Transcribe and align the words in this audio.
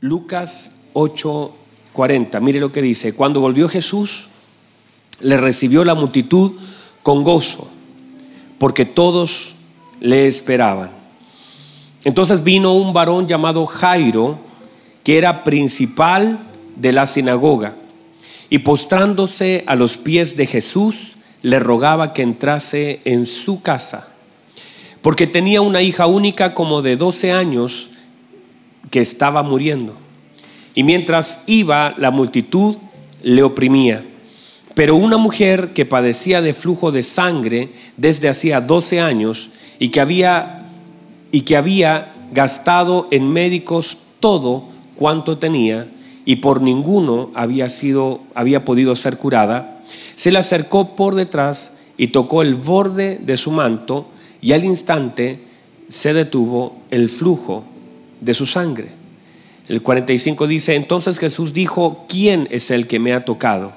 Lucas 0.00 0.82
8:40. 0.94 2.40
Mire 2.40 2.60
lo 2.60 2.72
que 2.72 2.80
dice. 2.80 3.12
Cuando 3.12 3.40
volvió 3.40 3.68
Jesús, 3.68 4.28
le 5.20 5.36
recibió 5.36 5.84
la 5.84 5.94
multitud 5.94 6.52
con 7.02 7.22
gozo, 7.22 7.68
porque 8.58 8.86
todos 8.86 9.56
le 10.00 10.26
esperaban. 10.26 10.90
Entonces 12.04 12.42
vino 12.42 12.74
un 12.74 12.94
varón 12.94 13.28
llamado 13.28 13.66
Jairo, 13.66 14.38
que 15.04 15.18
era 15.18 15.44
principal 15.44 16.38
de 16.76 16.92
la 16.92 17.06
sinagoga, 17.06 17.76
y 18.48 18.60
postrándose 18.60 19.64
a 19.66 19.76
los 19.76 19.98
pies 19.98 20.36
de 20.36 20.46
Jesús, 20.46 21.16
le 21.42 21.60
rogaba 21.60 22.14
que 22.14 22.22
entrase 22.22 23.00
en 23.04 23.26
su 23.26 23.60
casa, 23.60 24.08
porque 25.02 25.26
tenía 25.26 25.60
una 25.60 25.82
hija 25.82 26.06
única 26.06 26.54
como 26.54 26.80
de 26.80 26.96
12 26.96 27.32
años 27.32 27.90
que 28.90 29.00
estaba 29.00 29.42
muriendo. 29.42 29.94
Y 30.74 30.82
mientras 30.82 31.44
iba, 31.46 31.94
la 31.96 32.10
multitud 32.10 32.76
le 33.22 33.42
oprimía. 33.42 34.04
Pero 34.74 34.96
una 34.96 35.16
mujer 35.16 35.72
que 35.72 35.86
padecía 35.86 36.42
de 36.42 36.54
flujo 36.54 36.92
de 36.92 37.02
sangre 37.02 37.70
desde 37.96 38.28
hacía 38.28 38.60
12 38.60 39.00
años 39.00 39.50
y 39.78 39.88
que 39.88 40.00
había, 40.00 40.66
y 41.32 41.42
que 41.42 41.56
había 41.56 42.12
gastado 42.32 43.08
en 43.10 43.28
médicos 43.28 43.98
todo 44.20 44.64
cuanto 44.96 45.38
tenía 45.38 45.88
y 46.24 46.36
por 46.36 46.62
ninguno 46.62 47.30
había, 47.34 47.68
sido, 47.68 48.20
había 48.34 48.64
podido 48.64 48.94
ser 48.94 49.16
curada, 49.16 49.82
se 50.14 50.30
le 50.30 50.38
acercó 50.38 50.94
por 50.94 51.14
detrás 51.14 51.78
y 51.96 52.08
tocó 52.08 52.42
el 52.42 52.54
borde 52.54 53.18
de 53.18 53.36
su 53.36 53.50
manto 53.50 54.06
y 54.40 54.52
al 54.52 54.64
instante 54.64 55.40
se 55.88 56.12
detuvo 56.12 56.76
el 56.90 57.08
flujo 57.08 57.64
de 58.20 58.34
su 58.34 58.46
sangre. 58.46 58.88
El 59.68 59.82
45 59.82 60.46
dice, 60.46 60.74
entonces 60.74 61.18
Jesús 61.18 61.52
dijo, 61.52 62.04
¿quién 62.08 62.48
es 62.50 62.70
el 62.70 62.86
que 62.86 62.98
me 62.98 63.12
ha 63.12 63.24
tocado? 63.24 63.72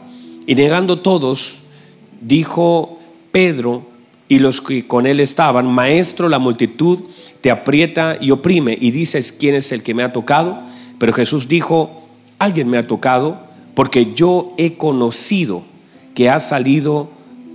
Y 0.48 0.56
negando 0.56 1.00
todos, 1.00 1.60
dijo 2.22 2.98
Pedro 3.32 3.86
y 4.28 4.40
los 4.40 4.62
que 4.62 4.88
con 4.88 5.06
él 5.06 5.20
estaban, 5.20 5.68
Maestro, 5.72 6.30
la 6.30 6.40
multitud 6.40 7.00
te 7.42 7.52
aprieta 7.52 8.18
y 8.20 8.32
oprime 8.32 8.78
y 8.80 8.92
dices, 8.92 9.32
¿quién 9.32 9.56
es 9.56 9.72
el 9.72 9.84
que 9.84 9.94
me 9.94 10.04
ha 10.04 10.14
tocado? 10.14 10.58
Pero 10.98 11.14
Jesús 11.14 11.48
dijo, 11.48 12.04
alguien 12.40 12.70
me 12.70 12.78
ha 12.78 12.88
tocado 12.88 13.38
porque 13.76 14.14
yo 14.14 14.54
he 14.58 14.76
conocido 14.76 15.64
que 16.16 16.30
ha 16.30 16.40
salido 16.40 17.10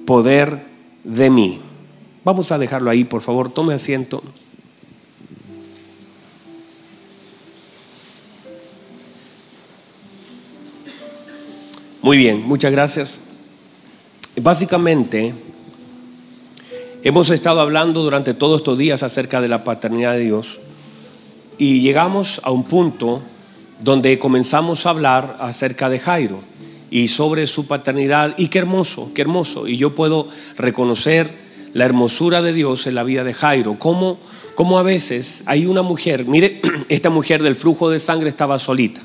poder 0.07 0.67
de 1.05 1.31
mí. 1.31 1.61
Vamos 2.25 2.53
a 2.53 2.59
dejarlo 2.59 2.91
ahí, 2.91 3.05
por 3.05 3.23
favor, 3.23 3.49
tome 3.49 3.75
asiento. 3.75 4.23
Muy 12.09 12.17
bien, 12.17 12.41
muchas 12.41 12.73
gracias. 12.73 13.21
Básicamente, 14.41 15.35
hemos 17.05 17.29
estado 17.29 17.61
hablando 17.61 18.03
durante 18.03 18.33
todos 18.33 18.61
estos 18.61 18.79
días 18.79 19.03
acerca 19.03 19.43
de 19.43 19.49
la 19.49 19.63
paternidad 19.63 20.13
de 20.13 20.21
Dios 20.21 20.59
y 21.59 21.83
llegamos 21.83 22.41
a 22.45 22.51
un 22.51 22.65
punto 22.65 23.21
donde 23.83 24.19
comenzamos 24.19 24.87
a 24.87 24.91
hablar 24.91 25.37
acerca 25.39 25.91
de 25.91 25.99
Jairo 25.99 26.41
y 26.91 27.09
sobre 27.09 27.47
su 27.47 27.67
paternidad 27.67 28.35
y 28.39 28.49
qué 28.49 28.61
hermoso, 28.61 29.11
qué 29.15 29.21
hermoso. 29.21 29.69
Y 29.69 29.77
yo 29.77 29.95
puedo 29.95 30.29
reconocer 30.57 31.31
la 31.75 31.85
hermosura 31.85 32.41
de 32.41 32.55
Dios 32.55 32.87
en 32.87 32.95
la 32.95 33.05
vida 33.05 33.23
de 33.23 33.35
Jairo, 33.35 33.79
como 33.79 34.79
a 34.79 34.83
veces 34.83 35.43
hay 35.45 35.67
una 35.67 35.83
mujer, 35.83 36.25
mire, 36.25 36.63
esta 36.89 37.11
mujer 37.11 37.43
del 37.43 37.55
flujo 37.55 37.91
de 37.91 38.01
sangre 38.01 38.31
estaba 38.31 38.59
solita 38.59 39.03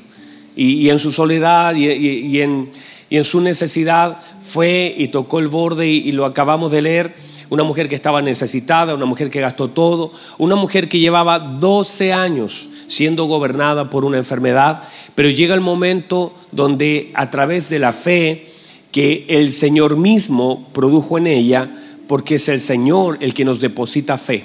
y, 0.56 0.88
en 0.88 0.98
su 0.98 1.10
soledad 1.10 1.74
y, 1.74 2.40
en, 2.40 2.70
en, 3.10 3.24
su 3.24 3.40
necesidad 3.40 4.18
fue 4.42 4.94
y 4.96 5.08
tocó 5.08 5.38
el 5.38 5.48
borde 5.48 5.88
y, 5.88 6.12
lo 6.12 6.24
acabamos 6.24 6.70
de 6.70 6.82
leer. 6.82 7.14
Una 7.50 7.62
mujer 7.62 7.88
que 7.88 7.94
estaba 7.94 8.22
necesitada, 8.22 8.94
una 8.94 9.04
mujer 9.04 9.30
que 9.30 9.40
gastó 9.40 9.68
todo, 9.68 10.12
una 10.38 10.56
mujer 10.56 10.88
que 10.88 10.98
llevaba 10.98 11.38
12 11.38 12.12
años 12.12 12.68
siendo 12.86 13.24
gobernada 13.26 13.90
por 13.90 14.04
una 14.04 14.18
enfermedad, 14.18 14.82
pero 15.14 15.30
llega 15.30 15.54
el 15.54 15.60
momento 15.60 16.34
donde 16.52 17.10
a 17.14 17.30
través 17.30 17.68
de 17.68 17.78
la 17.78 17.92
fe 17.92 18.48
que 18.92 19.26
el 19.28 19.52
Señor 19.52 19.96
mismo 19.96 20.68
produjo 20.72 21.18
en 21.18 21.26
ella, 21.26 21.68
porque 22.06 22.36
es 22.36 22.48
el 22.48 22.60
Señor 22.60 23.18
el 23.20 23.34
que 23.34 23.44
nos 23.44 23.60
deposita 23.60 24.18
fe. 24.18 24.44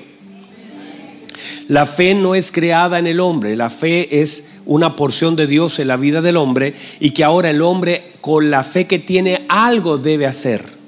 La 1.68 1.86
fe 1.86 2.16
no 2.16 2.36
es 2.36 2.52
creada 2.52 3.00
en 3.00 3.08
el 3.08 3.20
hombre, 3.20 3.56
la 3.56 3.70
fe 3.70 4.22
es 4.22 4.62
una 4.66 4.96
porción 4.96 5.36
de 5.36 5.48
Dios 5.48 5.80
en 5.80 5.88
la 5.88 5.98
vida 5.98 6.22
del 6.22 6.38
hombre 6.38 6.74
y 7.00 7.12
que 7.12 7.24
ahora 7.24 7.50
el 7.50 7.62
hombre 7.62 8.09
con 8.22 8.50
la 8.52 8.64
fe 8.64 8.88
que 8.88 9.00
tiene 9.00 9.46
algo 9.50 9.98
debe 9.98 10.26
hacer. 10.26 10.80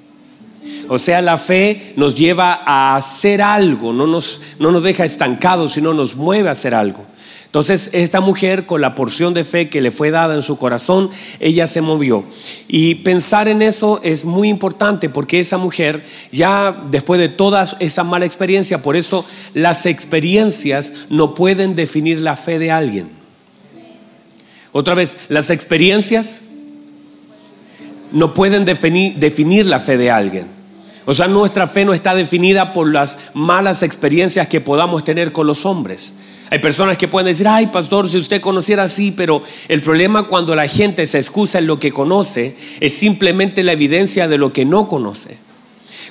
O 0.87 0.99
sea, 0.99 1.21
la 1.21 1.37
fe 1.37 1.93
nos 1.95 2.15
lleva 2.15 2.61
a 2.65 2.95
hacer 2.95 3.41
algo, 3.41 3.93
no 3.93 4.07
nos, 4.07 4.41
no 4.59 4.71
nos 4.71 4.83
deja 4.83 5.05
estancados, 5.05 5.73
sino 5.73 5.93
nos 5.93 6.15
mueve 6.15 6.49
a 6.49 6.51
hacer 6.51 6.73
algo. 6.73 7.05
Entonces, 7.51 7.89
esta 7.91 8.21
mujer, 8.21 8.65
con 8.65 8.79
la 8.79 8.95
porción 8.95 9.33
de 9.33 9.43
fe 9.43 9.67
que 9.67 9.81
le 9.81 9.91
fue 9.91 10.09
dada 10.09 10.35
en 10.35 10.41
su 10.41 10.57
corazón, 10.57 11.09
ella 11.41 11.67
se 11.67 11.81
movió. 11.81 12.23
Y 12.69 12.95
pensar 12.95 13.49
en 13.49 13.61
eso 13.61 13.99
es 14.03 14.23
muy 14.23 14.47
importante 14.47 15.09
porque 15.09 15.41
esa 15.41 15.57
mujer, 15.57 16.01
ya 16.31 16.71
después 16.89 17.19
de 17.19 17.27
toda 17.27 17.65
esa 17.81 18.05
mala 18.05 18.25
experiencia, 18.25 18.81
por 18.81 18.95
eso 18.95 19.25
las 19.53 19.85
experiencias 19.85 20.93
no 21.09 21.35
pueden 21.35 21.75
definir 21.75 22.21
la 22.21 22.37
fe 22.37 22.57
de 22.57 22.71
alguien. 22.71 23.09
Otra 24.71 24.93
vez, 24.93 25.17
las 25.27 25.49
experiencias 25.49 26.43
no 28.11 28.33
pueden 28.33 28.65
definir, 28.65 29.15
definir 29.15 29.65
la 29.65 29.79
fe 29.79 29.97
de 29.97 30.11
alguien. 30.11 30.45
O 31.05 31.13
sea, 31.13 31.27
nuestra 31.27 31.67
fe 31.67 31.83
no 31.83 31.93
está 31.93 32.13
definida 32.13 32.73
por 32.73 32.91
las 32.91 33.17
malas 33.33 33.83
experiencias 33.83 34.47
que 34.47 34.61
podamos 34.61 35.03
tener 35.03 35.31
con 35.31 35.47
los 35.47 35.65
hombres. 35.65 36.13
Hay 36.51 36.59
personas 36.59 36.97
que 36.97 37.07
pueden 37.07 37.27
decir, 37.27 37.47
ay 37.47 37.67
pastor, 37.67 38.09
si 38.09 38.17
usted 38.17 38.41
conociera 38.41 38.83
así, 38.83 39.11
pero 39.11 39.41
el 39.69 39.81
problema 39.81 40.23
cuando 40.23 40.53
la 40.53 40.67
gente 40.67 41.07
se 41.07 41.17
excusa 41.17 41.59
en 41.59 41.67
lo 41.67 41.79
que 41.79 41.91
conoce 41.91 42.55
es 42.81 42.93
simplemente 42.93 43.63
la 43.63 43.71
evidencia 43.71 44.27
de 44.27 44.37
lo 44.37 44.51
que 44.51 44.65
no 44.65 44.87
conoce. 44.87 45.37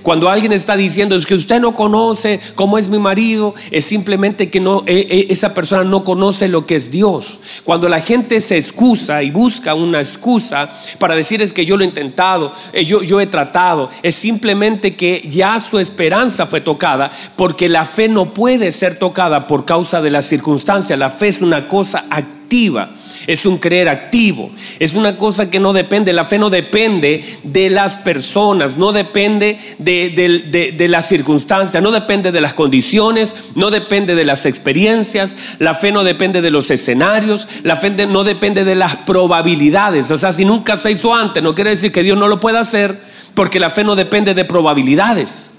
Cuando 0.02 0.30
alguien 0.30 0.52
está 0.52 0.76
diciendo 0.76 1.14
es 1.14 1.26
que 1.26 1.34
usted 1.34 1.60
no 1.60 1.74
conoce 1.74 2.40
cómo 2.54 2.78
es 2.78 2.88
mi 2.88 2.98
marido, 2.98 3.54
es 3.70 3.84
simplemente 3.84 4.48
que 4.48 4.60
no, 4.60 4.82
e, 4.86 5.06
e, 5.10 5.32
esa 5.32 5.52
persona 5.52 5.84
no 5.84 6.04
conoce 6.04 6.48
lo 6.48 6.64
que 6.66 6.76
es 6.76 6.90
Dios. 6.90 7.40
Cuando 7.64 7.88
la 7.88 8.00
gente 8.00 8.40
se 8.40 8.56
excusa 8.56 9.22
y 9.22 9.30
busca 9.30 9.74
una 9.74 10.00
excusa 10.00 10.70
para 10.98 11.14
decir 11.14 11.42
es 11.42 11.52
que 11.52 11.66
yo 11.66 11.76
lo 11.76 11.84
he 11.84 11.86
intentado, 11.86 12.52
eh, 12.72 12.84
yo, 12.84 13.02
yo 13.02 13.20
he 13.20 13.26
tratado, 13.26 13.90
es 14.02 14.14
simplemente 14.14 14.94
que 14.94 15.26
ya 15.28 15.60
su 15.60 15.78
esperanza 15.78 16.46
fue 16.46 16.60
tocada, 16.60 17.10
porque 17.36 17.68
la 17.68 17.84
fe 17.84 18.08
no 18.08 18.32
puede 18.32 18.72
ser 18.72 18.98
tocada 18.98 19.46
por 19.46 19.64
causa 19.64 20.00
de 20.00 20.10
las 20.10 20.26
circunstancias. 20.26 20.98
La 20.98 21.10
fe 21.10 21.28
es 21.28 21.42
una 21.42 21.68
cosa 21.68 22.04
activa 22.10 22.90
es 23.26 23.46
un 23.46 23.58
creer 23.58 23.88
activo, 23.88 24.50
es 24.78 24.94
una 24.94 25.16
cosa 25.16 25.50
que 25.50 25.60
no 25.60 25.72
depende, 25.72 26.12
la 26.12 26.24
fe 26.24 26.38
no 26.38 26.50
depende 26.50 27.24
de 27.42 27.70
las 27.70 27.96
personas, 27.96 28.76
no 28.76 28.92
depende 28.92 29.58
de, 29.78 30.88
las 30.88 31.08
circunstancias, 31.08 31.82
no 31.82 31.90
depende 31.90 32.32
de 32.32 32.40
las 32.40 32.54
condiciones, 32.54 33.34
no 33.54 33.70
depende 33.70 34.14
de 34.14 34.24
las 34.24 34.46
experiencias, 34.46 35.36
la 35.58 35.74
fe 35.74 35.92
no 35.92 36.04
depende 36.04 36.42
de 36.42 36.50
los 36.50 36.70
escenarios, 36.70 37.48
la 37.62 37.76
fe 37.76 37.90
no 38.06 38.24
depende 38.24 38.64
de 38.64 38.74
las 38.74 38.96
probabilidades, 38.96 40.10
o 40.10 40.18
sea, 40.18 40.32
si 40.32 40.44
nunca 40.44 40.76
se 40.76 40.90
hizo 40.90 41.14
antes, 41.14 41.42
no 41.42 41.54
quiere 41.54 41.70
decir 41.70 41.92
que 41.92 42.02
Dios 42.02 42.18
no 42.18 42.28
lo 42.28 42.40
pueda 42.40 42.60
hacer, 42.60 42.98
porque 43.34 43.60
la 43.60 43.70
fe 43.70 43.84
no 43.84 43.96
depende 43.96 44.34
de 44.34 44.44
probabilidades. 44.44 45.52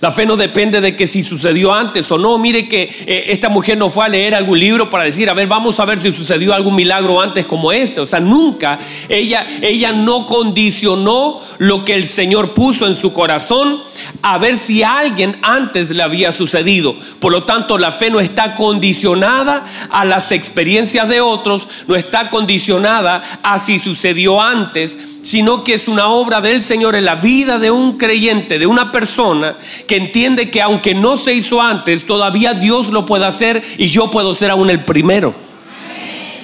La 0.00 0.10
fe 0.10 0.24
no 0.24 0.36
depende 0.36 0.80
de 0.80 0.96
que 0.96 1.06
si 1.06 1.22
sucedió 1.22 1.74
antes 1.74 2.10
o 2.10 2.16
no. 2.16 2.38
Mire 2.38 2.66
que 2.68 2.82
eh, 2.82 3.24
esta 3.28 3.50
mujer 3.50 3.76
no 3.76 3.90
fue 3.90 4.06
a 4.06 4.08
leer 4.08 4.34
algún 4.34 4.58
libro 4.58 4.88
para 4.88 5.04
decir, 5.04 5.28
a 5.28 5.34
ver, 5.34 5.46
vamos 5.46 5.78
a 5.78 5.84
ver 5.84 5.98
si 5.98 6.10
sucedió 6.10 6.54
algún 6.54 6.74
milagro 6.74 7.20
antes 7.20 7.44
como 7.44 7.70
este. 7.70 8.00
O 8.00 8.06
sea, 8.06 8.18
nunca 8.18 8.78
ella, 9.10 9.46
ella 9.60 9.92
no 9.92 10.24
condicionó 10.24 11.40
lo 11.58 11.84
que 11.84 11.94
el 11.94 12.06
Señor 12.06 12.54
puso 12.54 12.86
en 12.86 12.94
su 12.94 13.12
corazón 13.12 13.82
a 14.22 14.38
ver 14.38 14.56
si 14.56 14.82
alguien 14.82 15.36
antes 15.42 15.90
le 15.90 16.02
había 16.02 16.32
sucedido. 16.32 16.96
Por 17.18 17.32
lo 17.32 17.44
tanto, 17.44 17.76
la 17.76 17.92
fe 17.92 18.10
no 18.10 18.20
está 18.20 18.54
condicionada 18.54 19.66
a 19.90 20.06
las 20.06 20.32
experiencias 20.32 21.10
de 21.10 21.20
otros, 21.20 21.68
no 21.86 21.94
está 21.94 22.30
condicionada 22.30 23.22
a 23.42 23.58
si 23.58 23.78
sucedió 23.78 24.40
antes, 24.40 24.98
sino 25.22 25.64
que 25.64 25.74
es 25.74 25.88
una 25.88 26.08
obra 26.08 26.40
del 26.40 26.62
Señor 26.62 26.94
en 26.94 27.04
la 27.04 27.16
vida 27.16 27.58
de 27.58 27.70
un 27.70 27.98
creyente, 27.98 28.58
de 28.58 28.66
una 28.66 28.92
persona 28.92 29.54
que 29.86 29.96
entiende 29.96 30.50
que 30.50 30.62
aunque 30.62 30.94
no 30.94 31.16
se 31.16 31.34
hizo 31.34 31.60
antes, 31.60 32.06
todavía 32.06 32.54
Dios 32.54 32.88
lo 32.88 33.06
puede 33.06 33.26
hacer 33.26 33.62
y 33.78 33.90
yo 33.90 34.10
puedo 34.10 34.34
ser 34.34 34.50
aún 34.50 34.70
el 34.70 34.84
primero. 34.84 35.34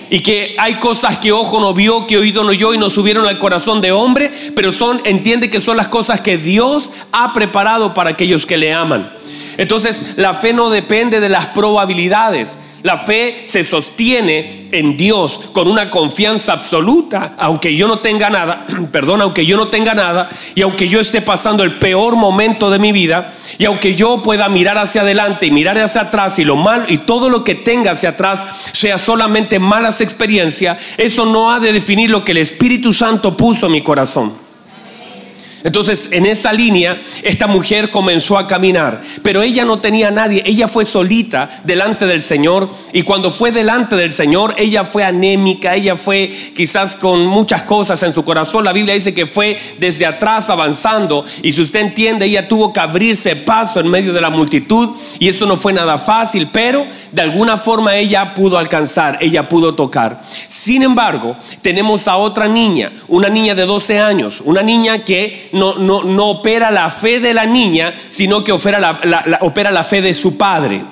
Y 0.09 0.21
que 0.21 0.55
hay 0.59 0.75
cosas 0.75 1.17
que 1.17 1.33
ojo 1.33 1.59
no 1.59 1.75
vio, 1.75 2.07
que 2.07 2.17
oído 2.17 2.45
no 2.45 2.51
oyó 2.51 2.73
y 2.73 2.79
no 2.79 2.91
subieron 2.91 3.27
al 3.27 3.39
corazón 3.39 3.81
de 3.81 3.91
hombre, 3.91 4.31
pero 4.55 4.71
son, 4.71 5.01
entiende 5.05 5.51
que 5.51 5.61
son 5.61 5.77
las 5.77 5.89
cosas 5.89 6.21
que 6.21 6.39
Dios 6.39 6.93
ha 7.11 7.33
preparado 7.33 7.93
para 7.93 8.11
aquellos 8.11 8.47
que 8.47 8.57
le 8.57 8.73
aman. 8.73 9.11
Entonces, 9.59 10.15
la 10.17 10.35
fe 10.35 10.53
no 10.53 10.71
depende 10.71 11.19
de 11.19 11.29
las 11.29 11.47
probabilidades. 11.47 12.59
La 12.87 12.99
fe 12.99 13.43
se 13.47 13.65
sostiene 13.65 14.69
en 14.71 14.97
Dios 14.97 15.41
con 15.53 15.67
una 15.67 15.91
confianza 15.91 16.53
absoluta, 16.53 17.35
aunque 17.37 17.75
yo 17.75 17.89
no 17.89 17.99
tenga 17.99 18.31
nada, 18.31 18.65
perdón, 18.93 19.23
aunque 19.23 19.45
yo 19.45 19.57
no 19.57 19.67
tenga 19.67 19.93
nada 19.93 20.29
y 20.55 20.63
aunque 20.63 20.89
yo 20.89 21.01
esté 21.01 21.21
pasando 21.21 21.65
el 21.65 21.81
peor 21.81 22.15
momento 22.15 22.71
de 22.71 22.79
mi 22.79 22.93
vida 22.93 23.35
y 23.59 23.65
aunque 23.65 23.97
yo 23.97 24.23
pueda 24.23 24.49
mirar 24.49 24.79
hacia 24.79 25.01
adelante 25.01 25.47
y 25.47 25.51
mirar 25.51 25.77
hacia 25.79 26.03
atrás 26.03 26.39
y 26.39 26.45
lo 26.45 26.55
malo 26.55 26.85
y 26.87 26.99
todo 26.99 27.29
lo 27.29 27.43
que 27.43 27.57
tenga 27.57 27.91
hacia 27.91 28.11
atrás 28.11 28.47
sea 28.71 28.99
solamente 28.99 29.59
malas 29.59 30.01
experiencias, 30.01 30.79
eso 30.97 31.27
no 31.27 31.51
ha 31.51 31.59
de 31.59 31.73
definir 31.73 32.11
lo 32.11 32.25
que 32.25 32.31
el 32.31 32.39
Espíritu 32.39 32.93
Santo 32.93 33.37
puso 33.37 33.67
en 33.67 33.73
mi 33.73 33.83
corazón. 33.83 34.46
Entonces, 35.65 36.11
en 36.13 36.27
esa 36.27 36.53
línea, 36.53 37.01
esta 37.23 37.47
mujer 37.47 37.91
comenzó 37.91 38.39
a 38.39 38.47
caminar, 38.47 39.03
pero 39.23 39.43
ella 39.43 39.65
no 39.65 39.79
tenía 39.79 40.11
nadie, 40.11 40.43
ella 40.47 40.69
fue 40.69 40.85
solita 40.85 41.49
delante 41.65 42.07
del 42.07 42.23
Señor 42.23 42.71
y 42.93 43.03
cuando 43.03 43.33
fue 43.33 43.53
delante 43.53 43.97
del 43.97 44.13
Señor, 44.13 44.55
ella 44.59 44.85
fue 44.85 45.05
anémica, 45.05 45.75
ella 45.75 45.97
fue 45.97 46.31
quizás 46.55 46.97
con 46.97 47.27
muchas 47.27 47.63
cosas 47.63 48.03
en 48.03 48.13
su 48.13 48.25
corazón. 48.25 48.65
La 48.65 48.73
Biblia 48.73 48.95
dice 48.95 49.15
que 49.15 49.27
fue 49.27 49.59
desde 49.79 50.07
atrás 50.07 50.51
avanzando 50.51 51.25
y 51.43 51.53
si 51.53 51.63
usted 51.63 51.81
entiende, 51.81 52.27
ella 52.27 52.49
tuvo 52.49 52.73
que 52.73 52.81
abrirse 52.81 53.37
paso 53.37 53.81
en 53.81 53.89
medio 53.89 54.13
de 54.13 54.21
la 54.21 54.31
multitud 54.31 54.91
y 55.19 55.29
eso 55.29 55.47
no 55.47 55.57
fue 55.57 55.73
nada 55.73 55.99
fácil, 55.99 56.49
pero 56.53 56.87
de 57.13 57.23
alguna 57.23 57.59
forma 57.59 57.97
ella 57.97 58.35
pudo 58.35 58.59
alcanzar, 58.59 59.19
ella 59.21 59.49
pudo 59.49 59.75
tocar. 59.75 60.23
Sin 60.49 60.83
embargo, 60.83 61.37
tenemos 61.63 62.09
a 62.09 62.17
otra 62.17 62.49
niña, 62.49 62.93
una 63.09 63.29
niña 63.29 63.55
de 63.55 63.65
12 63.65 63.99
años, 63.99 64.43
una 64.45 64.63
niña 64.63 65.05
que 65.05 65.49
no, 65.57 66.27
opera 66.31 66.71
la 66.71 66.91
fe 66.91 67.21
de 67.21 67.35
la 67.35 67.47
niña, 67.47 67.95
sino 68.09 68.45
que 68.45 68.53
opera 68.53 68.79
la, 68.79 69.39
opera 69.41 69.71
la 69.71 69.85
fe 69.85 70.03
de 70.03 70.15
su 70.15 70.37
padre. 70.37 70.83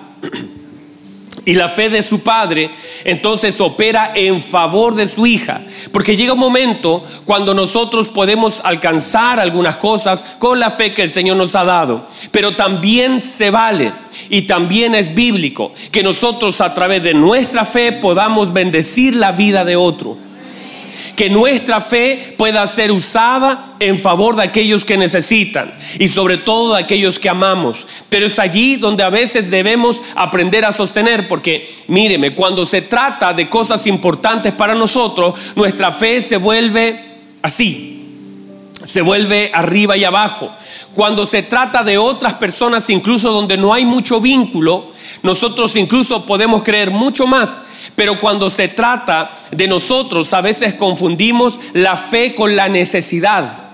Y 1.46 1.55
la 1.55 1.69
fe 1.69 1.90
de 1.90 2.02
su 2.02 2.20
padre 2.20 2.70
entonces 3.05 3.61
opera 3.61 4.12
en 4.14 4.40
favor 4.43 4.94
de 4.94 5.06
su 5.06 5.26
hija. 5.26 5.61
Porque 5.93 6.16
llega 6.16 6.32
un 6.32 6.38
momento 6.38 7.05
cuando 7.26 7.52
nosotros 7.52 8.08
podemos 8.08 8.62
alcanzar 8.64 9.38
algunas 9.38 9.76
cosas 9.76 10.25
con 10.38 10.58
la 10.58 10.70
fe 10.70 10.94
que 10.94 11.02
el 11.02 11.10
Señor 11.10 11.37
nos 11.37 11.55
ha 11.55 11.64
dado. 11.64 12.06
Pero 12.31 12.56
también 12.56 13.20
se 13.20 13.50
vale 13.50 13.93
y 14.31 14.43
también 14.43 14.94
es 14.94 15.14
bíblico 15.14 15.75
que 15.93 16.02
nosotros 16.02 16.62
a 16.62 16.72
través 16.72 17.02
de 17.02 17.12
nuestra 17.12 17.67
fe 17.67 17.93
podamos 17.93 18.55
bendecir 18.55 19.14
la 19.14 19.32
vida 19.32 19.67
de 19.67 19.76
otro 19.76 20.17
que 21.17 21.31
nuestra 21.31 21.81
fe 21.81 22.35
pueda 22.37 22.67
ser 22.67 22.93
usada 22.93 23.75
en 23.81 24.01
favor 24.01 24.37
de 24.37 24.43
aquellos 24.43 24.85
que 24.85 24.97
necesitan 24.97 25.73
y 25.99 26.09
sobre 26.09 26.39
todo 26.39 26.75
de 26.75 26.83
aquellos 26.83 27.19
que 27.19 27.29
amamos. 27.29 27.87
Pero 28.09 28.27
es 28.27 28.39
allí 28.39 28.77
donde 28.77 29.03
a 29.03 29.11
veces 29.11 29.51
debemos 29.51 30.01
aprender 30.15 30.65
a 30.65 30.73
sostener, 30.73 31.29
porque 31.29 31.69
míreme, 31.89 32.35
cuando 32.35 32.67
se 32.67 32.83
trata 32.83 33.33
de 33.33 33.49
cosas 33.49 33.87
importantes 33.87 34.53
para 34.53 34.75
nosotros, 34.75 35.35
nuestra 35.55 35.93
fe 35.93 36.21
se 36.23 36.37
vuelve 36.37 37.01
así, 37.43 38.03
se 38.85 39.03
vuelve 39.03 39.51
arriba 39.55 39.97
y 39.97 40.05
abajo. 40.05 40.51
Cuando 40.95 41.27
se 41.27 41.43
trata 41.43 41.83
de 41.83 41.99
otras 41.99 42.35
personas, 42.35 42.89
incluso 42.91 43.33
donde 43.33 43.56
no 43.56 43.75
hay 43.75 43.85
mucho 43.85 44.21
vínculo, 44.21 44.93
nosotros 45.23 45.77
incluso 45.77 46.25
podemos 46.27 46.62
creer 46.62 46.91
mucho 46.91 47.27
más. 47.27 47.62
Pero 47.96 48.19
cuando 48.20 48.50
se 48.50 48.69
trata 48.69 49.31
de 49.50 49.69
nosotros, 49.69 50.32
a 50.35 50.41
veces 50.41 50.75
confundimos 50.75 51.61
la 51.73 51.96
fe 51.96 52.35
con 52.35 52.56
la 52.56 52.69
necesidad. 52.69 53.64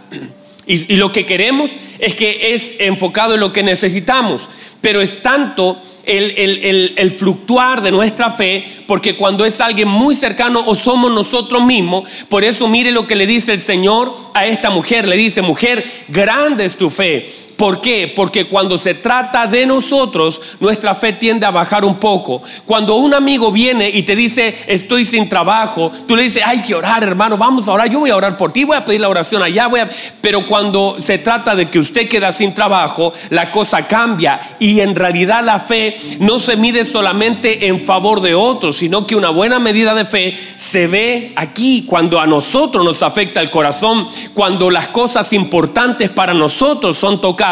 Y, 0.66 0.96
lo 0.96 1.10
que 1.10 1.26
queremos 1.26 1.70
es 1.98 2.14
que 2.14 2.54
es 2.54 2.76
enfocado 2.78 3.34
en 3.34 3.40
lo 3.40 3.52
que 3.52 3.62
necesitamos. 3.62 4.48
Pero 4.80 5.00
es 5.00 5.22
tanto 5.22 5.80
el, 6.04 6.94
el, 6.96 7.10
fluctuar 7.10 7.82
de 7.82 7.90
nuestra 7.90 8.30
fe, 8.30 8.64
porque 8.86 9.16
cuando 9.16 9.44
es 9.44 9.60
alguien 9.60 9.88
muy 9.88 10.14
cercano 10.14 10.62
o 10.64 10.74
somos 10.74 11.10
nosotros 11.10 11.64
mismos, 11.64 12.04
por 12.28 12.44
eso 12.44 12.68
mire 12.68 12.92
lo 12.92 13.06
que 13.06 13.16
le 13.16 13.26
dice 13.26 13.52
el 13.52 13.58
Señor 13.58 14.14
a 14.32 14.46
esta 14.46 14.70
mujer. 14.70 15.08
Le 15.08 15.16
dice, 15.16 15.42
mujer, 15.42 15.84
grande 16.08 16.66
es 16.66 16.76
tu 16.76 16.88
fe. 16.88 17.28
¿Por 17.60 17.82
qué? 17.82 18.10
Porque 18.16 18.46
cuando 18.46 18.78
se 18.78 18.94
trata 18.94 19.46
de 19.46 19.66
nosotros, 19.66 20.40
nuestra 20.60 20.94
fe 20.94 21.12
tiende 21.12 21.44
a 21.44 21.50
bajar 21.50 21.84
un 21.84 21.96
poco. 21.96 22.40
Cuando 22.64 22.94
un 22.94 23.12
amigo 23.12 23.52
viene 23.52 23.90
y 23.90 24.02
te 24.02 24.16
dice, 24.16 24.56
estoy 24.66 25.04
sin 25.04 25.28
trabajo, 25.28 25.92
tú 26.08 26.16
le 26.16 26.22
dices, 26.22 26.42
hay 26.46 26.62
que 26.62 26.74
orar, 26.74 27.02
hermano, 27.02 27.36
vamos 27.36 27.68
a 27.68 27.72
orar, 27.72 27.90
yo 27.90 28.00
voy 28.00 28.08
a 28.08 28.16
orar 28.16 28.38
por 28.38 28.50
ti, 28.50 28.64
voy 28.64 28.78
a 28.78 28.84
pedir 28.86 29.02
la 29.02 29.10
oración 29.10 29.42
allá, 29.42 29.66
voy. 29.66 29.80
Pero 30.22 30.46
cuando 30.46 30.96
se 31.00 31.18
trata 31.18 31.54
de 31.54 31.68
que 31.68 31.78
usted 31.78 32.08
queda 32.08 32.32
sin 32.32 32.54
trabajo, 32.54 33.12
la 33.28 33.50
cosa 33.50 33.86
cambia 33.86 34.40
y 34.58 34.80
en 34.80 34.94
realidad 34.94 35.44
la 35.44 35.60
fe 35.60 35.94
no 36.18 36.38
se 36.38 36.56
mide 36.56 36.86
solamente 36.86 37.66
en 37.66 37.78
favor 37.78 38.22
de 38.22 38.34
otros, 38.34 38.78
sino 38.78 39.06
que 39.06 39.16
una 39.16 39.28
buena 39.28 39.58
medida 39.58 39.94
de 39.94 40.06
fe 40.06 40.34
se 40.56 40.86
ve 40.86 41.34
aquí 41.36 41.84
cuando 41.86 42.20
a 42.20 42.26
nosotros 42.26 42.82
nos 42.86 43.02
afecta 43.02 43.42
el 43.42 43.50
corazón, 43.50 44.08
cuando 44.32 44.70
las 44.70 44.88
cosas 44.88 45.34
importantes 45.34 46.08
para 46.08 46.32
nosotros 46.32 46.96
son 46.96 47.20
tocadas 47.20 47.49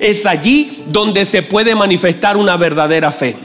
es 0.00 0.26
allí 0.26 0.84
donde 0.86 1.24
se 1.24 1.42
puede 1.42 1.74
manifestar 1.74 2.36
una 2.36 2.56
verdadera 2.56 3.10
fe. 3.10 3.36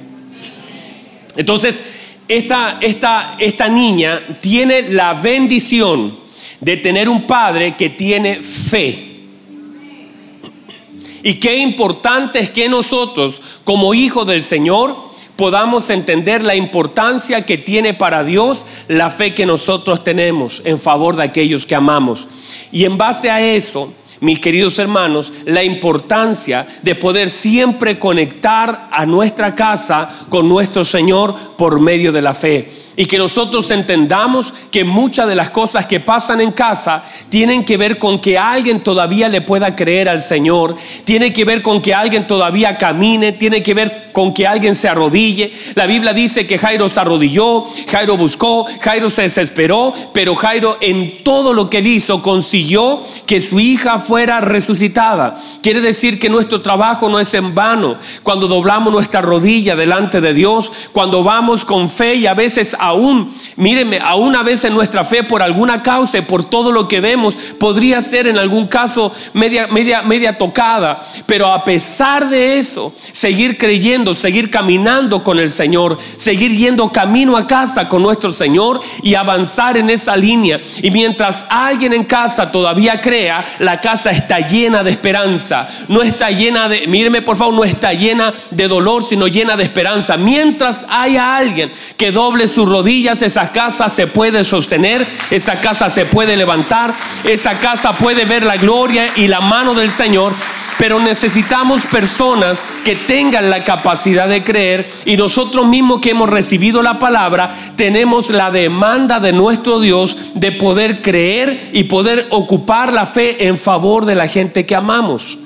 Entonces, 1.35 1.83
esta, 2.27 2.77
esta, 2.81 3.35
esta 3.39 3.67
niña 3.67 4.21
tiene 4.39 4.83
la 4.89 5.13
bendición 5.13 6.15
de 6.59 6.77
tener 6.77 7.09
un 7.09 7.27
padre 7.27 7.75
que 7.75 7.89
tiene 7.89 8.41
fe. 8.41 9.07
Y 11.23 11.35
qué 11.35 11.57
importante 11.57 12.39
es 12.39 12.49
que 12.49 12.67
nosotros, 12.67 13.41
como 13.63 13.93
hijos 13.93 14.25
del 14.27 14.41
Señor, 14.41 14.95
podamos 15.35 15.89
entender 15.89 16.43
la 16.43 16.55
importancia 16.55 17.45
que 17.45 17.57
tiene 17.57 17.93
para 17.93 18.23
Dios 18.23 18.65
la 18.87 19.09
fe 19.09 19.33
que 19.33 19.45
nosotros 19.45 20.03
tenemos 20.03 20.61
en 20.65 20.79
favor 20.79 21.15
de 21.15 21.23
aquellos 21.23 21.65
que 21.65 21.75
amamos. 21.75 22.27
Y 22.71 22.85
en 22.85 22.97
base 22.97 23.29
a 23.29 23.41
eso, 23.41 23.91
mis 24.21 24.39
queridos 24.39 24.79
hermanos, 24.79 25.33
la 25.45 25.63
importancia 25.63 26.67
de 26.83 26.95
poder 26.95 27.29
siempre 27.29 27.99
conectar 27.99 28.87
a 28.91 29.05
nuestra 29.05 29.55
casa 29.55 30.09
con 30.29 30.47
nuestro 30.47 30.85
Señor 30.85 31.35
por 31.57 31.79
medio 31.79 32.11
de 32.11 32.21
la 32.21 32.33
fe 32.33 32.71
y 33.01 33.07
que 33.07 33.17
nosotros 33.17 33.71
entendamos 33.71 34.53
que 34.69 34.83
muchas 34.83 35.27
de 35.27 35.33
las 35.33 35.49
cosas 35.49 35.87
que 35.87 35.99
pasan 35.99 36.39
en 36.39 36.51
casa 36.51 37.03
tienen 37.29 37.65
que 37.65 37.75
ver 37.75 37.97
con 37.97 38.19
que 38.19 38.37
alguien 38.37 38.81
todavía 38.81 39.27
le 39.27 39.41
pueda 39.41 39.75
creer 39.75 40.07
al 40.07 40.21
Señor, 40.21 40.77
tiene 41.03 41.33
que 41.33 41.43
ver 41.43 41.63
con 41.63 41.81
que 41.81 41.95
alguien 41.95 42.27
todavía 42.27 42.77
camine, 42.77 43.31
tiene 43.31 43.63
que 43.63 43.73
ver 43.73 44.11
con 44.11 44.35
que 44.35 44.45
alguien 44.45 44.75
se 44.75 44.87
arrodille. 44.87 45.51
La 45.73 45.87
Biblia 45.87 46.13
dice 46.13 46.45
que 46.45 46.59
Jairo 46.59 46.89
se 46.89 46.99
arrodilló, 46.99 47.65
Jairo 47.89 48.17
buscó, 48.17 48.67
Jairo 48.81 49.09
se 49.09 49.23
desesperó, 49.23 49.95
pero 50.13 50.35
Jairo 50.35 50.77
en 50.79 51.23
todo 51.23 51.53
lo 51.53 51.71
que 51.71 51.79
él 51.79 51.87
hizo 51.87 52.21
consiguió 52.21 53.01
que 53.25 53.39
su 53.39 53.59
hija 53.59 53.97
fuera 53.97 54.41
resucitada. 54.41 55.41
Quiere 55.63 55.81
decir 55.81 56.19
que 56.19 56.29
nuestro 56.29 56.61
trabajo 56.61 57.09
no 57.09 57.19
es 57.19 57.33
en 57.33 57.55
vano. 57.55 57.97
Cuando 58.21 58.47
doblamos 58.47 58.93
nuestra 58.93 59.21
rodilla 59.21 59.75
delante 59.75 60.21
de 60.21 60.35
Dios, 60.35 60.71
cuando 60.91 61.23
vamos 61.23 61.65
con 61.65 61.89
fe 61.89 62.15
y 62.15 62.27
a 62.27 62.35
veces 62.35 62.75
aún, 62.91 63.33
mírenme, 63.55 63.99
aún 63.99 64.35
a 64.35 64.43
veces 64.43 64.71
nuestra 64.71 65.03
fe 65.03 65.23
por 65.23 65.41
alguna 65.41 65.81
causa 65.81 66.19
y 66.19 66.21
por 66.21 66.43
todo 66.43 66.71
lo 66.71 66.87
que 66.87 67.01
vemos 67.01 67.35
podría 67.59 68.01
ser 68.01 68.27
en 68.27 68.37
algún 68.37 68.67
caso 68.67 69.11
media, 69.33 69.67
media, 69.67 70.01
media 70.03 70.37
tocada. 70.37 71.03
Pero 71.25 71.51
a 71.51 71.63
pesar 71.63 72.29
de 72.29 72.59
eso, 72.59 72.93
seguir 73.11 73.57
creyendo, 73.57 74.15
seguir 74.15 74.49
caminando 74.49 75.23
con 75.23 75.39
el 75.39 75.49
Señor, 75.49 75.97
seguir 76.15 76.55
yendo 76.55 76.91
camino 76.91 77.37
a 77.37 77.47
casa 77.47 77.89
con 77.89 78.01
nuestro 78.01 78.31
Señor 78.33 78.81
y 79.03 79.15
avanzar 79.15 79.77
en 79.77 79.89
esa 79.89 80.15
línea. 80.15 80.59
Y 80.81 80.91
mientras 80.91 81.45
alguien 81.49 81.93
en 81.93 82.03
casa 82.03 82.51
todavía 82.51 83.01
crea, 83.01 83.45
la 83.59 83.81
casa 83.81 84.11
está 84.11 84.39
llena 84.39 84.83
de 84.83 84.91
esperanza. 84.91 85.67
No 85.87 86.01
está 86.01 86.31
llena 86.31 86.69
de, 86.69 86.87
míreme 86.87 87.21
por 87.21 87.37
favor, 87.37 87.53
no 87.53 87.63
está 87.63 87.93
llena 87.93 88.33
de 88.51 88.67
dolor, 88.67 89.03
sino 89.03 89.27
llena 89.27 89.55
de 89.55 89.63
esperanza. 89.63 90.17
Mientras 90.17 90.87
haya 90.89 91.37
alguien 91.37 91.71
que 91.97 92.11
doble 92.11 92.47
su 92.47 92.65
rodillas, 92.71 93.21
esa 93.21 93.51
casa 93.51 93.89
se 93.89 94.07
puede 94.07 94.43
sostener, 94.43 95.05
esa 95.29 95.59
casa 95.59 95.89
se 95.89 96.05
puede 96.05 96.35
levantar, 96.37 96.95
esa 97.25 97.59
casa 97.59 97.93
puede 97.93 98.25
ver 98.25 98.43
la 98.43 98.57
gloria 98.57 99.11
y 99.15 99.27
la 99.27 99.41
mano 99.41 99.75
del 99.75 99.91
Señor, 99.91 100.33
pero 100.79 100.99
necesitamos 100.99 101.85
personas 101.85 102.63
que 102.83 102.95
tengan 102.95 103.49
la 103.49 103.63
capacidad 103.63 104.27
de 104.27 104.43
creer 104.43 104.89
y 105.05 105.17
nosotros 105.17 105.67
mismos 105.67 106.01
que 106.01 106.11
hemos 106.11 106.29
recibido 106.29 106.81
la 106.81 106.97
palabra, 106.97 107.53
tenemos 107.75 108.29
la 108.29 108.49
demanda 108.49 109.19
de 109.19 109.33
nuestro 109.33 109.79
Dios 109.79 110.31
de 110.35 110.51
poder 110.53 111.01
creer 111.01 111.71
y 111.73 111.83
poder 111.83 112.27
ocupar 112.29 112.93
la 112.93 113.05
fe 113.05 113.47
en 113.47 113.59
favor 113.59 114.05
de 114.05 114.15
la 114.15 114.27
gente 114.27 114.65
que 114.65 114.75
amamos. 114.75 115.37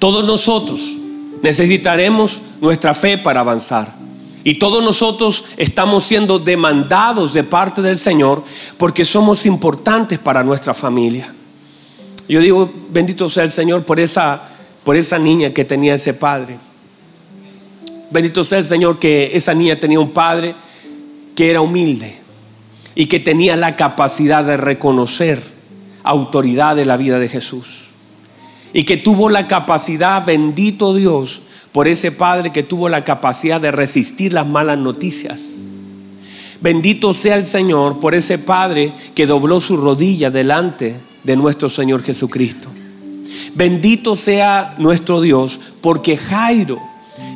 Todos 0.00 0.24
nosotros 0.24 0.96
necesitaremos 1.42 2.40
nuestra 2.60 2.94
fe 2.94 3.18
para 3.18 3.40
avanzar. 3.40 3.99
Y 4.42 4.54
todos 4.54 4.82
nosotros 4.82 5.44
estamos 5.56 6.04
siendo 6.04 6.38
demandados 6.38 7.34
de 7.34 7.44
parte 7.44 7.82
del 7.82 7.98
Señor 7.98 8.42
porque 8.78 9.04
somos 9.04 9.44
importantes 9.44 10.18
para 10.18 10.42
nuestra 10.42 10.72
familia. 10.72 11.32
Yo 12.28 12.40
digo, 12.40 12.72
bendito 12.90 13.28
sea 13.28 13.44
el 13.44 13.50
Señor 13.50 13.82
por 13.82 14.00
esa, 14.00 14.40
por 14.84 14.96
esa 14.96 15.18
niña 15.18 15.50
que 15.50 15.64
tenía 15.64 15.94
ese 15.94 16.14
padre. 16.14 16.58
Bendito 18.10 18.44
sea 18.44 18.58
el 18.58 18.64
Señor 18.64 18.98
que 18.98 19.30
esa 19.34 19.52
niña 19.52 19.78
tenía 19.78 20.00
un 20.00 20.12
padre 20.12 20.54
que 21.36 21.50
era 21.50 21.60
humilde 21.60 22.18
y 22.94 23.06
que 23.06 23.20
tenía 23.20 23.56
la 23.56 23.76
capacidad 23.76 24.44
de 24.44 24.56
reconocer 24.56 25.42
autoridad 26.02 26.76
de 26.76 26.84
la 26.84 26.96
vida 26.96 27.18
de 27.18 27.28
Jesús. 27.28 27.88
Y 28.72 28.84
que 28.84 28.96
tuvo 28.96 29.28
la 29.28 29.48
capacidad, 29.48 30.24
bendito 30.24 30.94
Dios, 30.94 31.42
por 31.72 31.88
ese 31.88 32.12
padre 32.12 32.52
que 32.52 32.62
tuvo 32.62 32.88
la 32.88 33.04
capacidad 33.04 33.60
de 33.60 33.70
resistir 33.70 34.32
las 34.32 34.46
malas 34.46 34.78
noticias. 34.78 35.60
Bendito 36.60 37.14
sea 37.14 37.36
el 37.36 37.46
Señor 37.46 38.00
por 38.00 38.14
ese 38.14 38.38
padre 38.38 38.92
que 39.14 39.26
dobló 39.26 39.60
su 39.60 39.76
rodilla 39.76 40.30
delante 40.30 40.94
de 41.24 41.36
nuestro 41.36 41.68
Señor 41.68 42.02
Jesucristo. 42.02 42.68
Bendito 43.54 44.16
sea 44.16 44.74
nuestro 44.78 45.20
Dios 45.20 45.60
porque 45.80 46.16
Jairo 46.16 46.78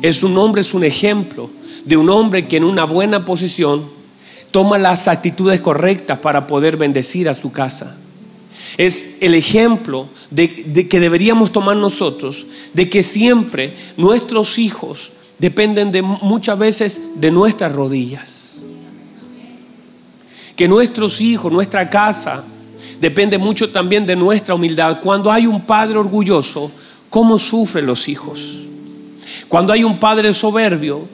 es 0.01 0.23
un 0.23 0.37
hombre, 0.37 0.61
es 0.61 0.73
un 0.73 0.83
ejemplo 0.83 1.49
de 1.85 1.97
un 1.97 2.09
hombre 2.09 2.47
que 2.47 2.57
en 2.57 2.63
una 2.63 2.83
buena 2.83 3.25
posición 3.25 3.85
toma 4.51 4.77
las 4.77 5.07
actitudes 5.07 5.59
correctas 5.61 6.19
para 6.19 6.47
poder 6.47 6.77
bendecir 6.77 7.27
a 7.29 7.35
su 7.35 7.51
casa. 7.51 7.97
Es 8.77 9.17
el 9.21 9.35
ejemplo 9.35 10.07
de, 10.31 10.87
que 10.87 10.99
deberíamos 10.99 11.51
tomar 11.51 11.77
nosotros, 11.77 12.45
de 12.73 12.89
que 12.89 13.03
siempre 13.03 13.73
nuestros 13.97 14.57
hijos 14.57 15.11
dependen 15.37 15.91
de 15.91 16.01
muchas 16.01 16.57
veces 16.57 17.01
de 17.15 17.31
nuestras 17.31 17.73
rodillas. 17.73 18.53
Que 20.55 20.67
nuestros 20.67 21.19
hijos, 21.21 21.51
nuestra 21.51 21.89
casa, 21.89 22.43
depende 22.99 23.37
mucho 23.37 23.69
también 23.69 24.05
de 24.05 24.15
nuestra 24.15 24.55
humildad. 24.55 24.99
Cuando 25.01 25.31
hay 25.31 25.47
un 25.47 25.61
padre 25.61 25.97
orgulloso, 25.97 26.71
¿cómo 27.09 27.37
sufren 27.37 27.85
los 27.85 28.07
hijos? 28.07 28.61
Cuando 29.47 29.73
hay 29.73 29.83
un 29.83 29.99
padre 29.99 30.33
soberbio, 30.33 31.07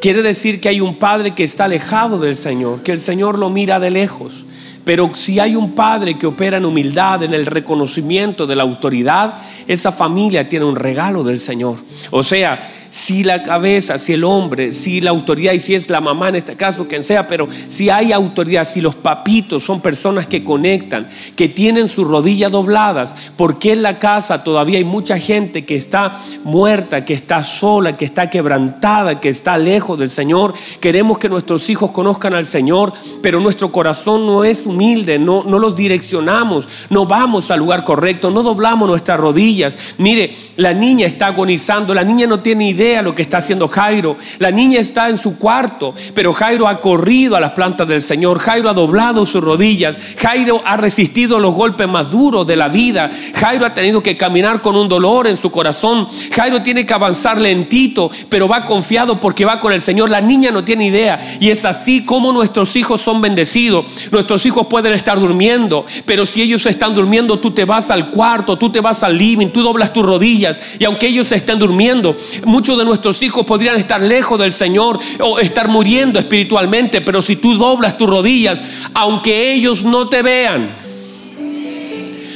quiere 0.00 0.22
decir 0.22 0.60
que 0.60 0.68
hay 0.68 0.80
un 0.80 0.98
padre 0.98 1.34
que 1.34 1.44
está 1.44 1.64
alejado 1.64 2.18
del 2.18 2.36
Señor, 2.36 2.82
que 2.82 2.92
el 2.92 3.00
Señor 3.00 3.38
lo 3.38 3.50
mira 3.50 3.80
de 3.80 3.90
lejos. 3.90 4.45
Pero 4.86 5.10
si 5.16 5.40
hay 5.40 5.56
un 5.56 5.72
padre 5.72 6.16
que 6.16 6.28
opera 6.28 6.58
en 6.58 6.64
humildad, 6.64 7.24
en 7.24 7.34
el 7.34 7.44
reconocimiento 7.44 8.46
de 8.46 8.54
la 8.54 8.62
autoridad, 8.62 9.34
esa 9.66 9.90
familia 9.90 10.48
tiene 10.48 10.64
un 10.64 10.76
regalo 10.76 11.24
del 11.24 11.40
Señor. 11.40 11.78
O 12.12 12.22
sea, 12.22 12.85
si 12.96 13.24
la 13.24 13.42
cabeza, 13.42 13.98
si 13.98 14.14
el 14.14 14.24
hombre, 14.24 14.72
si 14.72 15.02
la 15.02 15.10
autoridad 15.10 15.52
y 15.52 15.60
si 15.60 15.74
es 15.74 15.90
la 15.90 16.00
mamá 16.00 16.30
en 16.30 16.36
este 16.36 16.56
caso, 16.56 16.88
quien 16.88 17.02
sea, 17.02 17.28
pero 17.28 17.46
si 17.68 17.90
hay 17.90 18.10
autoridad, 18.10 18.64
si 18.64 18.80
los 18.80 18.94
papitos 18.94 19.62
son 19.64 19.82
personas 19.82 20.26
que 20.26 20.42
conectan, 20.42 21.06
que 21.36 21.46
tienen 21.46 21.88
sus 21.88 22.08
rodillas 22.08 22.50
dobladas, 22.50 23.14
porque 23.36 23.72
en 23.72 23.82
la 23.82 23.98
casa 23.98 24.42
todavía 24.42 24.78
hay 24.78 24.84
mucha 24.84 25.18
gente 25.18 25.66
que 25.66 25.76
está 25.76 26.18
muerta, 26.42 27.04
que 27.04 27.12
está 27.12 27.44
sola, 27.44 27.94
que 27.98 28.06
está 28.06 28.30
quebrantada, 28.30 29.20
que 29.20 29.28
está 29.28 29.58
lejos 29.58 29.98
del 29.98 30.08
Señor. 30.08 30.54
Queremos 30.80 31.18
que 31.18 31.28
nuestros 31.28 31.68
hijos 31.68 31.92
conozcan 31.92 32.32
al 32.32 32.46
Señor, 32.46 32.94
pero 33.20 33.40
nuestro 33.40 33.70
corazón 33.70 34.26
no 34.26 34.42
es 34.42 34.64
humilde, 34.64 35.18
no, 35.18 35.44
no 35.44 35.58
los 35.58 35.76
direccionamos, 35.76 36.66
no 36.88 37.04
vamos 37.04 37.50
al 37.50 37.58
lugar 37.58 37.84
correcto, 37.84 38.30
no 38.30 38.42
doblamos 38.42 38.88
nuestras 38.88 39.20
rodillas. 39.20 39.76
Mire, 39.98 40.34
la 40.56 40.72
niña 40.72 41.06
está 41.06 41.26
agonizando, 41.26 41.92
la 41.92 42.02
niña 42.02 42.26
no 42.26 42.40
tiene 42.40 42.70
idea 42.70 42.85
lo 43.02 43.14
que 43.14 43.22
está 43.22 43.38
haciendo 43.38 43.68
Jairo. 43.68 44.16
La 44.38 44.50
niña 44.50 44.80
está 44.80 45.08
en 45.08 45.16
su 45.16 45.36
cuarto, 45.36 45.94
pero 46.14 46.32
Jairo 46.32 46.68
ha 46.68 46.80
corrido 46.80 47.36
a 47.36 47.40
las 47.40 47.50
plantas 47.50 47.88
del 47.88 48.00
Señor. 48.00 48.38
Jairo 48.38 48.68
ha 48.68 48.74
doblado 48.74 49.26
sus 49.26 49.42
rodillas. 49.42 49.98
Jairo 50.18 50.62
ha 50.64 50.76
resistido 50.76 51.38
los 51.38 51.54
golpes 51.54 51.88
más 51.88 52.10
duros 52.10 52.46
de 52.46 52.56
la 52.56 52.68
vida. 52.68 53.10
Jairo 53.34 53.66
ha 53.66 53.74
tenido 53.74 54.02
que 54.02 54.16
caminar 54.16 54.62
con 54.62 54.76
un 54.76 54.88
dolor 54.88 55.26
en 55.26 55.36
su 55.36 55.50
corazón. 55.50 56.08
Jairo 56.32 56.62
tiene 56.62 56.86
que 56.86 56.94
avanzar 56.94 57.40
lentito, 57.40 58.10
pero 58.28 58.48
va 58.48 58.64
confiado 58.64 59.20
porque 59.20 59.44
va 59.44 59.60
con 59.60 59.72
el 59.72 59.80
Señor. 59.80 60.10
La 60.10 60.20
niña 60.20 60.50
no 60.50 60.64
tiene 60.64 60.86
idea. 60.86 61.20
Y 61.40 61.50
es 61.50 61.64
así 61.64 62.04
como 62.04 62.32
nuestros 62.32 62.76
hijos 62.76 63.00
son 63.00 63.20
bendecidos. 63.20 63.84
Nuestros 64.10 64.44
hijos 64.46 64.66
pueden 64.66 64.92
estar 64.92 65.18
durmiendo, 65.18 65.84
pero 66.04 66.26
si 66.26 66.42
ellos 66.42 66.64
están 66.66 66.94
durmiendo, 66.94 67.38
tú 67.38 67.50
te 67.50 67.64
vas 67.64 67.90
al 67.90 68.10
cuarto, 68.10 68.56
tú 68.56 68.70
te 68.70 68.80
vas 68.80 69.02
al 69.02 69.16
living, 69.16 69.48
tú 69.48 69.62
doblas 69.62 69.92
tus 69.92 70.04
rodillas. 70.04 70.60
Y 70.78 70.84
aunque 70.84 71.08
ellos 71.08 71.30
estén 71.32 71.58
durmiendo, 71.58 72.16
muchos 72.44 72.65
de 72.74 72.84
nuestros 72.86 73.22
hijos 73.22 73.44
podrían 73.44 73.76
estar 73.76 74.00
lejos 74.00 74.40
del 74.40 74.52
Señor 74.52 74.98
o 75.20 75.38
estar 75.38 75.68
muriendo 75.68 76.18
espiritualmente, 76.18 77.02
pero 77.02 77.20
si 77.20 77.36
tú 77.36 77.54
doblas 77.54 77.98
tus 77.98 78.08
rodillas, 78.08 78.62
aunque 78.94 79.52
ellos 79.52 79.84
no 79.84 80.08
te 80.08 80.22
vean, 80.22 80.70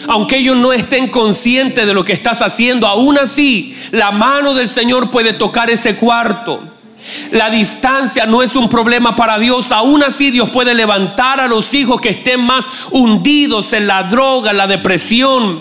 aunque 0.09 0.37
ellos 0.37 0.57
no 0.57 0.73
estén 0.73 1.09
conscientes 1.09 1.87
de 1.87 1.95
lo 1.95 2.05
que 2.05 2.13
estás 2.13 2.43
haciendo, 2.43 2.87
aún 2.87 3.19
así 3.19 3.75
la 3.93 4.11
mano 4.11 4.55
del 4.55 4.69
Señor 4.69 5.11
puede 5.11 5.33
tocar 5.33 5.71
ese 5.71 5.97
cuarto. 5.97 6.61
La 7.33 7.49
distancia 7.49 8.27
no 8.27 8.43
es 8.43 8.55
un 8.55 8.69
problema 8.69 9.17
para 9.17 9.39
Dios. 9.39 9.73
Aún 9.73 10.03
así 10.03 10.31
Dios 10.31 10.51
puede 10.51 10.75
levantar 10.75 11.41
a 11.41 11.49
los 11.49 11.73
hijos 11.75 12.01
que 12.01 12.11
estén 12.11 12.41
más 12.41 12.69
hundidos 12.91 13.73
en 13.73 13.87
la 13.87 14.03
droga, 14.05 14.51
en 14.51 14.59
la 14.59 14.67
depresión, 14.67 15.61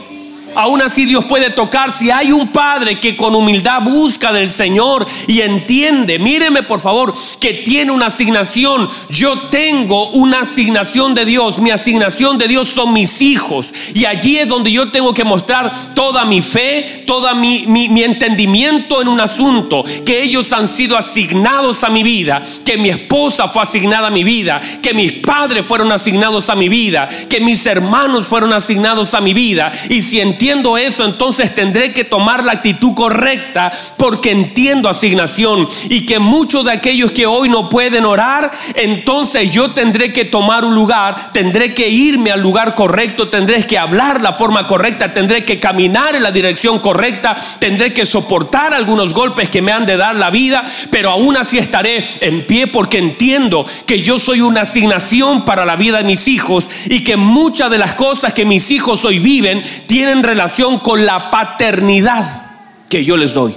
Aún 0.59 0.81
así 0.81 1.05
Dios 1.05 1.23
puede 1.23 1.51
tocar 1.51 1.89
si 1.89 2.11
hay 2.11 2.33
un 2.33 2.49
padre 2.49 2.99
que 2.99 3.15
con 3.15 3.33
humildad 3.33 3.81
busca 3.81 4.33
del 4.33 4.51
Señor 4.51 5.07
y 5.25 5.39
entiende, 5.39 6.19
míreme 6.19 6.63
por 6.63 6.81
favor, 6.81 7.13
que 7.39 7.53
tiene 7.53 7.93
una 7.93 8.07
asignación. 8.07 8.89
Yo 9.09 9.39
tengo 9.43 10.09
una 10.09 10.41
asignación 10.41 11.13
de 11.13 11.23
Dios. 11.23 11.59
Mi 11.59 11.71
asignación 11.71 12.37
de 12.37 12.49
Dios 12.49 12.67
son 12.67 12.91
mis 12.91 13.21
hijos. 13.21 13.73
Y 13.93 14.03
allí 14.03 14.37
es 14.37 14.49
donde 14.49 14.69
yo 14.69 14.91
tengo 14.91 15.13
que 15.13 15.23
mostrar 15.23 15.93
toda 15.95 16.25
mi 16.25 16.41
fe, 16.41 17.05
todo 17.07 17.33
mi, 17.35 17.65
mi 17.65 18.03
entendimiento 18.03 19.01
en 19.01 19.07
un 19.07 19.21
asunto. 19.21 19.85
Que 20.05 20.23
ellos 20.23 20.51
han 20.51 20.67
sido 20.67 20.97
asignados 20.97 21.85
a 21.85 21.89
mi 21.89 22.03
vida. 22.03 22.43
Que 22.65 22.77
mi 22.77 22.89
esposa 22.89 23.47
fue 23.47 23.63
asignada 23.63 24.07
a 24.07 24.11
mi 24.11 24.25
vida. 24.25 24.61
Que 24.83 24.93
mis 24.93 25.13
padres 25.13 25.65
fueron 25.65 25.93
asignados 25.93 26.49
a 26.49 26.55
mi 26.55 26.67
vida. 26.67 27.07
Que 27.29 27.39
mis 27.39 27.65
hermanos 27.65 28.27
fueron 28.27 28.51
asignados 28.51 29.13
a 29.13 29.21
mi 29.21 29.33
vida. 29.33 29.71
Y 29.87 30.01
si 30.01 30.19
entiendo 30.19 30.48
esto, 30.49 31.05
entonces 31.05 31.53
tendré 31.53 31.93
que 31.93 32.03
tomar 32.03 32.43
la 32.43 32.53
actitud 32.53 32.95
correcta 32.95 33.71
porque 33.97 34.31
entiendo 34.31 34.89
asignación 34.89 35.67
y 35.89 36.07
que 36.07 36.17
muchos 36.17 36.65
de 36.65 36.71
aquellos 36.71 37.11
que 37.11 37.27
hoy 37.27 37.49
no 37.49 37.69
pueden 37.69 38.03
orar, 38.03 38.49
entonces 38.73 39.51
yo 39.51 39.71
tendré 39.71 40.11
que 40.11 40.25
tomar 40.25 40.65
un 40.65 40.73
lugar, 40.73 41.31
tendré 41.33 41.75
que 41.75 41.89
irme 41.89 42.31
al 42.31 42.41
lugar 42.41 42.73
correcto, 42.73 43.27
tendré 43.27 43.67
que 43.67 43.77
hablar 43.77 44.21
la 44.21 44.33
forma 44.33 44.65
correcta, 44.65 45.13
tendré 45.13 45.45
que 45.45 45.59
caminar 45.59 46.15
en 46.15 46.23
la 46.23 46.31
dirección 46.31 46.79
correcta, 46.79 47.37
tendré 47.59 47.93
que 47.93 48.07
soportar 48.07 48.73
algunos 48.73 49.13
golpes 49.13 49.51
que 49.51 49.61
me 49.61 49.71
han 49.71 49.85
de 49.85 49.97
dar 49.97 50.15
la 50.15 50.31
vida, 50.31 50.65
pero 50.89 51.11
aún 51.11 51.37
así 51.37 51.59
estaré 51.59 52.03
en 52.21 52.45
pie 52.47 52.65
porque 52.65 52.97
entiendo 52.97 53.67
que 53.85 54.01
yo 54.01 54.17
soy 54.17 54.41
una 54.41 54.61
asignación 54.61 55.45
para 55.45 55.65
la 55.65 55.75
vida 55.75 55.99
de 55.99 56.05
mis 56.05 56.27
hijos 56.27 56.69
y 56.85 57.03
que 57.03 57.17
muchas 57.17 57.69
de 57.69 57.77
las 57.77 57.93
cosas 57.93 58.33
que 58.33 58.45
mis 58.45 58.71
hijos 58.71 59.05
hoy 59.05 59.19
viven 59.19 59.63
tienen 59.85 60.23
relación 60.29 60.77
con 60.77 61.07
la 61.07 61.31
paternidad 61.31 62.43
que 62.87 63.03
yo 63.03 63.17
les 63.17 63.33
doy. 63.33 63.55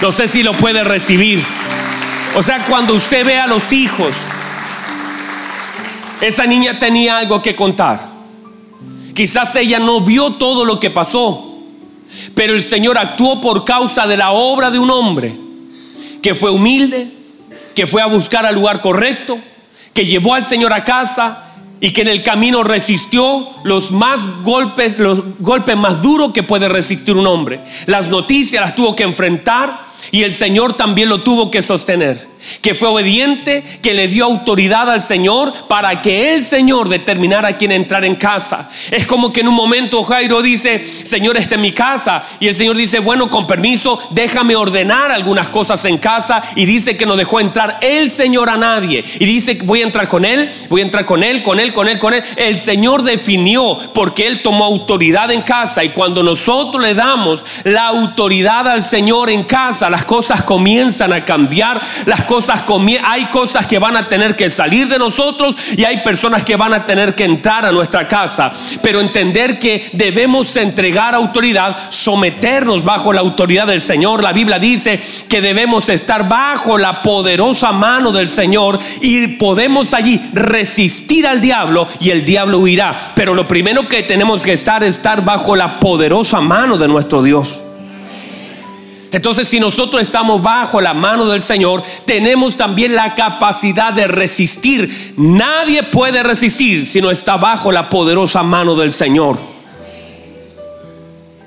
No 0.00 0.12
sé 0.12 0.28
si 0.28 0.42
lo 0.42 0.54
puede 0.54 0.82
recibir. 0.82 1.44
O 2.34 2.42
sea, 2.42 2.64
cuando 2.64 2.94
usted 2.94 3.24
ve 3.24 3.38
a 3.38 3.46
los 3.46 3.72
hijos, 3.72 4.14
esa 6.22 6.46
niña 6.46 6.78
tenía 6.78 7.18
algo 7.18 7.42
que 7.42 7.54
contar. 7.54 8.00
Quizás 9.14 9.54
ella 9.56 9.78
no 9.78 10.00
vio 10.00 10.32
todo 10.32 10.64
lo 10.64 10.80
que 10.80 10.90
pasó, 10.90 11.58
pero 12.34 12.54
el 12.54 12.62
Señor 12.62 12.96
actuó 12.96 13.42
por 13.42 13.64
causa 13.64 14.06
de 14.06 14.16
la 14.16 14.32
obra 14.32 14.70
de 14.70 14.78
un 14.78 14.90
hombre 14.90 15.38
que 16.22 16.34
fue 16.34 16.50
humilde, 16.50 17.12
que 17.74 17.86
fue 17.86 18.00
a 18.00 18.06
buscar 18.06 18.46
al 18.46 18.54
lugar 18.54 18.80
correcto, 18.80 19.38
que 19.92 20.06
llevó 20.06 20.34
al 20.34 20.44
Señor 20.44 20.72
a 20.72 20.82
casa, 20.82 21.43
y 21.84 21.92
que 21.92 22.00
en 22.00 22.08
el 22.08 22.22
camino 22.22 22.62
resistió 22.64 23.46
los 23.62 23.92
más 23.92 24.42
golpes, 24.42 24.98
los 24.98 25.20
golpes 25.40 25.76
más 25.76 26.00
duros 26.00 26.32
que 26.32 26.42
puede 26.42 26.66
resistir 26.66 27.14
un 27.14 27.26
hombre. 27.26 27.60
Las 27.84 28.08
noticias 28.08 28.62
las 28.62 28.74
tuvo 28.74 28.96
que 28.96 29.02
enfrentar 29.02 29.80
y 30.10 30.22
el 30.22 30.32
Señor 30.32 30.72
también 30.78 31.10
lo 31.10 31.20
tuvo 31.20 31.50
que 31.50 31.60
sostener 31.60 32.33
que 32.60 32.74
fue 32.74 32.88
obediente, 32.88 33.62
que 33.82 33.94
le 33.94 34.08
dio 34.08 34.24
autoridad 34.24 34.90
al 34.90 35.02
Señor 35.02 35.52
para 35.68 36.00
que 36.02 36.34
el 36.34 36.44
Señor 36.44 36.88
determinara 36.88 37.56
quién 37.56 37.72
entrar 37.72 38.04
en 38.04 38.16
casa. 38.16 38.68
Es 38.90 39.06
como 39.06 39.32
que 39.32 39.40
en 39.40 39.48
un 39.48 39.54
momento 39.54 40.02
Jairo 40.02 40.42
dice, 40.42 40.84
Señor, 41.04 41.36
esta 41.36 41.54
es 41.54 41.60
mi 41.60 41.72
casa. 41.72 42.24
Y 42.40 42.48
el 42.48 42.54
Señor 42.54 42.76
dice, 42.76 42.98
bueno, 42.98 43.30
con 43.30 43.46
permiso, 43.46 43.98
déjame 44.10 44.56
ordenar 44.56 45.10
algunas 45.10 45.48
cosas 45.48 45.84
en 45.84 45.98
casa. 45.98 46.42
Y 46.56 46.64
dice 46.66 46.96
que 46.96 47.06
no 47.06 47.16
dejó 47.16 47.40
entrar 47.40 47.78
el 47.80 48.10
Señor 48.10 48.50
a 48.50 48.56
nadie. 48.56 49.04
Y 49.18 49.24
dice, 49.24 49.58
voy 49.64 49.80
a 49.80 49.84
entrar 49.84 50.08
con 50.08 50.24
Él, 50.24 50.50
voy 50.68 50.80
a 50.80 50.84
entrar 50.84 51.04
con 51.04 51.22
Él, 51.22 51.42
con 51.42 51.60
Él, 51.60 51.72
con 51.72 51.88
Él, 51.88 51.98
con 51.98 52.14
Él. 52.14 52.22
El 52.36 52.58
Señor 52.58 53.02
definió 53.02 53.76
porque 53.94 54.26
Él 54.26 54.42
tomó 54.42 54.64
autoridad 54.64 55.30
en 55.30 55.42
casa. 55.42 55.84
Y 55.84 55.90
cuando 55.90 56.22
nosotros 56.22 56.82
le 56.82 56.94
damos 56.94 57.44
la 57.64 57.86
autoridad 57.86 58.68
al 58.68 58.82
Señor 58.82 59.30
en 59.30 59.44
casa, 59.44 59.90
las 59.90 60.04
cosas 60.04 60.42
comienzan 60.42 61.12
a 61.12 61.24
cambiar, 61.24 61.80
las 62.06 62.22
cosas 62.22 62.33
hay 63.02 63.26
cosas 63.26 63.66
que 63.66 63.78
van 63.78 63.96
a 63.96 64.08
tener 64.08 64.36
que 64.36 64.50
salir 64.50 64.88
de 64.88 64.98
nosotros 64.98 65.56
y 65.76 65.84
hay 65.84 65.98
personas 65.98 66.42
que 66.42 66.56
van 66.56 66.74
a 66.74 66.86
tener 66.86 67.14
que 67.14 67.24
entrar 67.24 67.64
a 67.64 67.72
nuestra 67.72 68.08
casa. 68.08 68.52
Pero 68.82 69.00
entender 69.00 69.58
que 69.58 69.88
debemos 69.92 70.56
entregar 70.56 71.14
autoridad, 71.14 71.76
someternos 71.90 72.84
bajo 72.84 73.12
la 73.12 73.20
autoridad 73.20 73.66
del 73.66 73.80
Señor. 73.80 74.22
La 74.22 74.32
Biblia 74.32 74.58
dice 74.58 75.00
que 75.28 75.40
debemos 75.40 75.88
estar 75.88 76.28
bajo 76.28 76.78
la 76.78 77.02
poderosa 77.02 77.72
mano 77.72 78.12
del 78.12 78.28
Señor 78.28 78.78
y 79.00 79.28
podemos 79.36 79.94
allí 79.94 80.20
resistir 80.32 81.26
al 81.26 81.40
diablo 81.40 81.86
y 82.00 82.10
el 82.10 82.24
diablo 82.24 82.58
huirá. 82.58 83.12
Pero 83.14 83.34
lo 83.34 83.46
primero 83.46 83.88
que 83.88 84.02
tenemos 84.02 84.44
que 84.44 84.52
estar 84.52 84.82
es 84.82 84.96
estar 84.96 85.24
bajo 85.24 85.56
la 85.56 85.80
poderosa 85.80 86.40
mano 86.40 86.78
de 86.78 86.88
nuestro 86.88 87.22
Dios. 87.22 87.62
Entonces, 89.14 89.46
si 89.46 89.60
nosotros 89.60 90.02
estamos 90.02 90.42
bajo 90.42 90.80
la 90.80 90.92
mano 90.92 91.28
del 91.28 91.40
Señor, 91.40 91.84
tenemos 92.04 92.56
también 92.56 92.96
la 92.96 93.14
capacidad 93.14 93.92
de 93.92 94.08
resistir. 94.08 95.14
Nadie 95.16 95.84
puede 95.84 96.24
resistir 96.24 96.84
si 96.84 97.00
no 97.00 97.12
está 97.12 97.36
bajo 97.36 97.70
la 97.70 97.88
poderosa 97.88 98.42
mano 98.42 98.74
del 98.74 98.92
Señor. 98.92 99.53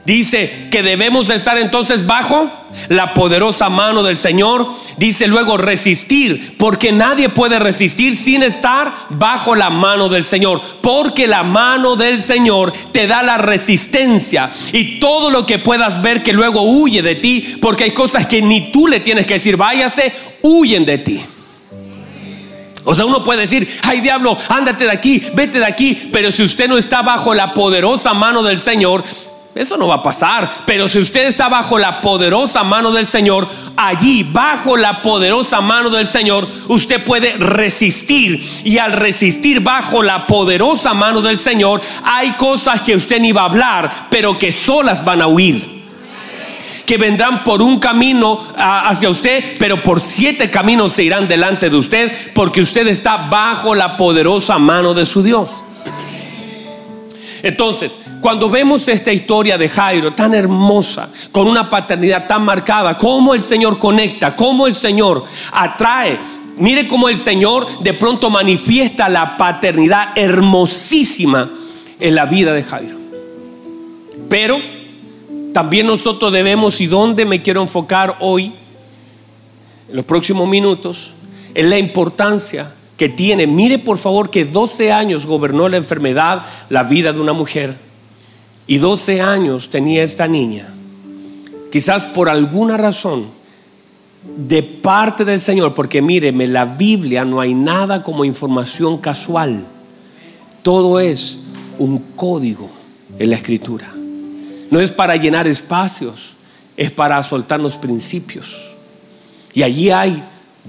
Dice 0.08 0.70
que 0.72 0.84
debemos 0.84 1.30
estar 1.30 1.58
entonces 1.58 2.08
bajo 2.08 2.50
la 2.88 3.14
poderosa 3.14 3.68
mano 3.68 4.04
del 4.04 4.16
Señor. 4.16 4.66
Dice 4.96 5.28
luego 5.28 5.58
resistir, 5.58 6.56
porque 6.58 6.94
nadie 6.94 7.28
puede 7.28 7.60
resistir 7.60 8.16
sin 8.16 8.42
estar 8.42 8.90
bajo 9.10 9.54
la 9.54 9.70
mano 9.70 10.08
del 10.08 10.24
Señor. 10.24 10.62
Porque 10.82 11.28
la 11.28 11.44
mano 11.44 11.98
del 11.98 12.22
Señor 12.22 12.72
te 12.94 13.06
da 13.06 13.22
la 13.22 13.38
resistencia 13.38 14.50
y 14.72 15.02
todo 15.02 15.30
lo 15.30 15.46
que 15.46 15.60
puedas 15.60 16.02
ver 16.02 16.24
que 16.24 16.32
luego 16.32 16.62
huye 16.62 17.02
de 17.02 17.16
ti, 17.16 17.58
porque 17.62 17.84
hay 17.84 17.92
cosas 17.92 18.28
que 18.28 18.42
ni 18.42 18.72
tú 18.72 18.88
le 18.88 19.02
tienes 19.02 19.26
que 19.26 19.34
decir, 19.34 19.58
váyase, 19.58 20.14
huyen 20.42 20.86
de 20.86 21.00
ti. 21.00 21.22
O 22.86 22.96
sea, 22.96 23.06
uno 23.06 23.26
puede 23.26 23.42
decir, 23.42 23.68
ay 23.84 24.00
diablo, 24.00 24.38
ándate 24.48 24.86
de 24.86 24.92
aquí, 24.92 25.22
vete 25.34 25.60
de 25.60 25.66
aquí, 25.66 26.10
pero 26.14 26.32
si 26.32 26.44
usted 26.44 26.70
no 26.70 26.78
está 26.78 27.02
bajo 27.02 27.34
la 27.34 27.54
poderosa 27.54 28.14
mano 28.14 28.42
del 28.42 28.58
Señor, 28.58 29.04
eso 29.58 29.78
no 29.78 29.88
va 29.88 29.96
a 29.96 30.04
pasar. 30.04 30.64
Pero 30.66 30.88
si 30.88 31.00
usted 31.00 31.26
está 31.26 31.50
bajo 31.50 31.78
la 31.78 32.02
poderosa 32.02 32.64
mano 32.64 32.92
del 32.92 33.06
Señor, 33.06 33.48
allí, 33.76 34.24
bajo 34.24 34.78
la 34.78 35.02
poderosa 35.02 35.62
mano 35.62 35.90
del 35.90 36.06
Señor, 36.06 36.48
usted 36.68 37.04
puede 37.04 37.38
resistir. 37.38 38.42
Y 38.64 38.78
al 38.78 38.94
resistir 38.94 39.62
bajo 39.62 40.04
la 40.04 40.28
poderosa 40.28 40.94
mano 40.94 41.22
del 41.22 41.38
Señor, 41.38 41.82
hay 42.04 42.32
cosas 42.34 42.82
que 42.82 42.96
usted 42.96 43.20
ni 43.20 43.32
va 43.32 43.42
a 43.42 43.46
hablar, 43.46 44.08
pero 44.10 44.38
que 44.38 44.52
solas 44.52 45.04
van 45.04 45.22
a 45.22 45.28
huir 45.28 45.78
que 46.88 46.98
vendrán 46.98 47.44
por 47.44 47.62
un 47.62 47.80
camino 47.80 48.42
hacia 48.56 49.10
usted, 49.10 49.58
pero 49.60 49.84
por 49.84 50.00
siete 50.00 50.50
caminos 50.50 50.94
se 50.94 51.04
irán 51.04 51.28
delante 51.28 51.70
de 51.70 51.76
usted, 51.76 52.10
porque 52.34 52.62
usted 52.62 52.88
está 52.88 53.18
bajo 53.18 53.76
la 53.76 53.98
poderosa 53.98 54.58
mano 54.58 54.94
de 54.94 55.06
su 55.06 55.22
Dios. 55.22 55.66
Entonces, 57.44 58.00
cuando 58.22 58.50
vemos 58.50 58.88
esta 58.88 59.12
historia 59.12 59.58
de 59.58 59.70
Jairo 59.70 60.13
tan 60.13 60.34
hermosa, 60.34 61.10
con 61.32 61.48
una 61.48 61.70
paternidad 61.70 62.27
tan 62.27 62.44
marcada, 62.44 62.98
cómo 62.98 63.34
el 63.34 63.44
Señor 63.44 63.77
conecta, 63.79 64.36
cómo 64.36 64.67
el 64.67 64.74
Señor 64.74 65.24
atrae, 65.51 66.17
mire 66.58 66.88
cómo 66.88 67.10
el 67.10 67.15
Señor 67.15 67.79
de 67.79 67.94
pronto 67.94 68.29
manifiesta 68.29 69.10
la 69.10 69.38
paternidad 69.38 70.17
hermosísima 70.17 71.50
en 72.00 72.15
la 72.15 72.25
vida 72.25 72.53
de 72.53 72.63
Jairo. 72.63 72.98
Pero 74.29 74.60
también 75.53 75.88
nosotros 75.88 76.32
debemos, 76.32 76.82
y 76.82 76.88
dónde 76.88 77.25
me 77.25 77.41
quiero 77.41 77.62
enfocar 77.62 78.17
hoy, 78.20 78.53
en 79.89 79.96
los 79.96 80.06
próximos 80.06 80.48
minutos, 80.48 81.12
en 81.53 81.70
la 81.70 81.77
importancia 81.77 82.74
que 82.98 83.08
tiene. 83.10 83.48
Mire 83.48 83.80
por 83.80 83.98
favor 83.98 84.30
que 84.30 84.44
12 84.44 84.92
años 84.92 85.25
gobernó 85.25 85.70
la 85.70 85.77
enfermedad, 85.77 86.44
la 86.70 86.84
vida 86.84 87.13
de 87.13 87.20
una 87.20 87.34
mujer. 87.34 87.77
Y 88.66 88.77
12 88.80 89.22
años 89.22 89.70
tenía 89.70 90.04
esta 90.04 90.27
niña. 90.27 90.74
Quizás 91.72 92.08
por 92.08 92.27
alguna 92.27 92.75
razón 92.75 93.27
de 94.36 94.63
parte 94.63 95.24
del 95.24 95.39
Señor, 95.39 95.74
porque 95.74 96.01
míreme, 96.01 96.48
la 96.48 96.66
Biblia 96.66 97.24
no 97.24 97.39
hay 97.39 97.54
nada 97.54 98.04
como 98.04 98.25
información 98.25 98.98
casual. 98.98 99.63
Todo 100.63 101.00
es 101.00 101.46
un 101.77 102.00
código 102.16 102.70
en 103.20 103.29
la 103.29 103.36
escritura. 103.36 103.88
No 104.70 104.79
es 104.81 104.92
para 104.92 105.16
llenar 105.16 105.48
espacios, 105.48 106.33
es 106.75 106.92
para 106.92 107.22
soltarnos 107.24 107.77
principios. 107.77 108.72
Y 109.53 109.64
allí 109.64 109.92
hay 109.92 110.22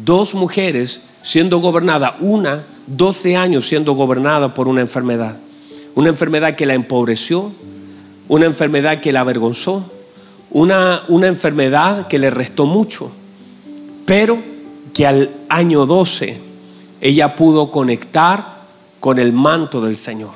dos 0.05 0.35
mujeres 0.35 1.11
siendo 1.23 1.59
gobernada, 1.59 2.17
una 2.21 2.65
12 2.87 3.37
años 3.37 3.67
siendo 3.67 3.93
gobernada 3.93 4.55
por 4.55 4.69
una 4.69 4.81
enfermedad. 4.81 5.39
Una 5.95 6.09
enfermedad 6.09 6.57
que 6.57 6.67
la 6.67 6.75
empobreció, 6.75 7.53
una 8.29 8.47
enfermedad 8.47 9.01
que 9.01 9.13
la 9.13 9.21
avergonzó, 9.21 9.85
una, 10.51 11.03
una 11.09 11.27
enfermedad 11.27 12.09
que 12.09 12.19
le 12.19 12.31
restó 12.31 12.67
mucho, 12.67 13.11
pero 14.07 14.39
que 14.95 15.07
al 15.07 15.31
año 15.49 15.87
12 15.87 16.41
ella 17.01 17.37
pudo 17.37 17.71
conectar 17.71 18.59
con 19.01 19.19
el 19.19 19.33
manto 19.33 19.81
del 19.81 19.97
Señor. 19.97 20.33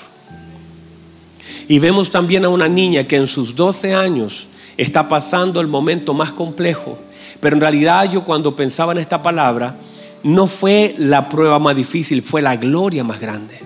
Y 1.68 1.78
vemos 1.78 2.10
también 2.10 2.44
a 2.44 2.48
una 2.48 2.68
niña 2.68 3.04
que 3.04 3.16
en 3.16 3.26
sus 3.26 3.56
12 3.56 3.94
años 3.94 4.46
está 4.76 5.08
pasando 5.08 5.60
el 5.60 5.68
momento 5.68 6.14
más 6.14 6.32
complejo, 6.32 6.98
pero 7.42 7.56
en 7.56 7.60
realidad 7.60 8.08
yo 8.08 8.22
cuando 8.22 8.54
pensaba 8.54 8.92
en 8.92 8.98
esta 8.98 9.20
palabra, 9.20 9.74
no 10.22 10.46
fue 10.46 10.94
la 10.96 11.28
prueba 11.28 11.58
más 11.58 11.74
difícil, 11.74 12.22
fue 12.22 12.40
la 12.40 12.54
gloria 12.54 13.02
más 13.02 13.18
grande. 13.18 13.58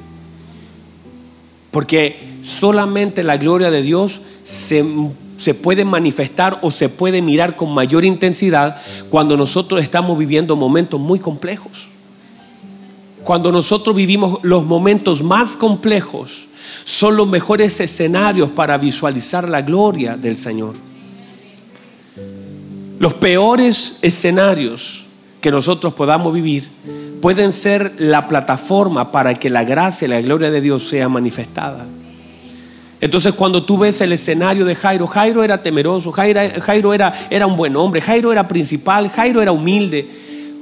Porque 1.71 2.39
solamente 2.41 3.23
la 3.23 3.37
gloria 3.37 3.71
de 3.71 3.83
Dios 3.83 4.23
se, 4.45 4.83
puede 5.63 5.85
manifestar 5.85 6.59
o 6.63 6.71
se 6.71 6.89
puede 6.89 7.21
mirar 7.21 7.55
con 7.55 7.75
mayor 7.75 8.07
intensidad 8.07 8.81
cuando 9.11 9.37
nosotros 9.37 9.83
estamos 9.83 10.17
viviendo 10.17 10.57
momentos 10.57 10.99
muy 10.99 11.19
complejos. 11.19 11.89
Cuando 13.25 13.53
nosotros 13.53 13.95
vivimos 13.95 14.39
los 14.43 14.65
momentos 14.65 15.23
más 15.23 15.55
complejos, 15.55 16.49
son 16.85 17.15
los 17.15 17.29
mejores 17.29 17.79
escenarios 17.81 18.49
para 18.49 18.79
visualizar 18.79 19.47
la 19.47 19.61
gloria 19.61 20.17
del 20.17 20.39
Señor. 20.39 20.86
Los 22.99 23.15
peores 23.15 23.99
escenarios 24.03 25.05
que 25.41 25.51
nosotros 25.51 25.95
podamos 25.95 26.33
vivir 26.33 26.69
pueden 27.21 27.53
ser 27.53 27.95
la 27.99 28.27
plataforma 28.29 29.13
para 29.13 29.35
que 29.35 29.51
la 29.51 29.65
gracia 29.65 30.07
y 30.07 30.09
la 30.09 30.21
gloria 30.21 30.51
de 30.51 30.61
Dios 30.61 30.89
sea 30.89 31.09
manifestada. 31.09 31.87
Entonces 33.01 33.35
cuando 33.35 33.63
tú 33.63 33.79
ves 33.79 34.01
el 34.01 34.13
escenario 34.13 34.65
de 34.65 34.75
Jairo, 34.75 35.07
Jairo 35.07 35.45
era 35.45 35.63
temeroso, 35.63 36.11
Jairo, 36.13 36.95
era, 36.95 37.13
era 37.29 37.47
un 37.47 37.57
buen 37.57 37.77
hombre, 37.77 38.01
Jairo 38.01 38.33
era 38.33 38.49
principal, 38.49 39.11
Jairo 39.11 39.43
era 39.43 39.53
humilde, 39.53 40.09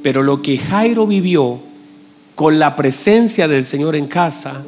pero 0.03 0.23
lo 0.23 0.43
que 0.43 0.59
Jairo 0.59 1.07
vivió 1.07 1.61
con 2.35 2.59
la 2.59 2.75
presencia 2.75 3.47
del 3.47 3.65
Señor 3.65 3.95
en 3.95 4.07
casa, 4.07 4.65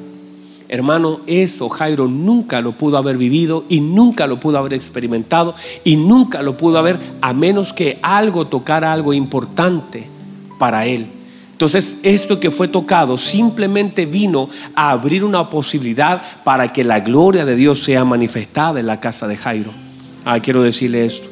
hermano, 0.68 1.20
eso 1.26 1.68
Jairo 1.68 2.08
nunca 2.08 2.60
lo 2.60 2.72
pudo 2.72 2.98
haber 2.98 3.16
vivido 3.16 3.64
y 3.68 3.80
nunca 3.80 4.26
lo 4.26 4.40
pudo 4.40 4.58
haber 4.58 4.74
experimentado 4.74 5.54
y 5.84 5.96
nunca 5.96 6.42
lo 6.42 6.56
pudo 6.56 6.78
haber 6.78 6.98
a 7.20 7.32
menos 7.32 7.72
que 7.72 7.98
algo 8.02 8.46
tocara 8.46 8.92
algo 8.92 9.12
importante 9.12 10.08
para 10.58 10.86
él. 10.86 11.06
Entonces, 11.52 12.00
esto 12.02 12.38
que 12.38 12.50
fue 12.50 12.68
tocado 12.68 13.16
simplemente 13.16 14.04
vino 14.04 14.50
a 14.74 14.90
abrir 14.90 15.24
una 15.24 15.48
posibilidad 15.48 16.20
para 16.44 16.70
que 16.70 16.84
la 16.84 17.00
gloria 17.00 17.46
de 17.46 17.56
Dios 17.56 17.82
sea 17.82 18.04
manifestada 18.04 18.78
en 18.78 18.86
la 18.86 19.00
casa 19.00 19.26
de 19.26 19.38
Jairo. 19.38 19.72
Ah, 20.24 20.38
quiero 20.40 20.62
decirle 20.62 21.06
esto. 21.06 21.28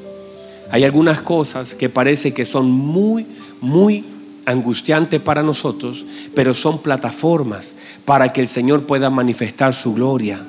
Hay 0.71 0.85
algunas 0.85 1.21
cosas 1.21 1.75
que 1.75 1.91
parece 1.91 2.33
que 2.33 2.47
son 2.47 2.71
muy, 2.71 3.27
muy 3.61 4.03
angustiantes 4.47 5.21
para 5.21 5.43
nosotros, 5.43 6.05
pero 6.35 6.55
son 6.55 6.79
plataformas 6.81 7.75
para 8.05 8.33
que 8.33 8.41
el 8.41 8.49
Señor 8.49 8.85
pueda 8.85 9.11
manifestar 9.11 9.75
su 9.75 9.95
gloria 9.95 10.41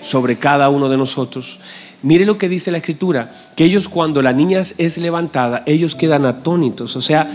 sobre 0.00 0.38
cada 0.38 0.68
uno 0.68 0.88
de 0.88 0.96
nosotros. 0.96 1.60
Mire 2.02 2.24
lo 2.24 2.38
que 2.38 2.48
dice 2.48 2.70
la 2.70 2.78
escritura, 2.78 3.32
que 3.56 3.64
ellos 3.64 3.88
cuando 3.88 4.22
la 4.22 4.32
niña 4.32 4.62
es 4.78 4.98
levantada, 4.98 5.62
ellos 5.66 5.94
quedan 5.94 6.24
atónitos. 6.24 6.96
O 6.96 7.02
sea, 7.02 7.30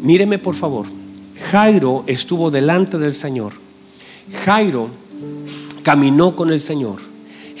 míreme 0.00 0.38
por 0.38 0.54
favor, 0.54 0.86
Jairo 1.50 2.04
estuvo 2.06 2.50
delante 2.50 2.98
del 2.98 3.12
Señor. 3.12 3.52
Jairo 4.44 4.90
caminó 5.82 6.34
con 6.34 6.50
el 6.50 6.60
Señor. 6.60 6.96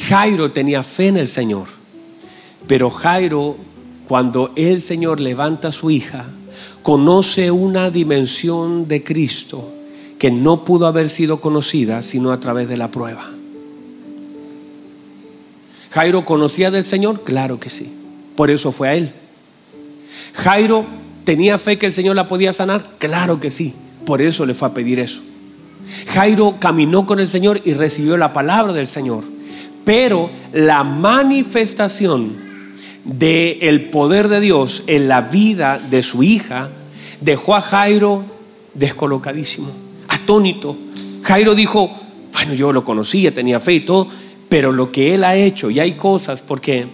Jairo 0.08 0.50
tenía 0.50 0.82
fe 0.82 1.08
en 1.08 1.18
el 1.18 1.28
Señor. 1.28 1.68
Pero 2.66 2.90
Jairo, 2.90 3.56
cuando 4.08 4.52
el 4.56 4.80
Señor 4.80 5.20
levanta 5.20 5.68
a 5.68 5.72
su 5.72 5.90
hija, 5.90 6.26
conoce 6.86 7.50
una 7.50 7.90
dimensión 7.90 8.86
de 8.86 9.02
Cristo 9.02 9.72
que 10.20 10.30
no 10.30 10.64
pudo 10.64 10.86
haber 10.86 11.08
sido 11.08 11.40
conocida 11.40 12.00
sino 12.00 12.30
a 12.30 12.38
través 12.38 12.68
de 12.68 12.76
la 12.76 12.92
prueba. 12.92 13.28
Jairo 15.90 16.24
conocía 16.24 16.70
del 16.70 16.84
Señor, 16.84 17.24
claro 17.24 17.58
que 17.58 17.70
sí. 17.70 17.92
Por 18.36 18.52
eso 18.52 18.70
fue 18.70 18.88
a 18.88 18.94
él. 18.94 19.12
Jairo 20.34 20.86
¿Tenía 21.24 21.58
fe 21.58 21.76
que 21.76 21.86
el 21.86 21.92
Señor 21.92 22.14
la 22.14 22.28
podía 22.28 22.52
sanar? 22.52 22.88
Claro 22.98 23.40
que 23.40 23.50
sí. 23.50 23.74
Por 24.04 24.22
eso 24.22 24.46
le 24.46 24.54
fue 24.54 24.68
a 24.68 24.74
pedir 24.74 25.00
eso. 25.00 25.22
Jairo 26.06 26.58
caminó 26.60 27.04
con 27.04 27.18
el 27.18 27.26
Señor 27.26 27.60
y 27.64 27.74
recibió 27.74 28.16
la 28.16 28.32
palabra 28.32 28.72
del 28.72 28.86
Señor. 28.86 29.24
Pero 29.84 30.30
la 30.52 30.84
manifestación 30.84 32.45
del 33.06 33.58
el 33.60 33.84
poder 33.90 34.28
de 34.28 34.40
Dios 34.40 34.84
en 34.86 35.08
la 35.08 35.22
vida 35.22 35.78
de 35.78 36.02
su 36.02 36.22
hija 36.22 36.70
dejó 37.20 37.54
a 37.54 37.60
Jairo 37.60 38.24
descolocadísimo, 38.74 39.70
atónito. 40.08 40.76
Jairo 41.22 41.54
dijo, 41.54 41.90
bueno, 42.32 42.54
yo 42.54 42.72
lo 42.72 42.84
conocía, 42.84 43.32
tenía 43.32 43.60
fe 43.60 43.74
y 43.74 43.80
todo, 43.80 44.08
pero 44.48 44.72
lo 44.72 44.92
que 44.92 45.14
él 45.14 45.24
ha 45.24 45.36
hecho, 45.36 45.70
y 45.70 45.80
hay 45.80 45.92
cosas, 45.92 46.42
porque 46.42 46.86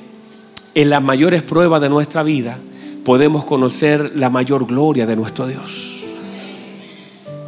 en 0.74 0.90
las 0.90 1.02
mayores 1.02 1.42
pruebas 1.42 1.80
de 1.80 1.88
nuestra 1.88 2.22
vida 2.22 2.58
podemos 3.04 3.44
conocer 3.44 4.12
la 4.14 4.30
mayor 4.30 4.66
gloria 4.66 5.06
de 5.06 5.16
nuestro 5.16 5.46
Dios 5.46 5.92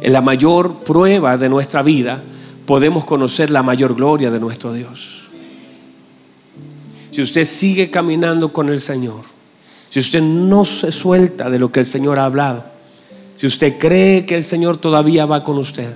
en 0.05 0.13
la 0.13 0.21
mayor 0.21 0.83
prueba 0.83 1.35
de 1.35 1.49
nuestra 1.49 1.81
vida, 1.81 2.21
podemos 2.67 3.05
conocer 3.05 3.49
la 3.49 3.63
mayor 3.63 3.95
gloria 3.95 4.29
de 4.29 4.39
nuestro 4.39 4.71
Dios. 4.71 5.14
Si 7.15 7.21
usted 7.21 7.45
sigue 7.45 7.89
caminando 7.89 8.51
con 8.51 8.67
el 8.67 8.81
Señor, 8.81 9.21
si 9.89 10.01
usted 10.01 10.21
no 10.21 10.65
se 10.65 10.91
suelta 10.91 11.49
de 11.49 11.59
lo 11.59 11.71
que 11.71 11.79
el 11.79 11.85
Señor 11.85 12.19
ha 12.19 12.25
hablado, 12.25 12.65
si 13.37 13.47
usted 13.47 13.77
cree 13.79 14.25
que 14.25 14.35
el 14.35 14.43
Señor 14.43 14.75
todavía 14.75 15.25
va 15.25 15.41
con 15.41 15.57
usted, 15.57 15.95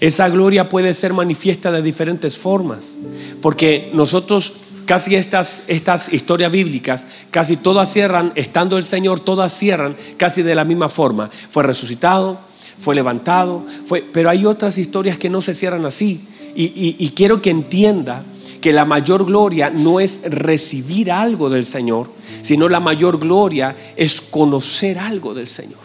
esa 0.00 0.28
gloria 0.30 0.68
puede 0.68 0.92
ser 0.92 1.12
manifiesta 1.12 1.70
de 1.70 1.82
diferentes 1.82 2.36
formas, 2.36 2.96
porque 3.40 3.92
nosotros 3.94 4.54
casi 4.86 5.14
estas, 5.14 5.66
estas 5.68 6.12
historias 6.12 6.50
bíblicas, 6.50 7.06
casi 7.30 7.56
todas 7.56 7.92
cierran, 7.92 8.32
estando 8.34 8.76
el 8.76 8.84
Señor, 8.84 9.20
todas 9.20 9.56
cierran 9.56 9.94
casi 10.16 10.42
de 10.42 10.56
la 10.56 10.64
misma 10.64 10.88
forma. 10.88 11.30
Fue 11.48 11.62
resucitado, 11.62 12.40
fue 12.80 12.96
levantado, 12.96 13.64
fue, 13.86 14.04
pero 14.12 14.30
hay 14.30 14.46
otras 14.46 14.78
historias 14.78 15.16
que 15.16 15.30
no 15.30 15.40
se 15.40 15.54
cierran 15.54 15.86
así. 15.86 16.26
Y, 16.56 17.12
quiero 17.14 17.40
que 17.40 17.50
entienda 17.50 18.24
que 18.64 18.72
la 18.72 18.86
mayor 18.86 19.26
gloria 19.26 19.68
no 19.68 20.00
es 20.00 20.22
recibir 20.24 21.12
algo 21.12 21.50
del 21.50 21.66
Señor, 21.66 22.08
sino 22.40 22.66
la 22.66 22.80
mayor 22.80 23.18
gloria 23.18 23.76
es 23.94 24.22
conocer 24.22 24.98
algo 24.98 25.34
del 25.34 25.48
Señor. 25.48 25.80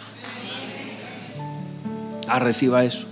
Ah, 2.29 2.39
reciba 2.39 2.85
eso. 2.85 3.05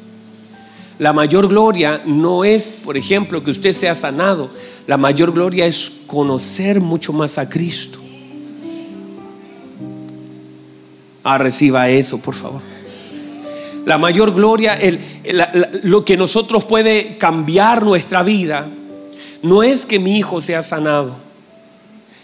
La 1.00 1.12
mayor 1.12 1.50
gloria 1.50 2.02
no 2.06 2.46
es, 2.46 2.70
por 2.70 2.96
ejemplo, 2.96 3.44
que 3.44 3.52
usted 3.52 3.74
sea 3.74 3.94
sanado. 3.94 4.50
La 4.88 4.96
mayor 4.96 5.34
gloria 5.34 5.66
es 5.66 5.92
conocer 6.08 6.80
mucho 6.80 7.12
más 7.12 7.38
a 7.38 7.50
Cristo. 7.50 8.00
Ah, 11.26 11.38
reciba 11.38 11.90
eso, 11.90 12.20
por 12.20 12.36
favor 12.36 12.62
la 13.86 13.98
mayor 13.98 14.34
gloria, 14.34 14.78
lo 15.84 16.04
que 16.04 16.18
nosotros 16.18 16.66
puede 16.66 17.18
cambiar 17.18 17.86
nuestra 17.86 18.22
vida, 18.22 18.68
no 19.42 19.64
es 19.64 19.86
que 19.86 20.00
mi 20.00 20.18
hijo 20.18 20.42
sea 20.42 20.64
sanado, 20.64 21.16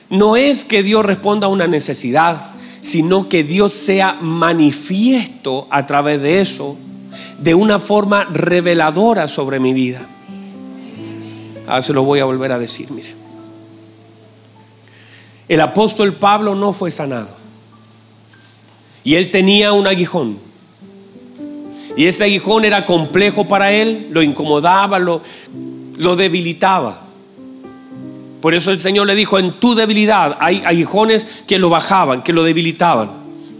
no 0.10 0.36
es 0.36 0.64
que 0.64 0.84
Dios 0.84 1.06
responda 1.06 1.48
a 1.48 1.50
una 1.50 1.68
necesidad, 1.68 2.54
sino 2.82 3.30
que 3.30 3.44
Dios 3.44 3.74
sea 3.74 4.18
manifiesto 4.20 5.68
a 5.70 5.88
través 5.88 6.22
de 6.22 6.42
eso 6.42 6.78
de 7.40 7.56
una 7.56 7.80
forma 7.80 8.26
reveladora 8.26 9.28
sobre 9.28 9.60
mi 9.60 9.74
vida. 9.74 10.06
Ahora 11.68 11.82
se 11.82 11.94
lo 11.94 12.04
voy 12.04 12.20
a 12.20 12.26
volver 12.26 12.52
a 12.52 12.60
decir, 12.60 12.92
mire. 12.92 13.14
El 15.48 15.62
apóstol 15.62 16.14
Pablo 16.14 16.56
no 16.56 16.74
fue 16.74 16.92
sanado. 16.92 17.30
Y 19.04 19.16
él 19.16 19.32
tenía 19.32 19.74
un 19.74 19.88
aguijón. 19.88 20.38
Y 21.96 22.06
ese 22.06 22.24
aguijón 22.24 22.66
era 22.66 22.86
complejo 22.86 23.48
para 23.48 23.72
él, 23.72 24.08
lo 24.12 24.22
incomodaba, 24.22 25.00
lo, 25.00 25.22
lo 25.98 26.16
debilitaba. 26.16 27.02
Por 28.42 28.54
eso 28.54 28.72
el 28.72 28.80
Señor 28.80 29.08
le 29.08 29.16
dijo, 29.16 29.40
en 29.40 29.54
tu 29.54 29.74
debilidad 29.74 30.38
hay 30.40 30.62
aguijones 30.66 31.26
que 31.48 31.60
lo 31.60 31.70
bajaban, 31.70 32.24
que 32.24 32.34
lo 32.34 32.44
debilitaban. 32.44 33.10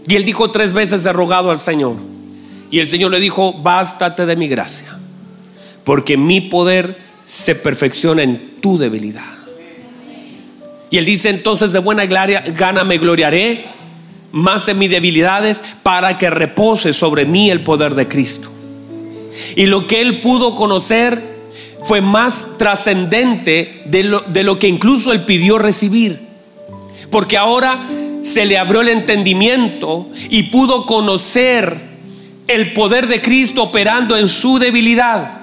Y 0.06 0.16
él 0.16 0.24
dijo 0.24 0.50
tres 0.50 0.74
veces 0.74 1.04
de 1.04 1.12
rogado 1.12 1.50
al 1.50 1.58
Señor. 1.58 1.96
Y 2.70 2.80
el 2.80 2.88
Señor 2.88 3.10
le 3.10 3.20
dijo, 3.20 3.54
bástate 3.54 4.26
de 4.26 4.36
mi 4.36 4.48
gracia, 4.48 4.98
porque 5.84 6.16
mi 6.16 6.40
poder 6.42 6.98
se 7.24 7.54
perfecciona 7.54 8.22
en 8.22 8.60
tu 8.60 8.76
debilidad. 8.76 9.22
Y 10.90 10.98
él 10.98 11.06
dice 11.06 11.30
entonces 11.30 11.72
de 11.72 11.78
buena 11.78 12.06
gana 12.06 12.84
me 12.84 12.98
gloriaré 12.98 13.64
más 14.32 14.68
en 14.68 14.78
mis 14.78 14.90
debilidades 14.90 15.62
para 15.82 16.18
que 16.18 16.28
repose 16.28 16.92
sobre 16.92 17.24
mí 17.24 17.50
el 17.50 17.60
poder 17.60 17.94
de 17.94 18.06
Cristo. 18.06 18.50
Y 19.56 19.66
lo 19.66 19.86
que 19.86 20.00
él 20.00 20.20
pudo 20.20 20.54
conocer 20.54 21.33
fue 21.84 22.00
más 22.00 22.56
trascendente 22.58 23.82
de 23.86 24.04
lo, 24.04 24.20
de 24.20 24.42
lo 24.42 24.58
que 24.58 24.68
incluso 24.68 25.12
él 25.12 25.22
pidió 25.22 25.58
recibir. 25.58 26.18
Porque 27.10 27.36
ahora 27.36 27.78
se 28.22 28.46
le 28.46 28.58
abrió 28.58 28.80
el 28.80 28.88
entendimiento 28.88 30.08
y 30.30 30.44
pudo 30.44 30.86
conocer 30.86 31.78
el 32.48 32.72
poder 32.72 33.06
de 33.06 33.20
Cristo 33.20 33.62
operando 33.62 34.16
en 34.16 34.28
su 34.28 34.58
debilidad. 34.58 35.40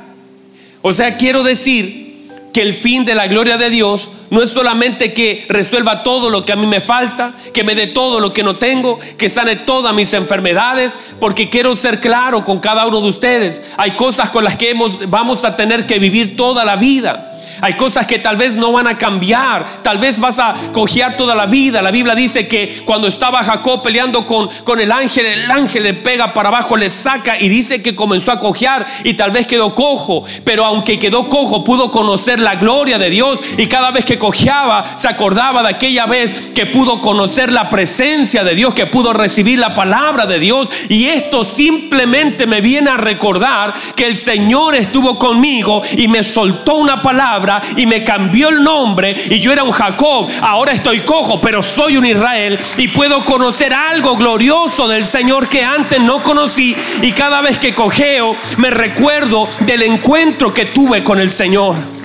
O 0.81 0.93
sea, 0.93 1.17
quiero 1.17 1.43
decir 1.43 2.10
que 2.53 2.61
el 2.61 2.73
fin 2.73 3.05
de 3.05 3.15
la 3.15 3.27
gloria 3.27 3.57
de 3.57 3.69
Dios 3.69 4.11
no 4.29 4.41
es 4.41 4.51
solamente 4.51 5.13
que 5.13 5.45
resuelva 5.49 6.03
todo 6.03 6.29
lo 6.29 6.45
que 6.45 6.51
a 6.51 6.55
mí 6.55 6.67
me 6.67 6.79
falta, 6.79 7.33
que 7.53 7.63
me 7.63 7.75
dé 7.75 7.87
todo 7.87 8.19
lo 8.19 8.33
que 8.33 8.43
no 8.43 8.55
tengo, 8.55 8.99
que 9.17 9.29
sane 9.29 9.55
todas 9.55 9.93
mis 9.93 10.13
enfermedades, 10.13 10.97
porque 11.19 11.49
quiero 11.49 11.75
ser 11.75 11.99
claro 11.99 12.43
con 12.45 12.59
cada 12.59 12.85
uno 12.85 13.01
de 13.01 13.09
ustedes. 13.09 13.61
Hay 13.77 13.91
cosas 13.91 14.29
con 14.29 14.43
las 14.43 14.55
que 14.55 14.71
hemos, 14.71 15.09
vamos 15.09 15.45
a 15.45 15.55
tener 15.55 15.85
que 15.85 15.99
vivir 15.99 16.35
toda 16.35 16.65
la 16.65 16.75
vida. 16.75 17.30
Hay 17.61 17.73
cosas 17.73 18.07
que 18.07 18.19
tal 18.19 18.37
vez 18.37 18.55
no 18.55 18.71
van 18.71 18.87
a 18.87 18.97
cambiar. 18.97 19.65
Tal 19.83 19.97
vez 19.97 20.19
vas 20.19 20.39
a 20.39 20.53
cojear 20.71 21.17
toda 21.17 21.35
la 21.35 21.45
vida. 21.45 21.81
La 21.81 21.91
Biblia 21.91 22.15
dice 22.15 22.47
que 22.47 22.83
cuando 22.85 23.07
estaba 23.07 23.43
Jacob 23.43 23.81
peleando 23.81 24.25
con, 24.25 24.47
con 24.63 24.79
el 24.79 24.91
ángel, 24.91 25.25
el 25.25 25.51
ángel 25.51 25.83
le 25.83 25.93
pega 25.93 26.33
para 26.33 26.49
abajo, 26.49 26.77
le 26.77 26.89
saca 26.89 27.39
y 27.39 27.49
dice 27.49 27.81
que 27.81 27.95
comenzó 27.95 28.31
a 28.31 28.39
cojear 28.39 28.85
y 29.03 29.13
tal 29.13 29.31
vez 29.31 29.47
quedó 29.47 29.75
cojo. 29.75 30.23
Pero 30.43 30.65
aunque 30.65 30.99
quedó 30.99 31.29
cojo, 31.29 31.63
pudo 31.63 31.91
conocer 31.91 32.39
la 32.39 32.55
gloria 32.55 32.97
de 32.97 33.09
Dios 33.09 33.39
y 33.57 33.67
cada 33.67 33.91
vez 33.91 34.05
que 34.05 34.17
cojeaba 34.17 34.85
se 34.95 35.07
acordaba 35.07 35.63
de 35.63 35.69
aquella 35.69 36.05
vez 36.05 36.33
que 36.53 36.65
pudo 36.65 37.01
conocer 37.01 37.51
la 37.51 37.69
presencia 37.69 38.43
de 38.43 38.55
Dios, 38.55 38.73
que 38.73 38.85
pudo 38.85 39.13
recibir 39.13 39.59
la 39.59 39.73
palabra 39.73 40.25
de 40.25 40.39
Dios. 40.39 40.69
Y 40.89 41.07
esto 41.07 41.43
simplemente 41.43 42.45
me 42.45 42.61
viene 42.61 42.89
a 42.89 42.97
recordar 42.97 43.73
que 43.95 44.05
el 44.05 44.17
Señor 44.17 44.75
estuvo 44.75 45.17
conmigo 45.17 45.81
y 45.97 46.07
me 46.07 46.23
soltó 46.23 46.75
una 46.75 47.01
palabra 47.01 47.50
y 47.75 47.85
me 47.85 48.03
cambió 48.03 48.49
el 48.49 48.63
nombre 48.63 49.15
y 49.29 49.39
yo 49.39 49.51
era 49.51 49.63
un 49.63 49.71
Jacob, 49.71 50.29
ahora 50.41 50.71
estoy 50.71 50.99
cojo, 50.99 51.41
pero 51.41 51.63
soy 51.63 51.97
un 51.97 52.05
Israel 52.05 52.59
y 52.77 52.87
puedo 52.89 53.23
conocer 53.25 53.73
algo 53.73 54.15
glorioso 54.15 54.87
del 54.87 55.05
Señor 55.05 55.49
que 55.49 55.63
antes 55.63 55.99
no 55.99 56.21
conocí 56.21 56.75
y 57.01 57.11
cada 57.11 57.41
vez 57.41 57.57
que 57.57 57.73
cojeo 57.73 58.35
me 58.57 58.69
recuerdo 58.69 59.47
del 59.61 59.81
encuentro 59.83 60.53
que 60.53 60.65
tuve 60.65 61.03
con 61.03 61.19
el 61.19 61.31
Señor. 61.31 62.00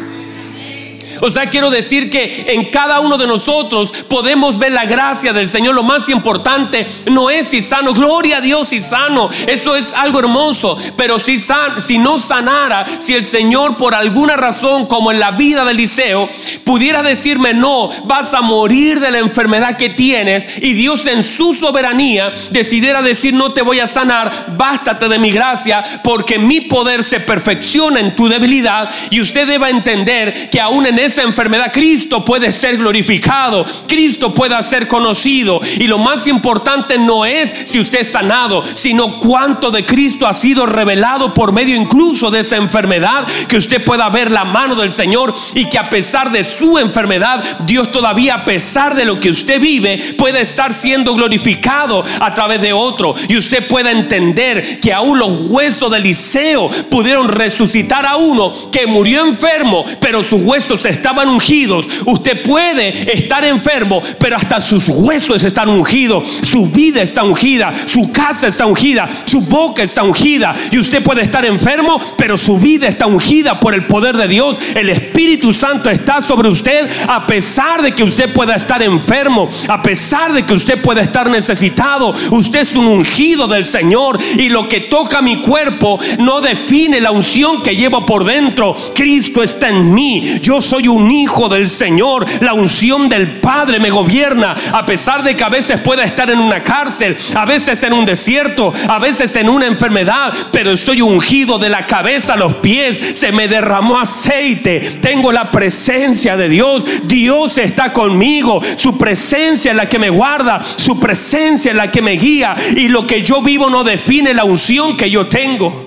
O 1.20 1.30
sea, 1.30 1.46
quiero 1.46 1.70
decir 1.70 2.10
que 2.10 2.46
en 2.48 2.66
cada 2.66 3.00
uno 3.00 3.18
de 3.18 3.26
nosotros 3.26 3.92
podemos 4.08 4.58
ver 4.58 4.72
la 4.72 4.84
gracia 4.84 5.32
del 5.32 5.48
Señor. 5.48 5.74
Lo 5.74 5.82
más 5.82 6.08
importante 6.08 6.86
no 7.10 7.30
es 7.30 7.48
si 7.48 7.62
sano, 7.62 7.92
gloria 7.92 8.38
a 8.38 8.40
Dios 8.40 8.68
si 8.68 8.82
sano. 8.82 9.28
Eso 9.46 9.76
es 9.76 9.92
algo 9.94 10.18
hermoso. 10.18 10.76
Pero 10.96 11.18
si, 11.18 11.38
si 11.80 11.98
no 11.98 12.18
sanara, 12.18 12.86
si 12.98 13.14
el 13.14 13.24
Señor 13.24 13.76
por 13.76 13.94
alguna 13.94 14.36
razón, 14.36 14.86
como 14.86 15.10
en 15.10 15.20
la 15.20 15.32
vida 15.32 15.64
de 15.64 15.72
Eliseo, 15.72 16.28
pudiera 16.64 17.02
decirme, 17.02 17.54
no, 17.54 17.90
vas 18.04 18.34
a 18.34 18.40
morir 18.40 19.00
de 19.00 19.10
la 19.10 19.18
enfermedad 19.18 19.76
que 19.76 19.90
tienes, 19.90 20.58
y 20.62 20.72
Dios 20.72 21.06
en 21.06 21.22
su 21.22 21.54
soberanía 21.54 22.32
decidiera 22.50 23.02
decir, 23.02 23.34
no 23.34 23.52
te 23.52 23.62
voy 23.62 23.80
a 23.80 23.86
sanar, 23.86 24.54
bástate 24.56 25.08
de 25.08 25.18
mi 25.18 25.30
gracia, 25.30 25.84
porque 26.02 26.38
mi 26.38 26.60
poder 26.62 27.02
se 27.02 27.20
perfecciona 27.20 28.00
en 28.00 28.14
tu 28.14 28.28
debilidad. 28.28 28.90
Y 29.10 29.20
usted 29.20 29.46
deba 29.46 29.70
entender 29.70 30.50
que 30.50 30.60
aún 30.60 30.86
en 30.86 30.98
esa 31.06 31.22
enfermedad, 31.22 31.72
Cristo 31.72 32.24
puede 32.24 32.52
ser 32.52 32.76
glorificado, 32.76 33.64
Cristo 33.86 34.34
puede 34.34 34.60
ser 34.62 34.88
conocido. 34.88 35.60
Y 35.78 35.86
lo 35.86 35.98
más 35.98 36.26
importante 36.26 36.98
no 36.98 37.24
es 37.24 37.54
si 37.66 37.80
usted 37.80 38.00
es 38.00 38.10
sanado, 38.10 38.62
sino 38.74 39.18
cuánto 39.18 39.70
de 39.70 39.84
Cristo 39.84 40.26
ha 40.26 40.34
sido 40.34 40.66
revelado 40.66 41.34
por 41.34 41.52
medio 41.52 41.76
incluso 41.76 42.30
de 42.30 42.40
esa 42.40 42.56
enfermedad, 42.56 43.26
que 43.48 43.56
usted 43.56 43.84
pueda 43.84 44.08
ver 44.08 44.30
la 44.30 44.44
mano 44.44 44.74
del 44.74 44.90
Señor 44.90 45.34
y 45.54 45.66
que 45.66 45.78
a 45.78 45.90
pesar 45.90 46.30
de 46.30 46.44
su 46.44 46.78
enfermedad, 46.78 47.42
Dios 47.60 47.90
todavía 47.90 48.34
a 48.34 48.44
pesar 48.44 48.94
de 48.94 49.04
lo 49.04 49.20
que 49.20 49.30
usted 49.30 49.60
vive, 49.60 49.98
puede 50.18 50.40
estar 50.40 50.72
siendo 50.72 51.14
glorificado 51.14 52.04
a 52.20 52.34
través 52.34 52.60
de 52.60 52.72
otro. 52.72 53.14
Y 53.28 53.36
usted 53.36 53.66
pueda 53.66 53.90
entender 53.90 54.80
que 54.80 54.92
aún 54.92 55.18
los 55.18 55.50
huesos 55.50 55.90
de 55.90 55.98
Eliseo 55.98 56.68
pudieron 56.90 57.28
resucitar 57.28 58.06
a 58.06 58.16
uno 58.16 58.52
que 58.70 58.86
murió 58.86 59.26
enfermo, 59.26 59.84
pero 60.00 60.22
sus 60.22 60.42
huesos 60.42 60.82
se 60.82 60.88
estaban 60.96 61.28
ungidos. 61.28 61.86
Usted 62.04 62.42
puede 62.42 63.12
estar 63.12 63.44
enfermo, 63.44 64.02
pero 64.18 64.36
hasta 64.36 64.60
sus 64.60 64.88
huesos 64.88 65.44
están 65.44 65.68
ungidos. 65.68 66.40
Su 66.42 66.66
vida 66.66 67.02
está 67.02 67.22
ungida, 67.22 67.72
su 67.86 68.10
casa 68.10 68.48
está 68.48 68.66
ungida, 68.66 69.08
su 69.24 69.42
boca 69.42 69.82
está 69.82 70.02
ungida. 70.02 70.54
Y 70.70 70.78
usted 70.78 71.02
puede 71.02 71.22
estar 71.22 71.44
enfermo, 71.44 72.00
pero 72.16 72.36
su 72.36 72.58
vida 72.58 72.88
está 72.88 73.06
ungida 73.06 73.60
por 73.60 73.74
el 73.74 73.86
poder 73.86 74.16
de 74.16 74.28
Dios. 74.28 74.58
El 74.74 74.88
Espíritu 74.88 75.52
Santo 75.52 75.90
está 75.90 76.20
sobre 76.20 76.48
usted 76.48 76.88
a 77.08 77.26
pesar 77.26 77.82
de 77.82 77.92
que 77.92 78.04
usted 78.04 78.32
pueda 78.32 78.54
estar 78.54 78.82
enfermo, 78.82 79.48
a 79.68 79.82
pesar 79.82 80.32
de 80.32 80.44
que 80.44 80.54
usted 80.54 80.80
pueda 80.80 81.02
estar 81.02 81.30
necesitado. 81.30 82.14
Usted 82.30 82.60
es 82.60 82.74
un 82.74 82.86
ungido 82.86 83.46
del 83.46 83.64
Señor 83.64 84.18
y 84.36 84.48
lo 84.48 84.68
que 84.68 84.80
toca 84.80 85.22
mi 85.22 85.36
cuerpo 85.36 85.98
no 86.18 86.40
define 86.40 87.00
la 87.00 87.10
unción 87.10 87.62
que 87.62 87.76
llevo 87.76 88.04
por 88.06 88.24
dentro. 88.24 88.74
Cristo 88.94 89.42
está 89.42 89.68
en 89.68 89.92
mí. 89.92 90.38
Yo 90.40 90.60
soy 90.60 90.85
un 90.88 91.10
hijo 91.10 91.48
del 91.48 91.68
Señor. 91.68 92.26
La 92.40 92.52
unción 92.54 93.08
del 93.08 93.26
Padre 93.40 93.78
me 93.80 93.90
gobierna. 93.90 94.54
A 94.72 94.84
pesar 94.86 95.22
de 95.22 95.36
que 95.36 95.44
a 95.44 95.48
veces 95.48 95.80
pueda 95.80 96.04
estar 96.04 96.30
en 96.30 96.38
una 96.38 96.62
cárcel, 96.62 97.16
a 97.34 97.44
veces 97.44 97.82
en 97.82 97.92
un 97.92 98.04
desierto, 98.04 98.72
a 98.88 98.98
veces 98.98 99.34
en 99.36 99.48
una 99.48 99.66
enfermedad, 99.66 100.32
pero 100.52 100.72
estoy 100.72 101.02
ungido 101.02 101.58
de 101.58 101.68
la 101.68 101.86
cabeza 101.86 102.34
a 102.34 102.36
los 102.36 102.54
pies. 102.54 103.00
Se 103.14 103.32
me 103.32 103.48
derramó 103.48 103.98
aceite. 103.98 104.80
Tengo 105.00 105.32
la 105.32 105.50
presencia 105.50 106.36
de 106.36 106.48
Dios. 106.48 106.84
Dios 107.04 107.58
está 107.58 107.92
conmigo. 107.92 108.60
Su 108.76 108.96
presencia 108.98 109.70
es 109.70 109.76
la 109.76 109.88
que 109.88 109.98
me 109.98 110.10
guarda. 110.10 110.62
Su 110.76 110.98
presencia 110.98 111.70
es 111.70 111.76
la 111.76 111.90
que 111.90 112.02
me 112.02 112.12
guía. 112.12 112.54
Y 112.76 112.88
lo 112.88 113.06
que 113.06 113.22
yo 113.22 113.42
vivo 113.42 113.70
no 113.70 113.84
define 113.84 114.34
la 114.34 114.44
unción 114.44 114.96
que 114.96 115.10
yo 115.10 115.26
tengo. 115.26 115.85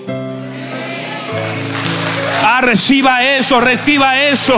Ah, 2.60 2.62
reciba 2.62 3.24
eso, 3.24 3.58
reciba 3.58 4.20
eso. 4.20 4.54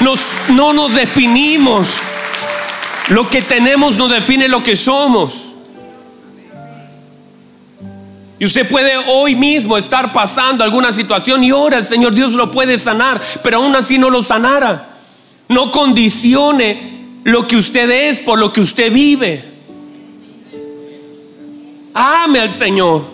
Nos, 0.00 0.32
no 0.48 0.72
nos 0.72 0.92
definimos. 0.96 1.98
Lo 3.10 3.30
que 3.30 3.40
tenemos 3.40 3.96
no 3.96 4.08
define 4.08 4.48
lo 4.48 4.64
que 4.64 4.74
somos. 4.74 5.44
Y 8.40 8.44
usted 8.44 8.68
puede 8.68 8.96
hoy 8.96 9.36
mismo 9.36 9.78
estar 9.78 10.12
pasando 10.12 10.64
alguna 10.64 10.90
situación 10.90 11.44
y 11.44 11.52
ora, 11.52 11.76
el 11.76 11.84
Señor 11.84 12.14
Dios 12.14 12.32
lo 12.32 12.50
puede 12.50 12.76
sanar, 12.76 13.20
pero 13.44 13.58
aún 13.58 13.76
así 13.76 13.96
no 13.96 14.10
lo 14.10 14.24
sanara. 14.24 14.88
No 15.48 15.70
condicione 15.70 17.20
lo 17.22 17.46
que 17.46 17.56
usted 17.56 17.88
es 17.90 18.18
por 18.18 18.40
lo 18.40 18.52
que 18.52 18.60
usted 18.60 18.92
vive. 18.92 19.44
Ame 21.94 22.40
al 22.40 22.50
Señor. 22.50 23.13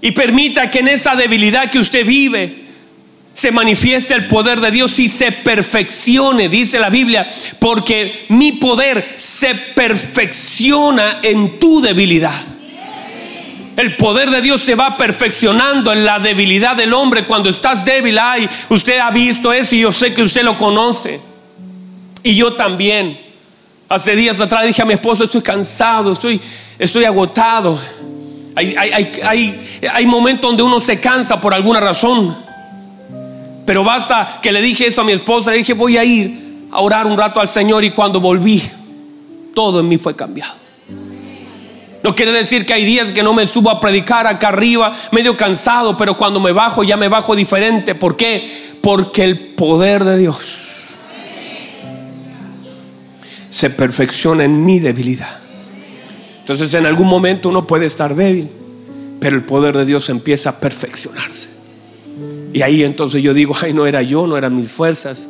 Y 0.00 0.12
permita 0.12 0.70
que 0.70 0.80
en 0.80 0.88
esa 0.88 1.14
debilidad 1.14 1.70
que 1.70 1.78
usted 1.78 2.06
vive 2.06 2.60
se 3.32 3.52
manifieste 3.52 4.14
el 4.14 4.26
poder 4.26 4.60
de 4.60 4.70
Dios 4.70 4.98
y 4.98 5.08
se 5.08 5.32
perfeccione, 5.32 6.48
dice 6.48 6.80
la 6.80 6.90
Biblia, 6.90 7.30
porque 7.58 8.26
mi 8.28 8.52
poder 8.52 9.06
se 9.16 9.54
perfecciona 9.54 11.20
en 11.22 11.58
tu 11.58 11.80
debilidad. 11.80 12.34
El 13.76 13.96
poder 13.96 14.30
de 14.30 14.42
Dios 14.42 14.60
se 14.60 14.74
va 14.74 14.96
perfeccionando 14.96 15.92
en 15.92 16.04
la 16.04 16.18
debilidad 16.18 16.76
del 16.76 16.92
hombre. 16.92 17.24
Cuando 17.24 17.48
estás 17.48 17.82
débil, 17.82 18.18
ay, 18.18 18.46
usted 18.68 18.98
ha 18.98 19.10
visto 19.10 19.52
eso 19.54 19.74
y 19.74 19.80
yo 19.80 19.92
sé 19.92 20.12
que 20.12 20.22
usted 20.22 20.42
lo 20.42 20.58
conoce. 20.58 21.18
Y 22.22 22.34
yo 22.34 22.52
también. 22.52 23.18
Hace 23.88 24.14
días 24.14 24.38
atrás 24.40 24.66
dije 24.66 24.82
a 24.82 24.84
mi 24.84 24.92
esposo, 24.92 25.24
estoy 25.24 25.40
cansado, 25.40 26.12
estoy, 26.12 26.40
estoy 26.78 27.04
agotado. 27.04 27.80
Hay, 28.56 30.06
momentos 30.06 30.50
donde 30.50 30.62
uno 30.62 30.80
se 30.80 31.00
cansa 31.00 31.40
por 31.40 31.54
alguna 31.54 31.80
razón. 31.80 32.36
Pero 33.64 33.84
basta 33.84 34.40
que 34.42 34.52
le 34.52 34.60
dije 34.60 34.86
eso 34.86 35.02
a 35.02 35.04
mi 35.04 35.12
esposa. 35.12 35.50
Le 35.50 35.58
dije, 35.58 35.74
voy 35.74 35.96
a 35.96 36.04
ir 36.04 36.66
a 36.72 36.80
orar 36.80 37.06
un 37.06 37.16
rato 37.16 37.40
al 37.40 37.48
Señor. 37.48 37.84
Y 37.84 37.90
cuando 37.90 38.20
volví, 38.20 38.62
todo 39.54 39.80
en 39.80 39.88
mí 39.88 39.98
fue 39.98 40.16
cambiado. 40.16 40.54
No 42.02 42.14
quiere 42.14 42.32
decir 42.32 42.64
que 42.64 42.72
hay 42.72 42.84
días 42.84 43.12
que 43.12 43.22
no 43.22 43.34
me 43.34 43.46
subo 43.46 43.70
a 43.70 43.78
predicar 43.78 44.26
acá 44.26 44.48
arriba, 44.48 44.92
medio 45.12 45.36
cansado, 45.36 45.96
pero 45.98 46.16
cuando 46.16 46.40
me 46.40 46.52
bajo 46.52 46.82
ya 46.82 46.96
me 46.96 47.08
bajo 47.08 47.36
diferente. 47.36 47.94
¿Por 47.94 48.16
qué? 48.16 48.48
Porque 48.80 49.22
el 49.22 49.38
poder 49.38 50.04
de 50.04 50.16
Dios 50.16 50.38
se 53.50 53.68
perfecciona 53.68 54.44
en 54.44 54.64
mi 54.64 54.78
debilidad. 54.78 55.39
Entonces 56.50 56.74
en 56.74 56.84
algún 56.84 57.06
momento 57.06 57.48
uno 57.48 57.64
puede 57.64 57.86
estar 57.86 58.16
débil, 58.16 58.48
pero 59.20 59.36
el 59.36 59.44
poder 59.44 59.76
de 59.76 59.84
Dios 59.84 60.08
empieza 60.08 60.50
a 60.50 60.58
perfeccionarse. 60.58 61.48
Y 62.52 62.62
ahí 62.62 62.82
entonces 62.82 63.22
yo 63.22 63.32
digo, 63.32 63.54
ay, 63.62 63.72
no 63.72 63.86
era 63.86 64.02
yo, 64.02 64.26
no 64.26 64.36
eran 64.36 64.56
mis 64.56 64.72
fuerzas, 64.72 65.28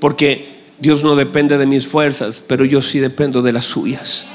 porque 0.00 0.48
Dios 0.78 1.04
no 1.04 1.14
depende 1.14 1.58
de 1.58 1.66
mis 1.66 1.86
fuerzas, 1.86 2.42
pero 2.46 2.64
yo 2.64 2.80
sí 2.80 3.00
dependo 3.00 3.42
de 3.42 3.52
las 3.52 3.66
suyas. 3.66 4.28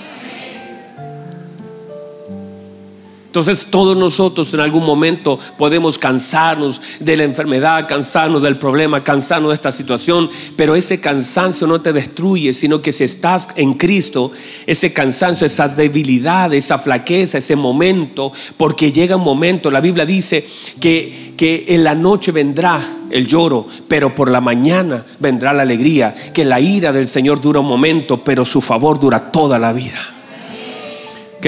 Entonces 3.37 3.67
todos 3.69 3.95
nosotros 3.95 4.51
en 4.55 4.61
algún 4.61 4.83
momento 4.83 5.37
podemos 5.59 5.99
cansarnos 5.99 6.81
de 6.99 7.15
la 7.15 7.23
enfermedad, 7.23 7.87
cansarnos 7.87 8.41
del 8.41 8.57
problema, 8.57 9.03
cansarnos 9.03 9.51
de 9.51 9.53
esta 9.55 9.71
situación, 9.71 10.27
pero 10.55 10.75
ese 10.75 10.99
cansancio 10.99 11.67
no 11.67 11.79
te 11.79 11.93
destruye, 11.93 12.51
sino 12.51 12.81
que 12.81 12.91
si 12.91 13.03
estás 13.03 13.49
en 13.55 13.75
Cristo, 13.75 14.31
ese 14.65 14.91
cansancio, 14.91 15.45
esa 15.45 15.67
debilidad, 15.67 16.51
esa 16.51 16.79
flaqueza, 16.79 17.37
ese 17.37 17.55
momento, 17.55 18.31
porque 18.57 18.91
llega 18.91 19.17
un 19.17 19.23
momento, 19.23 19.69
la 19.69 19.81
Biblia 19.81 20.07
dice 20.07 20.43
que, 20.81 21.35
que 21.37 21.65
en 21.67 21.83
la 21.83 21.93
noche 21.93 22.31
vendrá 22.31 22.81
el 23.11 23.27
lloro, 23.27 23.67
pero 23.87 24.15
por 24.15 24.31
la 24.31 24.41
mañana 24.41 25.05
vendrá 25.19 25.53
la 25.53 25.61
alegría, 25.61 26.15
que 26.33 26.43
la 26.43 26.59
ira 26.59 26.91
del 26.91 27.05
Señor 27.05 27.39
dura 27.39 27.59
un 27.59 27.67
momento, 27.67 28.23
pero 28.23 28.45
su 28.45 28.61
favor 28.61 28.99
dura 28.99 29.31
toda 29.31 29.59
la 29.59 29.73
vida. 29.73 30.16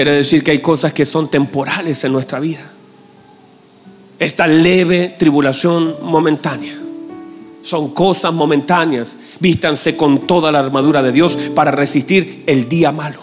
Quiere 0.00 0.12
decir 0.12 0.42
que 0.42 0.52
hay 0.52 0.60
cosas 0.60 0.94
que 0.94 1.04
son 1.04 1.30
temporales 1.30 2.02
en 2.04 2.12
nuestra 2.12 2.40
vida. 2.40 2.62
Esta 4.18 4.46
leve 4.46 5.14
tribulación 5.18 5.94
momentánea. 6.00 6.72
Son 7.60 7.92
cosas 7.92 8.32
momentáneas. 8.32 9.18
Vístanse 9.40 9.98
con 9.98 10.26
toda 10.26 10.50
la 10.52 10.60
armadura 10.60 11.02
de 11.02 11.12
Dios 11.12 11.36
para 11.54 11.70
resistir 11.70 12.44
el 12.46 12.66
día 12.66 12.92
malo. 12.92 13.20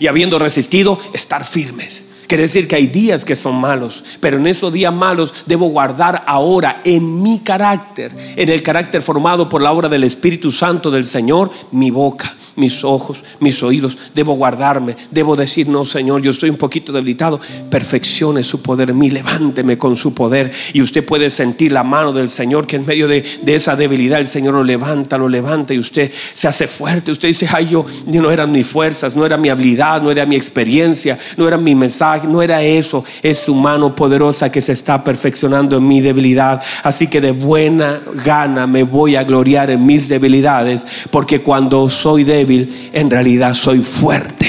Y 0.00 0.08
habiendo 0.08 0.40
resistido, 0.40 0.98
estar 1.12 1.44
firmes. 1.44 2.06
Quiere 2.26 2.42
decir 2.42 2.66
que 2.66 2.74
hay 2.74 2.88
días 2.88 3.24
que 3.24 3.36
son 3.36 3.54
malos, 3.54 4.02
pero 4.18 4.38
en 4.38 4.48
esos 4.48 4.72
días 4.72 4.92
malos 4.92 5.32
debo 5.46 5.68
guardar 5.68 6.24
ahora 6.26 6.80
en 6.84 7.22
mi 7.22 7.38
carácter, 7.38 8.10
en 8.34 8.48
el 8.48 8.64
carácter 8.64 9.02
formado 9.02 9.48
por 9.48 9.62
la 9.62 9.70
obra 9.70 9.88
del 9.88 10.02
Espíritu 10.02 10.50
Santo 10.50 10.90
del 10.90 11.04
Señor, 11.04 11.48
mi 11.70 11.92
boca 11.92 12.34
mis 12.60 12.84
ojos, 12.84 13.24
mis 13.40 13.62
oídos. 13.62 13.98
Debo 14.14 14.34
guardarme. 14.34 14.96
Debo 15.10 15.34
decir, 15.34 15.68
no, 15.68 15.84
Señor, 15.84 16.22
yo 16.22 16.30
estoy 16.30 16.50
un 16.50 16.56
poquito 16.56 16.92
debilitado. 16.92 17.40
Perfeccione 17.70 18.44
su 18.44 18.62
poder 18.62 18.90
en 18.90 18.98
mí. 18.98 19.10
Levánteme 19.10 19.78
con 19.78 19.96
su 19.96 20.14
poder. 20.14 20.52
Y 20.72 20.82
usted 20.82 21.04
puede 21.04 21.30
sentir 21.30 21.72
la 21.72 21.82
mano 21.82 22.12
del 22.12 22.30
Señor 22.30 22.66
que 22.66 22.76
en 22.76 22.86
medio 22.86 23.08
de, 23.08 23.24
esa 23.46 23.74
debilidad 23.74 24.20
el 24.20 24.26
Señor 24.26 24.54
lo 24.54 24.62
levanta, 24.62 25.18
lo 25.18 25.28
levanta 25.28 25.74
y 25.74 25.78
usted 25.78 26.10
se 26.34 26.46
hace 26.46 26.68
fuerte. 26.68 27.10
Usted 27.10 27.28
dice, 27.28 27.48
ay, 27.52 27.68
yo, 27.68 27.84
no 28.06 28.30
eran 28.30 28.52
mis 28.52 28.66
fuerzas, 28.66 29.16
no 29.16 29.26
era 29.26 29.36
mi 29.36 29.48
habilidad, 29.48 30.02
no 30.02 30.10
era 30.10 30.26
mi 30.26 30.36
experiencia, 30.36 31.18
no 31.36 31.48
era 31.48 31.56
mi 31.56 31.74
mensaje, 31.74 32.26
no 32.26 32.42
era 32.42 32.62
eso. 32.62 33.04
Es 33.22 33.38
su 33.38 33.54
mano 33.54 33.96
poderosa 33.96 34.52
que 34.52 34.62
se 34.62 34.72
está 34.72 35.02
perfeccionando 35.02 35.76
en 35.78 35.88
mi 35.88 36.00
debilidad. 36.00 36.62
Así 36.82 37.06
que 37.06 37.20
de 37.20 37.32
buena 37.32 38.00
gana 38.24 38.66
me 38.66 38.82
voy 38.82 39.16
a 39.16 39.24
gloriar 39.24 39.70
en 39.70 39.84
mis 39.86 40.08
debilidades, 40.08 40.84
porque 41.10 41.40
cuando 41.40 41.88
soy 41.88 42.24
débil, 42.24 42.49
en 42.92 43.10
realidad 43.10 43.54
soy 43.54 43.80
fuerte. 43.80 44.46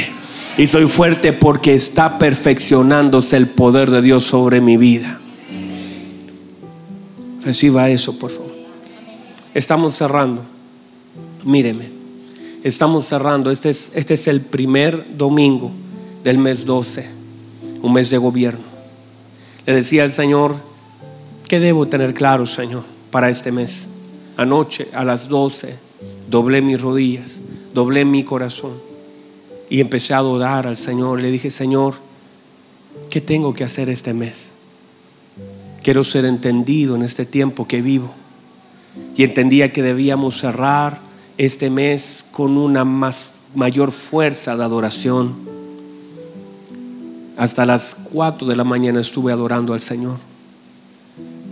Y 0.57 0.67
soy 0.67 0.87
fuerte 0.87 1.33
porque 1.33 1.73
está 1.73 2.17
perfeccionándose 2.17 3.37
el 3.37 3.47
poder 3.47 3.89
de 3.89 4.01
Dios 4.01 4.25
sobre 4.25 4.61
mi 4.61 4.77
vida. 4.77 5.19
Reciba 7.43 7.89
eso, 7.89 8.19
por 8.19 8.29
favor. 8.29 8.51
Estamos 9.53 9.95
cerrando. 9.95 10.43
Míreme. 11.43 11.89
Estamos 12.63 13.07
cerrando. 13.07 13.49
Este 13.49 13.69
es, 13.69 13.91
este 13.95 14.13
es 14.13 14.27
el 14.27 14.41
primer 14.41 15.17
domingo 15.17 15.71
del 16.23 16.37
mes 16.37 16.65
12, 16.65 17.09
un 17.81 17.93
mes 17.93 18.09
de 18.09 18.17
gobierno. 18.17 18.63
Le 19.65 19.73
decía 19.73 20.03
al 20.03 20.11
Señor, 20.11 20.55
¿qué 21.47 21.59
debo 21.59 21.87
tener 21.87 22.13
claro, 22.13 22.45
Señor, 22.45 22.83
para 23.09 23.29
este 23.29 23.51
mes? 23.51 23.87
Anoche 24.37 24.87
a 24.93 25.03
las 25.03 25.27
12 25.27 25.75
doblé 26.29 26.61
mis 26.61 26.79
rodillas 26.79 27.40
doblé 27.73 28.05
mi 28.05 28.23
corazón 28.23 28.71
y 29.69 29.79
empecé 29.79 30.13
a 30.13 30.17
adorar 30.17 30.67
al 30.67 30.77
Señor. 30.77 31.21
Le 31.21 31.31
dije, 31.31 31.49
Señor, 31.49 31.95
¿qué 33.09 33.21
tengo 33.21 33.53
que 33.53 33.63
hacer 33.63 33.89
este 33.89 34.13
mes? 34.13 34.51
Quiero 35.81 36.03
ser 36.03 36.25
entendido 36.25 36.95
en 36.95 37.03
este 37.03 37.25
tiempo 37.25 37.67
que 37.67 37.81
vivo. 37.81 38.13
Y 39.15 39.23
entendía 39.23 39.71
que 39.71 39.81
debíamos 39.81 40.37
cerrar 40.37 40.99
este 41.37 41.69
mes 41.69 42.25
con 42.31 42.57
una 42.57 42.83
más, 42.83 43.45
mayor 43.55 43.91
fuerza 43.91 44.57
de 44.57 44.63
adoración. 44.63 45.35
Hasta 47.37 47.65
las 47.65 47.95
4 48.11 48.47
de 48.47 48.55
la 48.57 48.65
mañana 48.65 48.99
estuve 48.99 49.31
adorando 49.31 49.73
al 49.73 49.79
Señor. 49.79 50.17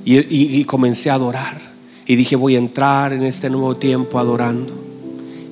y, 0.03 0.63
comencé 0.65 1.09
a 1.09 1.13
adorar. 1.13 1.57
Y 2.05 2.15
dije, 2.15 2.35
voy 2.35 2.55
a 2.55 2.59
entrar 2.59 3.13
en 3.13 3.23
este 3.23 3.49
nuevo 3.49 3.77
tiempo 3.77 4.19
adorando. 4.19 4.88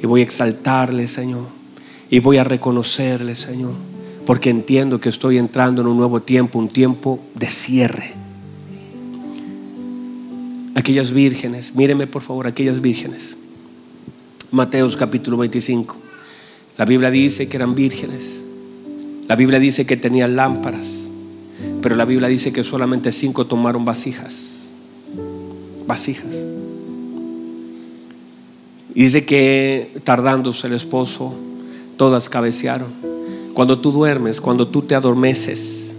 Y 0.01 0.05
voy 0.05 0.21
a 0.21 0.23
exaltarle, 0.23 1.07
Señor. 1.07 1.47
Y 2.09 2.19
voy 2.19 2.37
a 2.37 2.43
reconocerle, 2.43 3.35
Señor. 3.35 3.73
Porque 4.25 4.49
entiendo 4.49 4.99
que 4.99 5.09
estoy 5.09 5.37
entrando 5.37 5.81
en 5.81 5.87
un 5.87 5.97
nuevo 5.97 6.21
tiempo, 6.21 6.59
un 6.59 6.69
tiempo 6.69 7.19
de 7.35 7.49
cierre. 7.49 8.13
Aquellas 10.75 11.11
vírgenes, 11.11 11.75
míreme 11.75 12.07
por 12.07 12.21
favor, 12.21 12.47
aquellas 12.47 12.81
vírgenes. 12.81 13.37
Mateos 14.51 14.95
capítulo 14.95 15.37
25. 15.37 15.97
La 16.77 16.85
Biblia 16.85 17.09
dice 17.09 17.49
que 17.49 17.57
eran 17.57 17.73
vírgenes. 17.73 18.43
La 19.27 19.35
Biblia 19.35 19.59
dice 19.59 19.85
que 19.85 19.97
tenían 19.97 20.35
lámparas. 20.35 21.09
Pero 21.81 21.95
la 21.95 22.05
Biblia 22.05 22.27
dice 22.27 22.53
que 22.53 22.63
solamente 22.63 23.11
cinco 23.11 23.47
tomaron 23.47 23.83
vasijas. 23.85 24.69
Vasijas. 25.87 26.46
Y 28.97 29.03
dice 29.03 29.25
que 29.25 30.01
tardándose 30.03 30.65
el 30.65 30.73
esposo, 30.73 31.31
todas 31.97 32.29
cabecearon. 32.29 32.91
Cuando 33.53 33.77
tú 33.77 33.91
duermes, 33.91 34.41
cuando 34.41 34.67
tú 34.67 34.81
te 34.81 34.95
adormeces, 34.95 35.95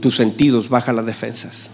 tus 0.00 0.16
sentidos 0.16 0.70
bajan 0.70 0.96
las 0.96 1.04
defensas. 1.04 1.70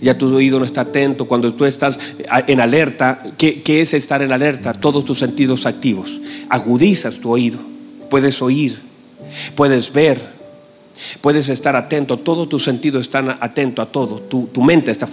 Ya 0.00 0.16
tu 0.16 0.32
oído 0.32 0.60
no 0.60 0.64
está 0.64 0.82
atento. 0.82 1.26
Cuando 1.26 1.52
tú 1.52 1.64
estás 1.64 1.98
en 2.46 2.60
alerta, 2.60 3.24
¿qué, 3.36 3.62
¿qué, 3.62 3.80
es 3.80 3.92
estar 3.92 4.22
en 4.22 4.30
alerta? 4.30 4.72
Todos 4.72 5.04
tus 5.04 5.18
sentidos 5.18 5.66
activos. 5.66 6.20
Agudizas 6.48 7.18
tu 7.18 7.32
oído. 7.32 7.58
Puedes 8.08 8.40
oír, 8.40 8.78
puedes 9.56 9.92
ver, 9.92 10.20
Puedes 11.20 11.48
estar 11.48 11.74
atento, 11.74 12.18
todos 12.18 12.48
tus 12.48 12.62
sentidos 12.62 13.00
están 13.00 13.30
atentos 13.40 13.84
a 13.84 13.90
todo, 13.90 14.20
tu, 14.20 14.62
mente 14.62 14.90
está... 14.90 15.08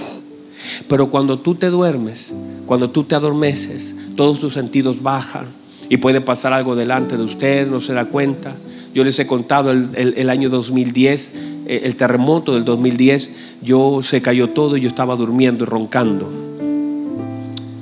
Pero 0.87 1.09
cuando 1.09 1.39
tú 1.39 1.55
te 1.55 1.69
duermes, 1.69 2.33
cuando 2.65 2.89
tú 2.89 3.03
te 3.03 3.15
adormeces, 3.15 3.95
todos 4.15 4.39
tus 4.39 4.53
sentidos 4.53 5.01
bajan 5.01 5.45
y 5.89 5.97
puede 5.97 6.21
pasar 6.21 6.53
algo 6.53 6.75
delante 6.75 7.17
de 7.17 7.23
usted, 7.23 7.67
no 7.67 7.79
se 7.79 7.93
da 7.93 8.05
cuenta. 8.05 8.55
Yo 8.93 9.03
les 9.03 9.17
he 9.19 9.27
contado 9.27 9.71
el, 9.71 10.29
año 10.29 10.49
2010, 10.49 11.33
eh, 11.67 11.81
el 11.83 11.95
terremoto 11.95 12.53
del 12.53 12.65
2010, 12.65 13.35
yo 13.61 14.01
se 14.01 14.21
cayó 14.21 14.49
todo 14.49 14.77
y 14.77 14.81
yo 14.81 14.87
estaba 14.87 15.15
durmiendo 15.15 15.63
y 15.63 15.67
roncando. 15.67 16.31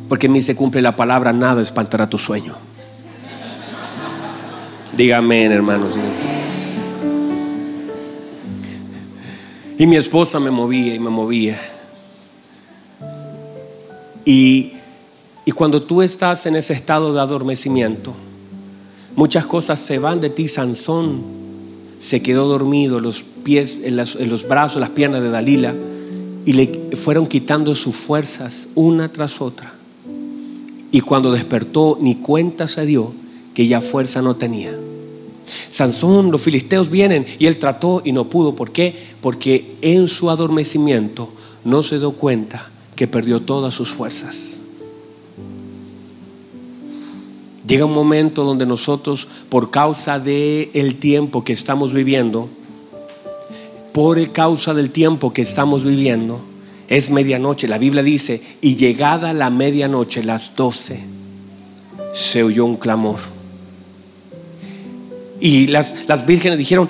Porque 0.10 0.28
en 0.28 0.34
mí 0.34 0.42
se 0.42 0.56
cumple 0.56 0.82
la 0.82 0.96
palabra, 0.96 1.34
nada 1.34 1.62
espantará 1.62 2.10
tu 2.10 2.18
sueño. 2.18 2.56
Dígame, 4.96 5.46
hermanos. 5.46 5.94
Y 9.78 9.86
mi 9.86 9.96
esposa 9.96 10.40
me 10.40 10.50
movía 10.50 10.96
y 10.96 11.00
me 11.00 11.10
movía. 11.10 11.60
Y, 14.28 14.74
cuando 15.56 15.82
tú 15.82 16.02
estás 16.02 16.46
en 16.48 16.58
ese 16.58 16.74
estado 16.74 17.14
de 17.14 17.22
adormecimiento, 17.22 18.14
muchas 19.16 19.46
cosas 19.46 19.80
se 19.80 20.00
van 20.00 20.20
de 20.20 20.30
ti. 20.30 20.50
Sansón 20.50 21.24
se 21.98 22.22
quedó 22.22 22.46
dormido, 22.50 23.00
los 23.00 23.22
pies, 23.22 23.80
en, 23.86 23.98
en 23.98 24.30
los 24.30 24.46
brazos, 24.46 24.82
las 24.82 24.90
piernas 24.90 25.22
de 25.22 25.30
Dalila, 25.30 25.74
y 26.46 26.52
le 26.52 26.98
fueron 26.98 27.26
quitando 27.26 27.74
sus 27.74 27.96
fuerzas 27.96 28.68
una 28.76 29.14
tras 29.14 29.40
otra. 29.40 29.74
Y 30.92 31.00
cuando 31.00 31.32
despertó, 31.32 31.98
ni 32.02 32.16
cuenta 32.16 32.68
se 32.68 32.86
dio 32.86 33.14
que 33.54 33.66
ya 33.66 33.80
fuerza 33.80 34.22
no 34.22 34.36
tenía. 34.36 34.78
Sansón, 35.70 36.32
los 36.32 36.42
filisteos 36.42 36.90
vienen 36.90 37.26
y 37.40 37.46
él 37.46 37.60
trató 37.60 38.02
y 38.04 38.12
no 38.12 38.30
pudo. 38.30 38.56
¿Por 38.56 38.74
qué? 38.74 38.94
Porque 39.22 39.78
en 39.82 40.10
su 40.10 40.30
adormecimiento 40.30 41.30
no 41.64 41.82
se 41.82 41.98
dio 41.98 42.12
cuenta 42.12 42.72
que 42.98 43.08
perdió 43.08 43.42
todas 43.42 43.74
sus 43.74 43.90
fuerzas. 43.90 44.60
Llega 47.66 47.86
un 47.86 47.94
momento 47.94 48.44
donde 48.44 48.66
nosotros, 48.66 49.28
por 49.50 49.72
causa 49.72 50.20
del 50.20 50.70
el 50.74 50.96
tiempo 50.96 51.44
que 51.44 51.54
estamos 51.54 51.94
viviendo, 51.94 52.50
por 53.94 54.32
causa 54.32 54.74
del 54.74 54.90
tiempo 54.90 55.32
que 55.32 55.44
estamos 55.44 55.86
viviendo, 55.86 56.42
es 56.88 57.12
medianoche. 57.12 57.68
La 57.68 57.78
Biblia 57.78 58.04
dice, 58.04 58.42
y 58.62 58.76
llegada 58.78 59.34
la 59.34 59.50
medianoche, 59.50 60.24
las 60.24 60.56
doce, 60.56 61.00
se 62.14 62.44
oyó 62.44 62.66
un 62.66 62.78
clamor. 62.78 63.20
Y 65.40 65.68
las, 65.68 66.08
las 66.08 66.26
vírgenes 66.26 66.58
dijeron, 66.58 66.90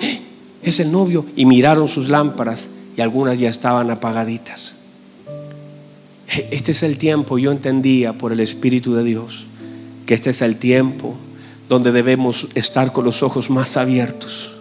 es 0.62 0.80
el 0.80 0.90
novio. 0.90 1.26
Y 1.36 1.44
miraron 1.44 1.86
sus 1.86 2.08
lámparas 2.08 2.70
y 2.96 3.02
algunas 3.02 3.38
ya 3.38 3.50
estaban 3.50 3.90
apagaditas. 3.90 4.77
Este 6.50 6.72
es 6.72 6.82
el 6.82 6.98
tiempo, 6.98 7.38
yo 7.38 7.50
entendía 7.50 8.12
por 8.12 8.32
el 8.32 8.40
Espíritu 8.40 8.94
de 8.94 9.04
Dios, 9.04 9.46
que 10.06 10.14
este 10.14 10.30
es 10.30 10.42
el 10.42 10.56
tiempo 10.56 11.16
donde 11.68 11.92
debemos 11.92 12.48
estar 12.54 12.92
con 12.92 13.04
los 13.04 13.22
ojos 13.22 13.50
más 13.50 13.76
abiertos, 13.76 14.52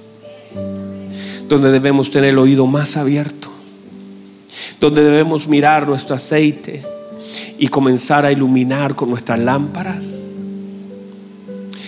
donde 1.47 1.71
debemos 1.71 2.11
tener 2.11 2.31
el 2.31 2.39
oído 2.39 2.67
más 2.67 2.97
abierto, 2.97 3.49
donde 4.79 5.03
debemos 5.03 5.47
mirar 5.47 5.87
nuestro 5.87 6.15
aceite 6.15 6.83
y 7.57 7.67
comenzar 7.67 8.25
a 8.25 8.31
iluminar 8.31 8.95
con 8.95 9.09
nuestras 9.09 9.39
lámparas 9.39 10.27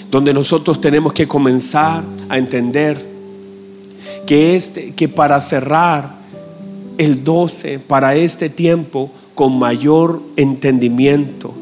donde 0.10 0.34
nosotros 0.34 0.82
tenemos 0.82 1.14
que 1.14 1.28
comenzar 1.28 2.04
a 2.30 2.38
entender 2.38 3.06
que, 4.26 4.56
este, 4.56 4.94
que 4.94 5.08
para 5.08 5.40
cerrar 5.40 6.18
el 6.98 7.24
12, 7.24 7.80
para 7.80 8.16
este 8.16 8.50
tiempo, 8.50 9.12
con 9.40 9.58
mayor 9.58 10.22
entendimiento, 10.36 11.54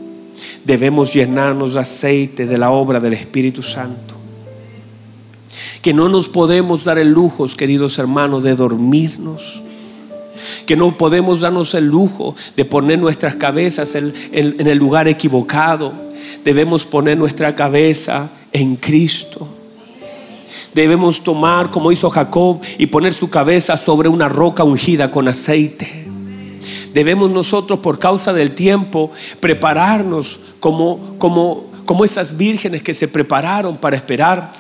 debemos 0.65 1.13
llenarnos 1.13 1.75
de 1.75 1.81
aceite 1.81 2.47
de 2.47 2.57
la 2.57 2.71
obra 2.71 2.99
del 2.99 3.13
Espíritu 3.13 3.61
Santo. 3.61 4.15
Que 5.83 5.93
no 5.93 6.09
nos 6.09 6.27
podemos 6.27 6.85
dar 6.85 6.97
el 6.97 7.11
lujo, 7.11 7.45
queridos 7.55 7.99
hermanos, 7.99 8.41
de 8.41 8.55
dormirnos. 8.55 9.61
Que 10.65 10.75
no 10.75 10.97
podemos 10.97 11.41
darnos 11.41 11.75
el 11.75 11.85
lujo 11.85 12.33
de 12.55 12.65
poner 12.65 12.97
nuestras 12.97 13.35
cabezas 13.35 13.93
en 13.93 14.11
el 14.31 14.77
lugar 14.79 15.07
equivocado. 15.07 15.93
Debemos 16.43 16.83
poner 16.83 17.15
nuestra 17.15 17.55
cabeza 17.55 18.27
en 18.53 18.75
Cristo. 18.77 19.47
Debemos 20.73 21.21
tomar, 21.21 21.69
como 21.69 21.91
hizo 21.91 22.09
Jacob, 22.09 22.59
y 22.79 22.87
poner 22.87 23.13
su 23.13 23.29
cabeza 23.29 23.77
sobre 23.77 24.09
una 24.09 24.27
roca 24.27 24.63
ungida 24.63 25.11
con 25.11 25.27
aceite. 25.27 26.07
Debemos 26.97 27.29
nosotros, 27.29 27.77
por 27.77 27.99
causa 27.99 28.33
del 28.33 28.55
tiempo, 28.55 29.11
prepararnos 29.39 30.39
como, 30.59 31.13
como, 31.19 31.67
como 31.85 32.03
esas 32.03 32.37
vírgenes 32.37 32.81
que 32.81 32.95
se 32.95 33.07
prepararon 33.07 33.77
para 33.77 33.95
esperar 33.95 34.51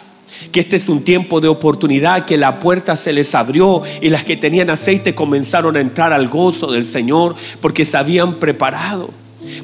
que 0.51 0.59
este 0.59 0.75
es 0.75 0.87
un 0.87 1.03
tiempo 1.03 1.41
de 1.41 1.47
oportunidad, 1.47 2.25
que 2.25 2.37
la 2.37 2.59
puerta 2.59 2.95
se 2.95 3.11
les 3.11 3.33
abrió 3.33 3.81
y 4.03 4.09
las 4.09 4.23
que 4.23 4.37
tenían 4.37 4.69
aceite 4.69 5.15
comenzaron 5.15 5.75
a 5.77 5.79
entrar 5.79 6.13
al 6.13 6.27
gozo 6.27 6.71
del 6.71 6.85
Señor 6.85 7.33
porque 7.59 7.85
se 7.85 7.97
habían 7.97 8.35
preparado. 8.35 9.09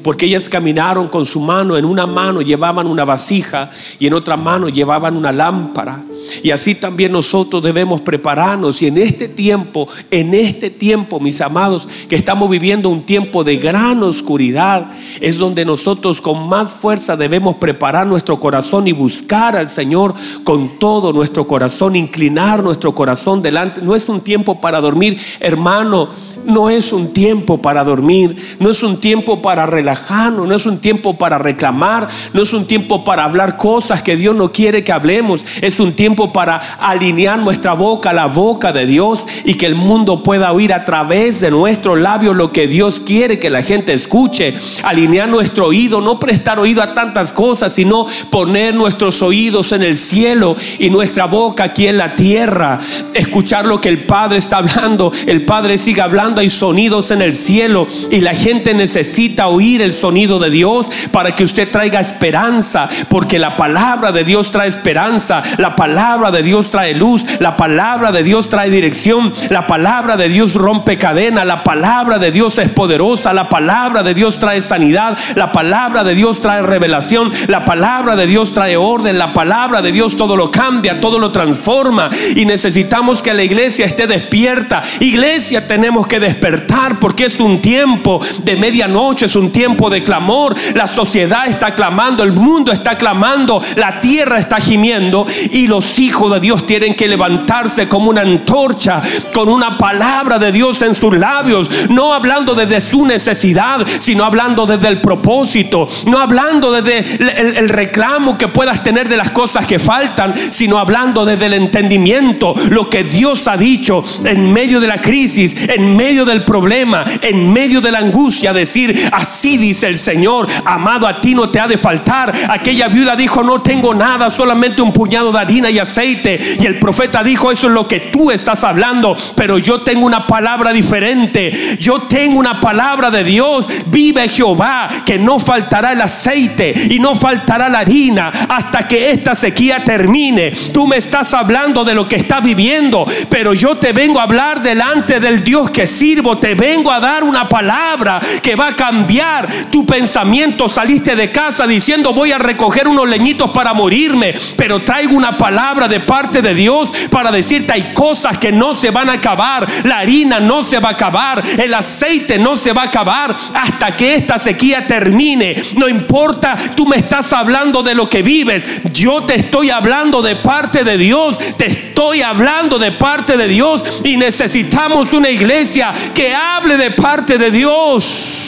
Porque 0.02 0.26
ellas 0.26 0.48
caminaron 0.48 1.06
con 1.06 1.26
su 1.26 1.38
mano, 1.38 1.76
en 1.76 1.84
una 1.84 2.08
mano 2.08 2.42
llevaban 2.42 2.88
una 2.88 3.04
vasija 3.04 3.70
y 4.00 4.08
en 4.08 4.14
otra 4.14 4.36
mano 4.36 4.68
llevaban 4.68 5.16
una 5.16 5.30
lámpara. 5.30 6.02
Y 6.42 6.50
así 6.50 6.74
también 6.74 7.12
nosotros 7.12 7.62
debemos 7.62 8.00
prepararnos. 8.00 8.80
Y 8.82 8.86
en 8.86 8.98
este 8.98 9.28
tiempo, 9.28 9.88
en 10.10 10.34
este 10.34 10.70
tiempo, 10.70 11.20
mis 11.20 11.40
amados, 11.40 11.88
que 12.08 12.16
estamos 12.16 12.50
viviendo 12.50 12.88
un 12.88 13.02
tiempo 13.02 13.44
de 13.44 13.56
gran 13.56 14.02
oscuridad, 14.02 14.90
es 15.20 15.38
donde 15.38 15.64
nosotros 15.64 16.20
con 16.20 16.48
más 16.48 16.74
fuerza 16.74 17.16
debemos 17.16 17.56
preparar 17.56 18.06
nuestro 18.06 18.38
corazón 18.38 18.88
y 18.88 18.92
buscar 18.92 19.56
al 19.56 19.68
Señor 19.68 20.14
con 20.44 20.78
todo 20.78 21.12
nuestro 21.12 21.46
corazón, 21.46 21.96
inclinar 21.96 22.62
nuestro 22.62 22.94
corazón 22.94 23.42
delante. 23.42 23.82
No 23.82 23.94
es 23.94 24.08
un 24.08 24.20
tiempo 24.20 24.60
para 24.60 24.80
dormir, 24.80 25.18
hermano 25.40 26.08
no 26.46 26.70
es 26.70 26.92
un 26.92 27.12
tiempo 27.12 27.60
para 27.60 27.84
dormir, 27.84 28.36
no 28.58 28.70
es 28.70 28.82
un 28.82 29.00
tiempo 29.00 29.42
para 29.42 29.66
relajarnos, 29.66 30.46
no 30.46 30.54
es 30.54 30.66
un 30.66 30.78
tiempo 30.78 31.16
para 31.16 31.38
reclamar, 31.38 32.08
no 32.32 32.42
es 32.42 32.52
un 32.52 32.66
tiempo 32.66 33.04
para 33.04 33.24
hablar 33.24 33.56
cosas 33.56 34.02
que 34.02 34.16
Dios 34.16 34.34
no 34.34 34.52
quiere 34.52 34.84
que 34.84 34.92
hablemos, 34.92 35.44
es 35.60 35.80
un 35.80 35.92
tiempo 35.92 36.32
para 36.32 36.56
alinear 36.56 37.38
nuestra 37.38 37.72
boca 37.74 38.10
a 38.10 38.12
la 38.14 38.26
boca 38.26 38.72
de 38.72 38.86
Dios 38.86 39.26
y 39.44 39.54
que 39.54 39.66
el 39.66 39.74
mundo 39.74 40.22
pueda 40.22 40.52
oír 40.52 40.72
a 40.72 40.84
través 40.84 41.40
de 41.40 41.50
nuestros 41.50 41.98
labios 41.98 42.36
lo 42.36 42.52
que 42.52 42.66
Dios 42.66 43.00
quiere 43.00 43.38
que 43.38 43.50
la 43.50 43.62
gente 43.62 43.92
escuche, 43.92 44.54
alinear 44.82 45.28
nuestro 45.28 45.66
oído, 45.66 46.00
no 46.00 46.18
prestar 46.18 46.58
oído 46.58 46.82
a 46.82 46.94
tantas 46.94 47.32
cosas, 47.32 47.72
sino 47.72 48.06
poner 48.30 48.74
nuestros 48.74 49.22
oídos 49.22 49.72
en 49.72 49.82
el 49.82 49.96
cielo 49.96 50.56
y 50.78 50.90
nuestra 50.90 51.26
boca 51.26 51.64
aquí 51.64 51.86
en 51.86 51.98
la 51.98 52.16
tierra, 52.16 52.78
escuchar 53.14 53.66
lo 53.66 53.80
que 53.80 53.88
el 53.88 54.04
Padre 54.04 54.38
está 54.38 54.58
hablando, 54.58 55.12
el 55.26 55.42
Padre 55.42 55.78
sigue 55.78 56.00
hablando 56.00 56.33
hay 56.40 56.50
sonidos 56.50 57.10
en 57.10 57.22
el 57.22 57.34
cielo 57.34 57.86
y 58.10 58.20
la 58.20 58.34
gente 58.34 58.74
necesita 58.74 59.48
oír 59.48 59.82
el 59.82 59.92
sonido 59.92 60.38
de 60.38 60.50
Dios 60.50 60.90
para 61.10 61.34
que 61.34 61.44
usted 61.44 61.70
traiga 61.70 62.00
esperanza, 62.00 62.88
porque 63.08 63.38
la 63.38 63.56
palabra 63.56 64.12
de 64.12 64.24
Dios 64.24 64.50
trae 64.50 64.68
esperanza, 64.68 65.42
la 65.58 65.76
palabra 65.76 66.30
de 66.30 66.42
Dios 66.42 66.70
trae 66.70 66.94
luz, 66.94 67.40
la 67.40 67.56
palabra 67.56 68.12
de 68.12 68.22
Dios 68.22 68.48
trae 68.48 68.70
dirección, 68.70 69.32
la 69.50 69.66
palabra 69.66 70.16
de 70.16 70.28
Dios 70.28 70.54
rompe 70.54 70.98
cadena, 70.98 71.44
la 71.44 71.64
palabra 71.64 72.18
de 72.18 72.30
Dios 72.30 72.58
es 72.58 72.68
poderosa, 72.68 73.32
la 73.32 73.48
palabra 73.48 74.02
de 74.02 74.14
Dios 74.14 74.38
trae 74.38 74.60
sanidad, 74.60 75.18
la 75.34 75.52
palabra 75.52 76.04
de 76.04 76.14
Dios 76.14 76.40
trae 76.40 76.62
revelación, 76.62 77.32
la 77.48 77.64
palabra 77.64 78.16
de 78.16 78.26
Dios 78.26 78.52
trae 78.52 78.76
orden, 78.76 79.18
la 79.18 79.32
palabra 79.32 79.82
de 79.82 79.92
Dios 79.92 80.16
todo 80.16 80.36
lo 80.36 80.50
cambia, 80.50 81.00
todo 81.00 81.18
lo 81.18 81.32
transforma 81.32 82.10
y 82.34 82.44
necesitamos 82.44 83.22
que 83.22 83.34
la 83.34 83.42
iglesia 83.42 83.86
esté 83.86 84.06
despierta. 84.06 84.82
Iglesia 85.00 85.66
tenemos 85.66 86.06
que 86.06 86.20
despertar 86.24 86.98
porque 86.98 87.26
es 87.26 87.38
un 87.38 87.60
tiempo 87.60 88.20
de 88.42 88.56
medianoche, 88.56 89.26
es 89.26 89.36
un 89.36 89.50
tiempo 89.50 89.90
de 89.90 90.02
clamor, 90.02 90.54
la 90.74 90.86
sociedad 90.86 91.46
está 91.46 91.74
clamando, 91.74 92.22
el 92.22 92.32
mundo 92.32 92.72
está 92.72 92.96
clamando, 92.96 93.62
la 93.76 94.00
tierra 94.00 94.38
está 94.38 94.56
gimiendo 94.56 95.26
y 95.50 95.66
los 95.66 95.98
hijos 95.98 96.32
de 96.32 96.40
Dios 96.40 96.66
tienen 96.66 96.94
que 96.94 97.08
levantarse 97.08 97.88
como 97.88 98.10
una 98.10 98.22
antorcha 98.22 99.02
con 99.34 99.48
una 99.48 99.76
palabra 99.78 100.38
de 100.38 100.52
Dios 100.52 100.82
en 100.82 100.94
sus 100.94 101.16
labios, 101.16 101.70
no 101.90 102.14
hablando 102.14 102.54
desde 102.54 102.80
su 102.80 103.04
necesidad, 103.04 103.86
sino 103.98 104.24
hablando 104.24 104.66
desde 104.66 104.88
el 104.88 105.00
propósito, 105.00 105.88
no 106.06 106.18
hablando 106.18 106.72
desde 106.72 107.58
el, 107.58 107.68
reclamo 107.68 108.38
que 108.38 108.48
puedas 108.48 108.82
tener 108.82 109.08
de 109.08 109.16
las 109.16 109.30
cosas 109.30 109.66
que 109.66 109.78
faltan, 109.78 110.34
sino 110.36 110.78
hablando 110.78 111.24
desde 111.24 111.46
el 111.46 111.54
entendimiento, 111.54 112.54
lo 112.70 112.88
que 112.88 113.04
Dios 113.04 113.48
ha 113.48 113.56
dicho 113.56 114.02
en 114.24 114.52
medio 114.52 114.80
de 114.80 114.86
la 114.86 115.00
crisis, 115.00 115.68
en 115.68 115.96
medio 115.96 116.13
del 116.22 116.44
problema, 116.44 117.04
en 117.22 117.52
medio 117.52 117.80
de 117.80 117.90
la 117.90 117.98
angustia, 117.98 118.52
decir, 118.52 119.08
así 119.12 119.56
dice 119.56 119.88
el 119.88 119.98
Señor, 119.98 120.46
amado, 120.64 121.08
a 121.08 121.20
ti 121.20 121.34
no 121.34 121.48
te 121.48 121.58
ha 121.58 121.66
de 121.66 121.78
faltar. 121.78 122.32
Aquella 122.48 122.88
viuda 122.88 123.16
dijo, 123.16 123.42
no 123.42 123.58
tengo 123.60 123.94
nada, 123.94 124.28
solamente 124.28 124.82
un 124.82 124.92
puñado 124.92 125.32
de 125.32 125.38
harina 125.38 125.70
y 125.70 125.78
aceite. 125.78 126.38
Y 126.60 126.66
el 126.66 126.78
profeta 126.78 127.24
dijo, 127.24 127.50
eso 127.50 127.68
es 127.68 127.72
lo 127.72 127.88
que 127.88 128.00
tú 128.00 128.30
estás 128.30 128.62
hablando, 128.64 129.16
pero 129.34 129.58
yo 129.58 129.80
tengo 129.80 130.04
una 130.06 130.26
palabra 130.26 130.72
diferente. 130.72 131.50
Yo 131.80 132.02
tengo 132.02 132.38
una 132.38 132.60
palabra 132.60 133.10
de 133.10 133.24
Dios. 133.24 133.68
Vive 133.86 134.28
Jehová, 134.28 134.88
que 135.06 135.18
no 135.18 135.38
faltará 135.38 135.92
el 135.92 136.00
aceite 136.00 136.74
y 136.90 136.98
no 136.98 137.14
faltará 137.14 137.68
la 137.68 137.80
harina 137.80 138.30
hasta 138.48 138.86
que 138.86 139.10
esta 139.10 139.34
sequía 139.34 139.82
termine. 139.82 140.52
Tú 140.72 140.86
me 140.86 140.96
estás 140.96 141.32
hablando 141.34 141.84
de 141.84 141.94
lo 141.94 142.08
que 142.08 142.16
está 142.16 142.40
viviendo, 142.40 143.06
pero 143.30 143.54
yo 143.54 143.76
te 143.76 143.92
vengo 143.92 144.20
a 144.20 144.24
hablar 144.24 144.62
delante 144.62 145.20
del 145.20 145.42
Dios 145.42 145.70
que 145.70 145.86
sirvo. 146.04 146.36
Te 146.36 146.54
vengo 146.54 146.92
a 146.92 147.00
dar 147.00 147.24
una 147.24 147.48
palabra 147.48 148.20
que 148.42 148.54
va 148.54 148.68
a 148.68 148.76
cambiar 148.76 149.48
tu 149.70 149.86
pensamiento. 149.86 150.68
Saliste 150.68 151.16
de 151.16 151.30
casa 151.30 151.66
diciendo 151.66 152.12
voy 152.12 152.30
a 152.30 152.36
recoger 152.36 152.86
unos 152.86 153.08
leñitos 153.08 153.50
para 153.52 153.72
morirme, 153.72 154.34
pero 154.54 154.82
traigo 154.82 155.16
una 155.16 155.38
palabra 155.38 155.88
de 155.88 156.00
parte 156.00 156.42
de 156.42 156.54
Dios 156.54 156.92
para 157.10 157.30
decirte 157.32 157.72
hay 157.72 157.94
cosas 157.94 158.36
que 158.36 158.52
no 158.52 158.74
se 158.74 158.90
van 158.90 159.08
a 159.08 159.14
acabar. 159.14 159.66
La 159.84 160.00
harina 160.00 160.40
no 160.40 160.62
se 160.62 160.78
va 160.78 160.90
a 160.90 160.92
acabar, 160.92 161.42
el 161.58 161.72
aceite 161.72 162.38
no 162.38 162.58
se 162.58 162.74
va 162.74 162.82
a 162.82 162.86
acabar 162.86 163.34
hasta 163.54 163.96
que 163.96 164.14
esta 164.14 164.38
sequía 164.38 164.86
termine. 164.86 165.56
No 165.76 165.88
importa, 165.88 166.54
tú 166.76 166.86
me 166.86 166.96
estás 166.96 167.32
hablando 167.32 167.82
de 167.82 167.94
lo 167.94 168.10
que 168.10 168.22
vives. 168.22 168.82
Yo 168.92 169.22
te 169.22 169.36
estoy 169.36 169.70
hablando 169.70 170.20
de 170.20 170.36
parte 170.36 170.84
de 170.84 170.98
Dios. 170.98 171.38
Te 171.56 171.64
estoy 171.64 172.20
hablando 172.20 172.78
de 172.78 172.92
parte 172.92 173.38
de 173.38 173.48
Dios 173.48 174.02
y 174.04 174.18
necesitamos 174.18 175.14
una 175.14 175.30
iglesia 175.30 175.93
que 176.14 176.34
hable 176.34 176.76
de 176.76 176.90
parte 176.90 177.38
de 177.38 177.50
Dios. 177.50 178.44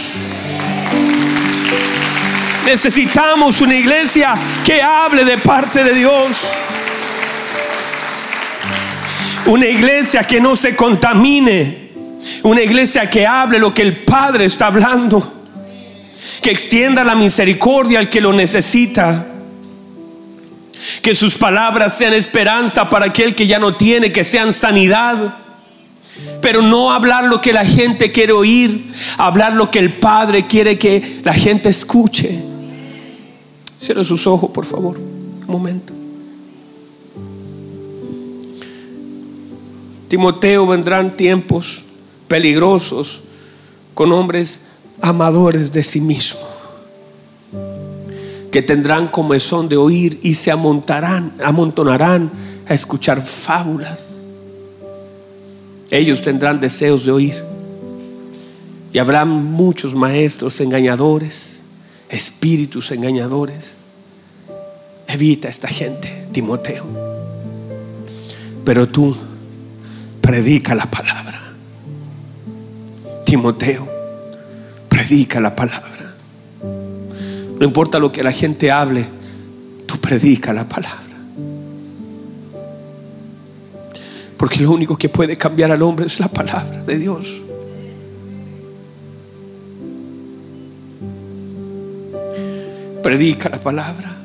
Necesitamos 2.67 3.61
una 3.61 3.77
iglesia 3.77 4.35
que 4.65 4.83
hable 4.83 5.25
de 5.25 5.39
parte 5.39 5.85
de 5.85 5.95
Dios. 5.95 6.49
Una 9.47 9.67
iglesia 9.67 10.25
que 10.25 10.41
no 10.41 10.57
se 10.57 10.75
contamine. 10.75 11.91
Una 12.43 12.61
iglesia 12.63 13.09
que 13.09 13.25
hable 13.25 13.61
lo 13.61 13.73
que 13.73 13.83
el 13.83 13.99
Padre 13.99 14.47
está 14.47 14.67
hablando. 14.67 15.33
Que 16.43 16.51
extienda 16.51 17.05
la 17.05 17.15
misericordia 17.15 18.01
al 18.01 18.11
que 18.11 18.21
lo 18.21 18.33
necesita. 18.33 19.27
Que 21.03 21.15
sus 21.15 21.39
palabras 21.39 21.97
sean 21.97 22.15
esperanza 22.15 22.91
para 22.91 23.07
aquel 23.07 23.37
que 23.37 23.47
ya 23.47 23.61
no 23.61 23.77
tiene, 23.77 24.11
que 24.11 24.25
sean 24.25 24.53
sanidad. 24.53 25.46
Pero 26.47 26.63
no 26.63 26.93
hablar 26.93 27.25
lo 27.25 27.41
que 27.41 27.53
la 27.53 27.65
gente 27.65 28.13
quiere 28.13 28.33
oír, 28.33 28.93
hablar 29.19 29.55
lo 29.55 29.69
que 29.69 29.81
el 29.81 29.95
Padre 29.95 30.47
quiere 30.47 30.79
que 30.79 31.21
la 31.25 31.33
gente 31.33 31.69
escuche. 31.69 32.41
Cierre 33.81 34.05
sus 34.05 34.29
ojos, 34.29 34.53
por 34.53 34.65
favor. 34.65 34.97
Un 34.97 35.45
momento. 35.49 35.93
Timoteo 40.07 40.69
vendrán 40.69 41.17
tiempos 41.17 41.83
peligrosos 42.29 43.23
con 43.95 44.13
hombres 44.13 44.67
amadores 45.01 45.73
de 45.73 45.83
sí 45.83 46.01
mismo 46.01 46.39
que 48.53 48.63
tendrán 48.63 49.09
comezón 49.09 49.69
de 49.69 49.79
oír 49.79 50.21
y 50.23 50.35
se 50.35 50.53
amontarán, 50.53 51.33
amontonarán 51.45 52.31
a 52.69 52.73
escuchar 52.73 53.21
fábulas. 53.21 54.16
Ellos 55.91 56.23
tendrán 56.23 56.61
deseos 56.61 57.05
de 57.05 57.13
oír. 57.13 57.35
Y 58.93 58.99
habrá 58.99 59.25
muchos 59.25 59.95
maestros 59.95 60.61
engañadores, 60.61 61.65
espíritus 62.09 62.91
engañadores. 62.93 63.75
Evita 65.07 65.49
a 65.49 65.51
esta 65.51 65.69
gente, 65.69 66.29
Timoteo. 66.33 66.87
Pero 68.65 68.89
tú 68.89 69.17
predica 70.21 70.75
la 70.75 70.87
palabra. 70.87 71.41
Timoteo, 73.25 73.89
predica 74.89 75.41
la 75.41 75.55
palabra. 75.55 76.15
No 77.59 77.65
importa 77.65 77.99
lo 77.99 78.13
que 78.13 78.23
la 78.23 78.33
gente 78.33 78.71
hable, 78.71 79.07
tú 79.87 79.99
predica 79.99 80.53
la 80.53 80.69
palabra. 80.69 81.06
Porque 84.37 84.61
lo 84.61 84.71
único 84.71 84.97
que 84.97 85.09
puede 85.09 85.37
cambiar 85.37 85.71
al 85.71 85.83
hombre 85.83 86.07
es 86.07 86.21
la 86.21 86.29
palabra 86.29 86.83
de 86.85 86.99
Dios. 86.99 87.43
Predica 93.03 93.49
la 93.49 93.59
palabra. 93.59 94.17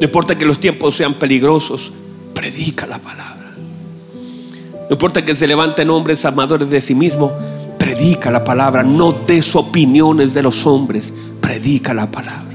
No 0.00 0.04
importa 0.06 0.36
que 0.38 0.46
los 0.46 0.58
tiempos 0.58 0.94
sean 0.94 1.14
peligrosos, 1.14 1.92
predica 2.32 2.86
la 2.86 2.98
palabra. 2.98 3.54
No 3.56 4.94
importa 4.94 5.24
que 5.24 5.34
se 5.34 5.46
levanten 5.46 5.90
hombres 5.90 6.24
amadores 6.24 6.68
de 6.70 6.80
sí 6.80 6.94
mismos, 6.94 7.32
predica 7.78 8.30
la 8.30 8.42
palabra, 8.42 8.82
no 8.82 9.12
des 9.12 9.54
opiniones 9.54 10.32
de 10.32 10.42
los 10.42 10.66
hombres, 10.66 11.12
predica 11.40 11.92
la 11.92 12.10
palabra. 12.10 12.49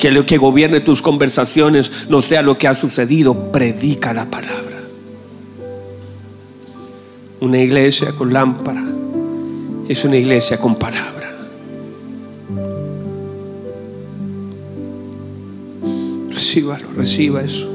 Que 0.00 0.10
lo 0.10 0.24
que 0.24 0.38
gobierne 0.38 0.80
tus 0.80 1.02
conversaciones 1.02 2.08
no 2.08 2.22
sea 2.22 2.40
lo 2.40 2.56
que 2.56 2.66
ha 2.66 2.74
sucedido, 2.74 3.52
predica 3.52 4.14
la 4.14 4.30
palabra. 4.30 4.80
Una 7.40 7.58
iglesia 7.58 8.12
con 8.12 8.32
lámpara 8.32 8.82
es 9.88 10.04
una 10.04 10.16
iglesia 10.16 10.58
con 10.58 10.76
palabra. 10.76 11.30
Recíbalo, 16.30 16.86
reciba 16.96 17.42
eso. 17.42 17.68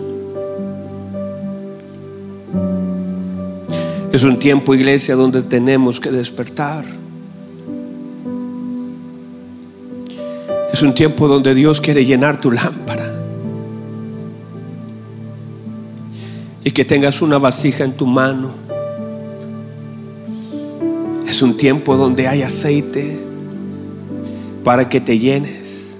Es 4.11 4.23
un 4.23 4.39
tiempo, 4.39 4.73
iglesia, 4.73 5.15
donde 5.15 5.43
tenemos 5.43 5.99
que 5.99 6.09
despertar. 6.09 6.85
Es 10.75 10.83
un 10.83 10.93
tiempo 10.93 11.29
donde 11.29 11.55
Dios 11.55 11.79
quiere 11.79 12.03
llenar 12.03 12.41
tu 12.41 12.51
lámpara. 12.51 13.09
Y 16.65 16.71
que 16.71 16.83
tengas 16.83 17.21
una 17.21 17.37
vasija 17.37 17.85
en 17.85 17.93
tu 17.93 18.05
mano. 18.05 18.53
Es 21.25 21.41
un 21.41 21.55
tiempo 21.55 21.95
donde 21.95 22.27
hay 22.27 22.41
aceite 22.41 23.17
para 24.65 24.89
que 24.89 24.99
te 24.99 25.17
llenes. 25.17 25.95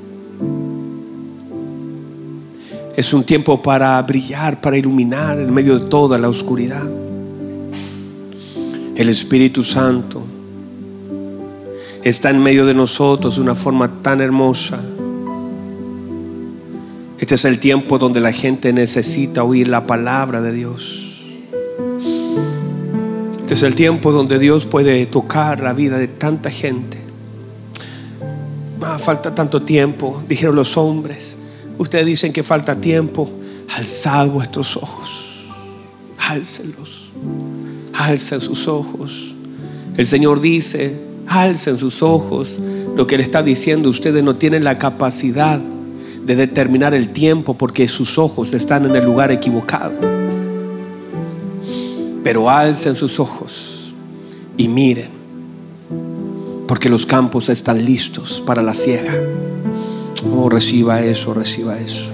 Es 2.97 3.13
un 3.13 3.23
tiempo 3.23 3.63
para 3.63 4.01
brillar, 4.01 4.59
para 4.59 4.77
iluminar 4.77 5.39
en 5.39 5.53
medio 5.53 5.79
de 5.79 5.85
toda 5.87 6.17
la 6.17 6.27
oscuridad. 6.27 6.85
El 8.97 9.07
Espíritu 9.07 9.63
Santo 9.63 10.34
está 12.05 12.29
en 12.29 12.41
medio 12.41 12.67
de 12.67 12.75
nosotros 12.75 13.35
de 13.35 13.41
una 13.41 13.55
forma 13.55 14.01
tan 14.03 14.21
hermosa. 14.21 14.79
Este 17.17 17.33
es 17.33 17.45
el 17.45 17.59
tiempo 17.59 17.97
donde 17.97 18.21
la 18.21 18.31
gente 18.31 18.71
necesita 18.73 19.43
oír 19.43 19.67
la 19.67 19.87
palabra 19.87 20.39
de 20.39 20.53
Dios. 20.53 21.01
Este 23.41 23.55
es 23.55 23.63
el 23.63 23.73
tiempo 23.73 24.11
donde 24.11 24.37
Dios 24.37 24.65
puede 24.65 25.03
tocar 25.07 25.61
la 25.61 25.73
vida 25.73 25.97
de 25.97 26.07
tanta 26.07 26.51
gente. 26.51 26.99
Ah, 28.81 28.99
falta 28.99 29.33
tanto 29.33 29.63
tiempo, 29.63 30.23
dijeron 30.27 30.55
los 30.55 30.77
hombres. 30.77 31.37
Ustedes 31.79 32.05
dicen 32.05 32.31
que 32.31 32.43
falta 32.43 32.79
tiempo. 32.79 33.31
Alzad 33.75 34.29
vuestros 34.29 34.77
ojos. 34.77 35.47
Álcenlos. 36.19 37.11
Alcen 37.93 38.41
sus 38.41 38.67
ojos. 38.67 39.33
El 39.97 40.05
Señor 40.05 40.39
dice, 40.39 41.04
alcen 41.27 41.77
sus 41.77 42.03
ojos. 42.03 42.59
Lo 42.95 43.05
que 43.07 43.17
le 43.17 43.23
está 43.23 43.43
diciendo, 43.43 43.89
ustedes 43.89 44.23
no 44.23 44.33
tienen 44.33 44.63
la 44.63 44.77
capacidad 44.77 45.59
de 45.59 46.35
determinar 46.35 46.93
el 46.93 47.09
tiempo 47.09 47.53
porque 47.55 47.87
sus 47.87 48.17
ojos 48.17 48.53
están 48.53 48.85
en 48.85 48.95
el 48.95 49.03
lugar 49.03 49.31
equivocado. 49.31 49.93
Pero 52.23 52.49
alcen 52.49 52.95
sus 52.95 53.19
ojos 53.19 53.93
y 54.57 54.67
miren, 54.67 55.09
porque 56.67 56.89
los 56.89 57.05
campos 57.05 57.49
están 57.49 57.85
listos 57.85 58.41
para 58.45 58.63
la 58.63 58.73
siega. 58.73 59.13
Oh, 60.33 60.49
reciba 60.49 61.01
eso, 61.01 61.33
reciba 61.33 61.77
eso. 61.77 62.05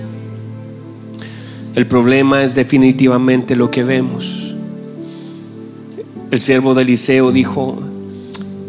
El 1.76 1.88
problema 1.88 2.44
es 2.44 2.54
definitivamente 2.54 3.56
lo 3.56 3.72
que 3.72 3.86
vemos. 3.86 4.56
El 6.30 6.42
siervo 6.42 6.74
de 6.74 6.82
Eliseo 6.82 7.32
dijo, 7.32 7.80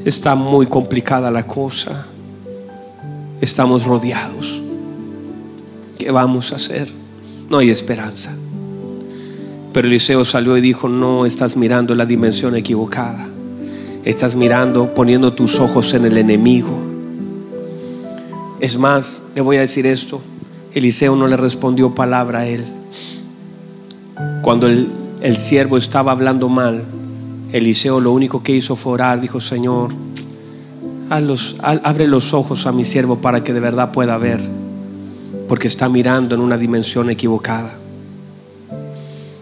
está 0.04 0.34
muy 0.34 0.66
complicada 0.66 1.30
la 1.30 1.46
cosa. 1.46 2.06
Estamos 3.40 3.84
rodeados. 3.84 4.62
¿Qué 5.98 6.10
vamos 6.10 6.52
a 6.52 6.56
hacer? 6.56 6.88
No 7.48 7.58
hay 7.58 7.70
esperanza. 7.70 8.34
Pero 9.72 9.88
Eliseo 9.88 10.24
salió 10.24 10.56
y 10.56 10.60
dijo, 10.60 10.88
no 10.88 11.24
estás 11.26 11.56
mirando 11.56 11.94
la 11.94 12.06
dimensión 12.06 12.54
equivocada. 12.56 13.26
Estás 14.04 14.36
mirando, 14.36 14.94
poniendo 14.94 15.32
tus 15.32 15.60
ojos 15.60 15.94
en 15.94 16.04
el 16.04 16.18
enemigo. 16.18 16.82
Es 18.60 18.78
más, 18.78 19.24
le 19.34 19.40
voy 19.40 19.56
a 19.56 19.60
decir 19.60 19.86
esto. 19.86 20.20
Eliseo 20.74 21.16
no 21.16 21.26
le 21.26 21.36
respondió 21.36 21.94
palabra 21.94 22.40
a 22.40 22.46
él. 22.46 22.64
Cuando 24.42 24.66
el, 24.66 24.88
el 25.20 25.36
siervo 25.36 25.76
estaba 25.76 26.12
hablando 26.12 26.48
mal, 26.48 26.84
Eliseo 27.52 28.00
lo 28.00 28.12
único 28.12 28.42
que 28.42 28.52
hizo 28.52 28.76
fue 28.76 28.94
orar. 28.94 29.20
Dijo, 29.20 29.40
Señor, 29.40 29.90
abre 31.10 32.06
los 32.06 32.32
ojos 32.32 32.66
a 32.66 32.72
mi 32.72 32.84
siervo 32.84 33.16
para 33.18 33.44
que 33.44 33.52
de 33.52 33.60
verdad 33.60 33.92
pueda 33.92 34.16
ver. 34.16 34.40
Porque 35.48 35.68
está 35.68 35.88
mirando 35.88 36.34
en 36.34 36.40
una 36.40 36.56
dimensión 36.56 37.10
equivocada. 37.10 37.70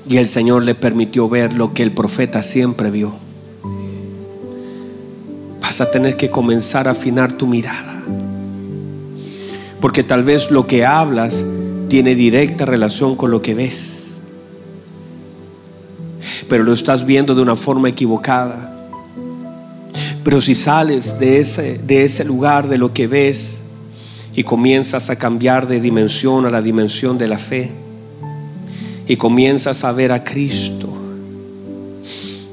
Y 0.08 0.16
el 0.16 0.26
Señor 0.26 0.64
le 0.64 0.74
permitió 0.74 1.28
ver 1.28 1.52
lo 1.52 1.72
que 1.72 1.84
el 1.84 1.92
profeta 1.92 2.42
siempre 2.42 2.90
vio. 2.90 3.14
Vas 5.60 5.80
a 5.80 5.90
tener 5.92 6.16
que 6.16 6.30
comenzar 6.30 6.88
a 6.88 6.92
afinar 6.92 7.32
tu 7.32 7.46
mirada. 7.46 8.02
Porque 9.80 10.02
tal 10.02 10.24
vez 10.24 10.50
lo 10.50 10.66
que 10.66 10.84
hablas 10.84 11.46
tiene 11.88 12.16
directa 12.16 12.66
relación 12.66 13.14
con 13.14 13.30
lo 13.30 13.40
que 13.40 13.54
ves. 13.54 14.09
Pero 16.50 16.64
lo 16.64 16.72
estás 16.72 17.06
viendo 17.06 17.34
de 17.34 17.40
una 17.40 17.54
forma 17.54 17.88
equivocada. 17.88 18.76
Pero 20.24 20.40
si 20.40 20.56
sales 20.56 21.20
de 21.20 21.38
ese, 21.38 21.78
de 21.78 22.04
ese 22.04 22.24
lugar, 22.24 22.68
de 22.68 22.76
lo 22.76 22.92
que 22.92 23.06
ves, 23.06 23.60
y 24.34 24.42
comienzas 24.42 25.10
a 25.10 25.16
cambiar 25.16 25.68
de 25.68 25.80
dimensión 25.80 26.46
a 26.46 26.50
la 26.50 26.60
dimensión 26.60 27.18
de 27.18 27.28
la 27.28 27.38
fe, 27.38 27.70
y 29.06 29.14
comienzas 29.14 29.84
a 29.84 29.92
ver 29.92 30.10
a 30.10 30.24
Cristo, 30.24 30.88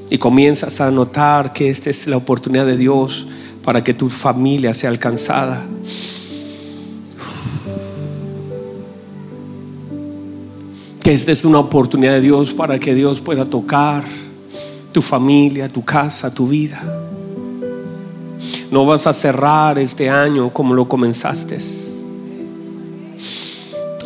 y 0.08 0.16
comienzas 0.16 0.80
a 0.80 0.92
notar 0.92 1.52
que 1.52 1.68
esta 1.68 1.90
es 1.90 2.06
la 2.06 2.16
oportunidad 2.16 2.66
de 2.66 2.76
Dios 2.76 3.26
para 3.64 3.82
que 3.82 3.94
tu 3.94 4.08
familia 4.08 4.74
sea 4.74 4.90
alcanzada. 4.90 5.62
Que 11.08 11.14
esta 11.14 11.32
es 11.32 11.46
una 11.46 11.58
oportunidad 11.58 12.12
de 12.12 12.20
Dios 12.20 12.52
para 12.52 12.78
que 12.78 12.94
Dios 12.94 13.22
pueda 13.22 13.46
tocar 13.46 14.04
tu 14.92 15.00
familia, 15.00 15.66
tu 15.66 15.82
casa, 15.82 16.34
tu 16.34 16.46
vida. 16.46 16.82
No 18.70 18.84
vas 18.84 19.06
a 19.06 19.14
cerrar 19.14 19.78
este 19.78 20.10
año 20.10 20.52
como 20.52 20.74
lo 20.74 20.86
comenzaste. 20.86 21.56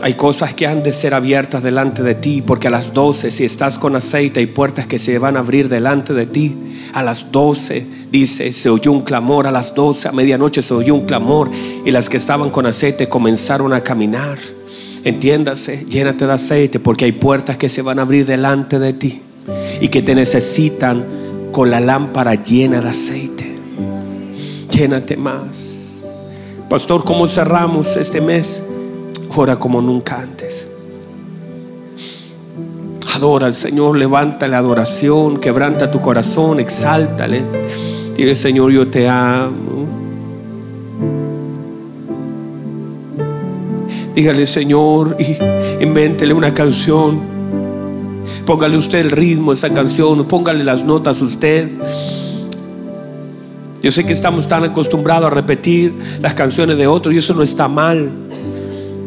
Hay 0.03 0.15
cosas 0.15 0.55
que 0.55 0.65
han 0.69 0.85
de 0.85 0.93
ser 0.93 1.13
abiertas 1.13 1.61
delante 1.65 2.05
de 2.05 2.15
ti, 2.15 2.41
porque 2.41 2.69
a 2.69 2.71
las 2.71 2.95
12, 2.95 3.33
si 3.33 3.43
estás 3.43 3.79
con 3.79 3.97
aceite, 3.97 4.39
hay 4.39 4.47
puertas 4.47 4.87
que 4.87 5.01
se 5.01 5.19
van 5.19 5.37
a 5.37 5.41
abrir 5.41 5.69
delante 5.69 6.15
de 6.15 6.27
ti. 6.27 6.57
A 6.93 7.03
las 7.03 7.33
12, 7.33 7.85
dice, 8.13 8.53
se 8.53 8.71
oyó 8.71 8.93
un 8.93 9.03
clamor. 9.03 9.49
A 9.49 9.51
las 9.51 9.75
12, 9.75 10.07
a 10.07 10.13
medianoche 10.13 10.63
se 10.63 10.73
oyó 10.73 10.95
un 10.95 11.07
clamor. 11.07 11.51
Y 11.85 11.91
las 11.91 12.09
que 12.09 12.17
estaban 12.17 12.51
con 12.51 12.65
aceite 12.65 13.09
comenzaron 13.09 13.73
a 13.73 13.81
caminar. 13.81 14.39
Entiéndase, 15.05 15.85
llénate 15.89 16.27
de 16.27 16.33
aceite, 16.33 16.79
porque 16.79 17.07
hay 17.07 17.13
puertas 17.13 17.57
que 17.57 17.69
se 17.69 17.83
van 17.83 17.99
a 17.99 18.03
abrir 18.03 18.25
delante 18.25 18.79
de 18.79 18.93
ti 18.93 19.23
y 19.81 19.89
que 19.89 20.03
te 20.03 20.15
necesitan 20.15 21.05
con 21.51 21.71
la 21.71 21.81
lámpara 21.81 22.35
llena 22.35 22.81
de 22.81 22.89
aceite. 22.89 23.59
Llénate 24.71 25.17
más. 25.17 26.19
Pastor, 26.69 27.05
¿cómo 27.05 27.29
cerramos 27.29 27.97
este 27.97 28.21
mes? 28.21 28.63
Ora 29.35 29.57
como 29.57 29.83
nunca 29.83 30.21
antes. 30.21 30.69
Adora 33.15 33.47
al 33.47 33.55
Señor, 33.55 33.97
levanta 33.97 34.49
la 34.49 34.59
adoración, 34.59 35.39
quebranta 35.39 35.91
tu 35.91 36.01
corazón, 36.01 36.61
exáltale. 36.61 37.43
Dile, 38.17 38.35
Señor, 38.35 38.73
yo 38.73 38.89
te 38.89 39.09
amo. 39.09 39.82
Dígale, 44.15 44.47
Señor, 44.47 45.17
y 45.19 45.39
invéntele 45.83 46.35
una 46.35 46.53
canción. 46.53 47.21
Póngale 48.45 48.77
usted 48.77 48.99
el 48.99 49.11
ritmo 49.11 49.53
a 49.53 49.55
esa 49.55 49.73
canción, 49.73 50.25
póngale 50.27 50.65
las 50.65 50.85
notas 50.85 51.21
usted. 51.23 51.71
Yo 53.83 53.91
sé 53.91 54.05
que 54.05 54.13
estamos 54.13 54.47
tan 54.47 54.65
acostumbrados 54.65 55.27
a 55.27 55.31
repetir 55.31 55.93
las 56.21 56.35
canciones 56.35 56.77
de 56.77 56.87
otros 56.87 57.15
y 57.15 57.19
eso 57.19 57.35
no 57.35 57.43
está 57.43 57.69
mal. 57.69 58.11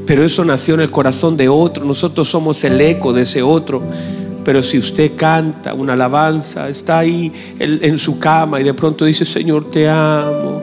Pero 0.05 0.23
eso 0.23 0.43
nació 0.43 0.73
en 0.73 0.81
el 0.81 0.91
corazón 0.91 1.37
de 1.37 1.49
otro. 1.49 1.85
Nosotros 1.85 2.27
somos 2.27 2.63
el 2.63 2.79
eco 2.81 3.13
de 3.13 3.21
ese 3.21 3.41
otro. 3.41 3.81
Pero 4.43 4.61
si 4.61 4.77
usted 4.77 5.13
canta 5.15 5.73
una 5.73 5.93
alabanza, 5.93 6.69
está 6.69 6.99
ahí 6.99 7.31
en 7.59 7.97
su 7.97 8.19
cama 8.19 8.59
y 8.59 8.63
de 8.63 8.73
pronto 8.73 9.05
dice, 9.05 9.23
Señor, 9.23 9.69
te 9.69 9.87
amo. 9.87 10.61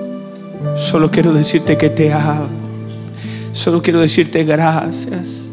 Solo 0.76 1.10
quiero 1.10 1.32
decirte 1.32 1.76
que 1.76 1.90
te 1.90 2.12
amo. 2.12 2.61
Solo 3.52 3.82
quiero 3.82 4.00
decirte 4.00 4.44
gracias. 4.44 5.48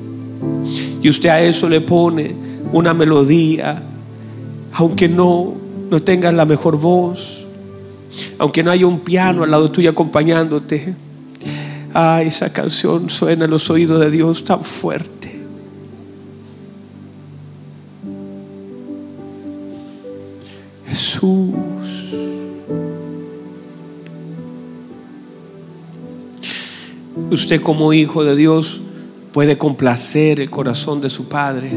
Y 1.02 1.10
usted 1.10 1.30
a 1.30 1.42
eso 1.42 1.70
le 1.70 1.82
pone 1.82 2.34
una 2.72 2.94
melodía, 2.94 3.82
aunque 4.74 5.10
no, 5.10 5.54
no 5.90 6.02
tenga 6.02 6.32
la 6.32 6.46
mejor 6.46 6.78
voz, 6.78 7.46
aunque 8.38 8.64
no 8.64 8.72
haya 8.72 8.88
un 8.88 9.00
piano 9.02 9.44
al 9.44 9.52
lado 9.52 9.70
tuyo 9.72 9.90
acompañándote. 9.90 10.94
Ah, 11.94 12.22
esa 12.24 12.54
canción 12.54 13.10
suena 13.10 13.46
en 13.46 13.52
los 13.52 13.70
oídos 13.70 14.00
de 14.00 14.12
Dios 14.12 14.44
tan 14.44 14.62
fuerte. 14.62 15.19
Usted 27.32 27.62
como 27.62 27.94
hijo 27.94 28.24
de 28.24 28.36
Dios 28.36 28.82
puede 29.32 29.56
complacer 29.56 30.40
el 30.40 30.50
corazón 30.50 31.00
de 31.00 31.12
su 31.12 31.28
Padre. 31.28 31.70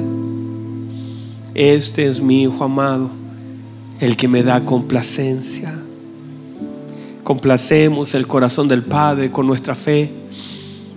Este 1.54 2.06
es 2.06 2.22
mi 2.22 2.42
Hijo 2.42 2.64
amado, 2.64 3.10
el 4.00 4.16
que 4.16 4.28
me 4.28 4.42
da 4.42 4.64
complacencia. 4.64 5.74
Complacemos 7.22 8.14
el 8.14 8.26
corazón 8.26 8.66
del 8.66 8.82
Padre 8.82 9.30
con 9.30 9.46
nuestra 9.46 9.74
fe. 9.74 10.10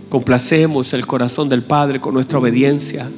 Complacemos 0.09 0.93
el 0.93 1.05
corazón 1.05 1.49
del 1.49 1.61
Padre 1.61 1.99
con 1.99 2.13
nuestra 2.13 2.39
obediencia. 2.39 3.09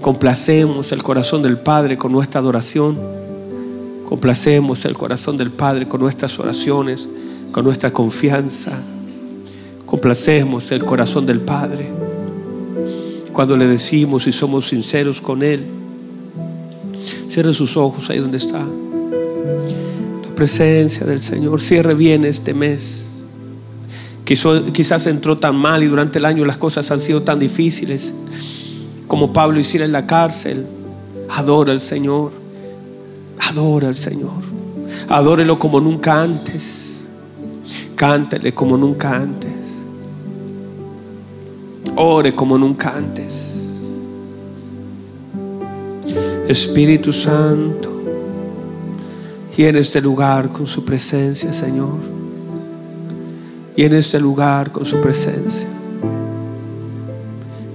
Complacemos 0.00 0.90
el 0.92 1.02
corazón 1.02 1.42
del 1.42 1.58
Padre 1.58 1.98
con 1.98 2.12
nuestra 2.12 2.40
adoración. 2.40 2.98
Complacemos 4.06 4.86
el 4.86 4.94
corazón 4.94 5.36
del 5.36 5.50
Padre 5.50 5.86
con 5.86 6.00
nuestras 6.00 6.38
oraciones, 6.38 7.10
con 7.52 7.64
nuestra 7.64 7.92
confianza. 7.92 8.72
Complacemos 9.92 10.72
el 10.72 10.86
corazón 10.86 11.26
del 11.26 11.40
Padre 11.40 11.90
cuando 13.30 13.58
le 13.58 13.66
decimos 13.66 14.26
y 14.26 14.32
somos 14.32 14.68
sinceros 14.68 15.20
con 15.20 15.42
Él. 15.42 15.66
Cierre 17.28 17.52
sus 17.52 17.76
ojos 17.76 18.08
ahí 18.08 18.18
donde 18.18 18.38
está 18.38 18.64
presencia 20.34 21.04
del 21.04 21.20
Señor. 21.20 21.60
Cierre 21.60 21.92
bien 21.92 22.24
este 22.24 22.54
mes. 22.54 23.10
Quizás 24.24 25.06
entró 25.08 25.36
tan 25.36 25.56
mal 25.56 25.82
y 25.82 25.88
durante 25.88 26.20
el 26.20 26.24
año 26.24 26.46
las 26.46 26.56
cosas 26.56 26.90
han 26.90 26.98
sido 26.98 27.20
tan 27.22 27.38
difíciles 27.38 28.14
como 29.06 29.34
Pablo 29.34 29.60
hiciera 29.60 29.84
en 29.84 29.92
la 29.92 30.06
cárcel. 30.06 30.64
Adora 31.28 31.70
al 31.70 31.82
Señor. 31.82 32.32
Adora 33.40 33.88
al 33.88 33.96
Señor. 33.96 34.40
Adórelo 35.10 35.58
como 35.58 35.82
nunca 35.82 36.22
antes. 36.22 37.04
Cántele 37.94 38.54
como 38.54 38.78
nunca 38.78 39.14
antes. 39.14 39.51
Ore 41.96 42.34
como 42.34 42.56
nunca 42.58 42.96
antes. 42.96 43.60
Espíritu 46.48 47.12
Santo, 47.12 47.92
en 49.68 49.76
este 49.76 50.00
lugar 50.00 50.50
con 50.50 50.66
su 50.66 50.84
presencia, 50.84 51.52
Señor. 51.52 51.98
En 53.76 53.92
este 53.94 54.18
lugar 54.18 54.70
con 54.70 54.84
su 54.84 55.00
presencia. 55.00 55.68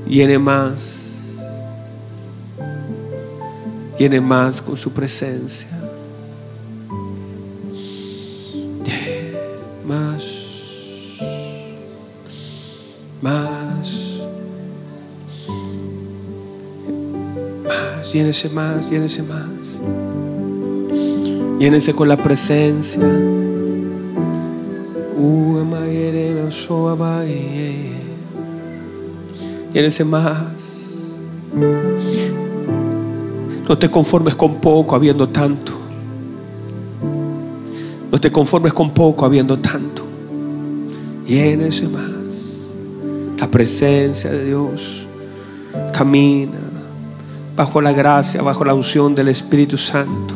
Llene 0.07 0.37
más. 0.37 1.37
Llene 3.97 4.21
más 4.21 4.61
con 4.61 4.77
su 4.77 4.91
presencia. 4.91 5.76
Llénese 18.17 18.49
más, 18.49 18.89
llénese 18.89 19.21
más. 19.21 19.77
Llénese 21.59 21.93
con 21.93 22.07
la 22.07 22.17
presencia. 22.17 23.07
Llénese 29.71 30.03
más. 30.03 31.13
No 33.69 33.77
te 33.77 33.91
conformes 33.91 34.33
con 34.33 34.55
poco 34.61 34.95
habiendo 34.95 35.29
tanto. 35.29 35.73
No 38.11 38.19
te 38.19 38.31
conformes 38.31 38.73
con 38.73 38.95
poco 38.95 39.25
habiendo 39.25 39.59
tanto. 39.59 40.01
Llénese 41.27 41.87
más. 41.87 42.71
La 43.37 43.47
presencia 43.51 44.31
de 44.31 44.45
Dios 44.45 45.05
camina 45.93 46.66
bajo 47.57 47.81
la 47.81 47.91
gracia, 47.91 48.43
bajo 48.43 48.63
la 48.63 48.75
unción 48.75 49.15
del 49.15 49.29
Espíritu 49.29 49.77
Santo. 49.77 50.35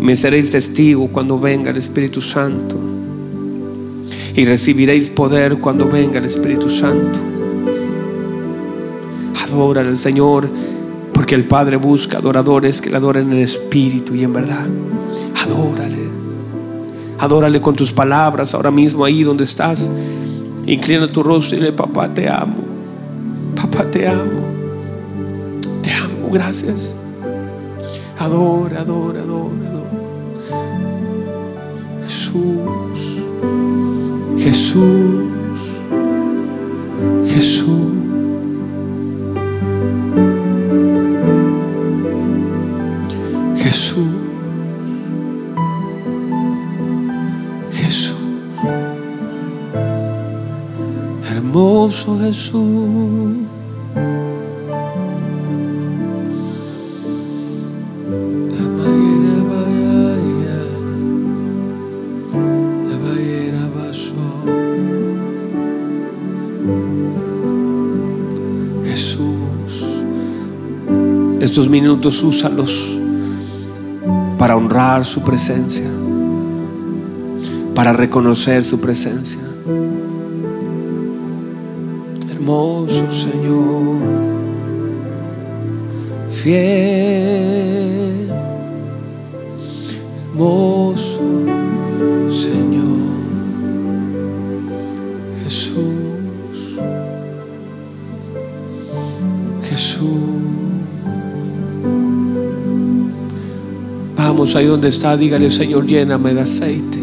Me 0.00 0.16
seréis 0.16 0.50
testigo 0.50 1.08
cuando 1.08 1.38
venga 1.38 1.70
el 1.70 1.76
Espíritu 1.76 2.22
Santo. 2.22 2.76
Y 4.34 4.46
recibiréis 4.46 5.10
poder 5.10 5.58
cuando 5.58 5.86
venga 5.86 6.18
el 6.18 6.24
Espíritu 6.24 6.70
Santo. 6.70 7.18
Adora 9.44 9.82
al 9.82 9.98
Señor, 9.98 10.48
porque 11.12 11.34
el 11.34 11.44
Padre 11.44 11.76
busca 11.76 12.16
adoradores 12.16 12.80
que 12.80 12.88
le 12.88 12.96
adoren 12.96 13.30
en 13.30 13.38
espíritu 13.40 14.14
y 14.14 14.24
en 14.24 14.32
verdad. 14.32 14.66
Adórale. 15.44 16.08
Adórale 17.18 17.60
con 17.60 17.76
tus 17.76 17.92
palabras 17.92 18.54
ahora 18.54 18.70
mismo 18.70 19.04
ahí 19.04 19.22
donde 19.22 19.44
estás. 19.44 19.90
Inclina 20.64 21.08
tu 21.08 21.22
rostro 21.22 21.56
y 21.56 21.60
dile, 21.60 21.72
papá, 21.72 22.08
te 22.08 22.26
amo. 22.26 22.56
Papá, 23.54 23.84
te 23.84 24.08
amo. 24.08 24.47
Gracias. 26.30 26.96
Adora, 28.18 28.80
adora, 28.80 29.20
adora. 29.22 29.68
Jesús, 32.02 33.22
Jesús, 34.38 35.24
Jesús. 37.26 37.88
Jesús, 43.56 44.06
Jesús, 47.70 48.16
hermoso 51.30 52.18
Jesús. 52.18 53.47
Estos 71.58 71.72
minutos 71.72 72.22
úsalos 72.22 73.00
para 74.38 74.56
honrar 74.56 75.04
su 75.04 75.22
presencia, 75.22 75.90
para 77.74 77.92
reconocer 77.92 78.62
su 78.62 78.80
presencia. 78.80 79.40
Hermoso 82.30 83.10
Señor, 83.10 83.98
fiel, 86.30 88.28
hermoso 90.30 91.20
Señor, 92.30 92.97
Ahí 104.38 104.66
donde 104.66 104.86
está, 104.86 105.16
dígale 105.16 105.50
Señor, 105.50 105.84
lléname 105.84 106.32
de 106.32 106.40
aceite. 106.42 107.00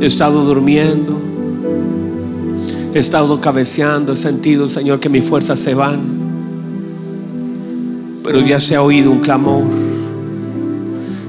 He 0.00 0.06
estado 0.06 0.44
durmiendo, 0.44 1.20
he 2.94 2.98
estado 3.00 3.40
cabeceando, 3.40 4.12
he 4.12 4.16
sentido, 4.16 4.68
Señor, 4.68 5.00
que 5.00 5.08
mis 5.08 5.24
fuerzas 5.24 5.58
se 5.58 5.74
van. 5.74 5.98
Pero 8.22 8.40
ya 8.46 8.60
se 8.60 8.76
ha 8.76 8.82
oído 8.82 9.10
un 9.10 9.18
clamor. 9.18 9.64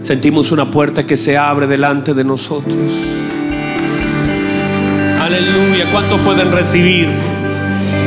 Sentimos 0.04 0.52
una 0.52 0.70
puerta 0.70 1.04
que 1.04 1.18
se 1.18 1.36
abre 1.36 1.66
delante 1.66 2.14
de 2.14 2.24
nosotros. 2.24 2.92
Aleluya. 5.20 5.92
¿Cuántos 5.92 6.22
pueden 6.22 6.52
recibir 6.52 7.08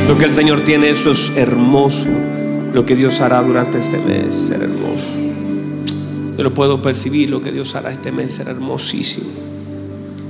lo 0.07 0.17
que 0.17 0.23
el 0.23 0.31
Señor 0.31 0.61
tiene? 0.61 0.89
Eso 0.89 1.11
es 1.11 1.33
hermoso. 1.35 2.07
Lo 2.73 2.85
que 2.85 2.95
Dios 2.95 3.19
hará 3.19 3.43
durante 3.43 3.79
este 3.79 3.97
mes 3.97 4.33
será 4.33 4.63
hermoso. 4.63 4.84
Yo 6.37 6.43
lo 6.43 6.53
puedo 6.53 6.81
percibir. 6.81 7.29
Lo 7.29 7.41
que 7.41 7.51
Dios 7.51 7.75
hará 7.75 7.91
este 7.91 8.11
mes 8.11 8.33
será 8.33 8.51
hermosísimo. 8.51 9.29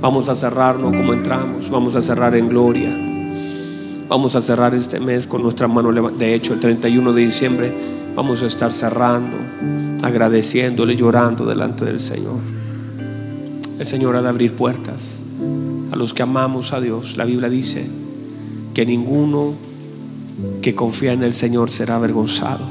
Vamos 0.00 0.28
a 0.28 0.34
cerrarnos 0.34 0.94
como 0.94 1.12
entramos. 1.12 1.70
Vamos 1.70 1.96
a 1.96 2.02
cerrar 2.02 2.36
en 2.36 2.48
gloria. 2.48 2.96
Vamos 4.08 4.36
a 4.36 4.40
cerrar 4.40 4.74
este 4.74 5.00
mes 5.00 5.26
con 5.26 5.42
nuestra 5.42 5.66
mano. 5.66 5.92
De 6.12 6.34
hecho, 6.34 6.54
el 6.54 6.60
31 6.60 7.12
de 7.12 7.22
diciembre 7.22 7.72
vamos 8.14 8.42
a 8.42 8.46
estar 8.46 8.72
cerrando, 8.72 9.36
agradeciéndole, 10.02 10.94
llorando 10.94 11.44
delante 11.44 11.84
del 11.84 11.98
Señor. 11.98 12.38
El 13.78 13.86
Señor 13.86 14.16
ha 14.16 14.22
de 14.22 14.28
abrir 14.28 14.52
puertas 14.52 15.20
a 15.90 15.96
los 15.96 16.14
que 16.14 16.22
amamos 16.22 16.72
a 16.72 16.80
Dios. 16.80 17.16
La 17.16 17.24
Biblia 17.24 17.50
dice 17.50 17.86
que 18.74 18.86
ninguno 18.86 19.54
que 20.62 20.74
confía 20.74 21.12
en 21.12 21.22
el 21.22 21.34
Señor 21.34 21.70
será 21.70 21.96
avergonzado. 21.96 22.64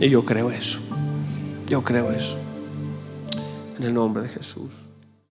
Y 0.00 0.08
yo 0.08 0.24
creo 0.24 0.50
eso. 0.50 0.80
Yo 1.66 1.82
creo 1.82 2.10
eso. 2.10 2.38
En 3.78 3.84
el 3.84 3.94
nombre 3.94 4.22
de 4.22 4.28
Jesús. 4.28 4.83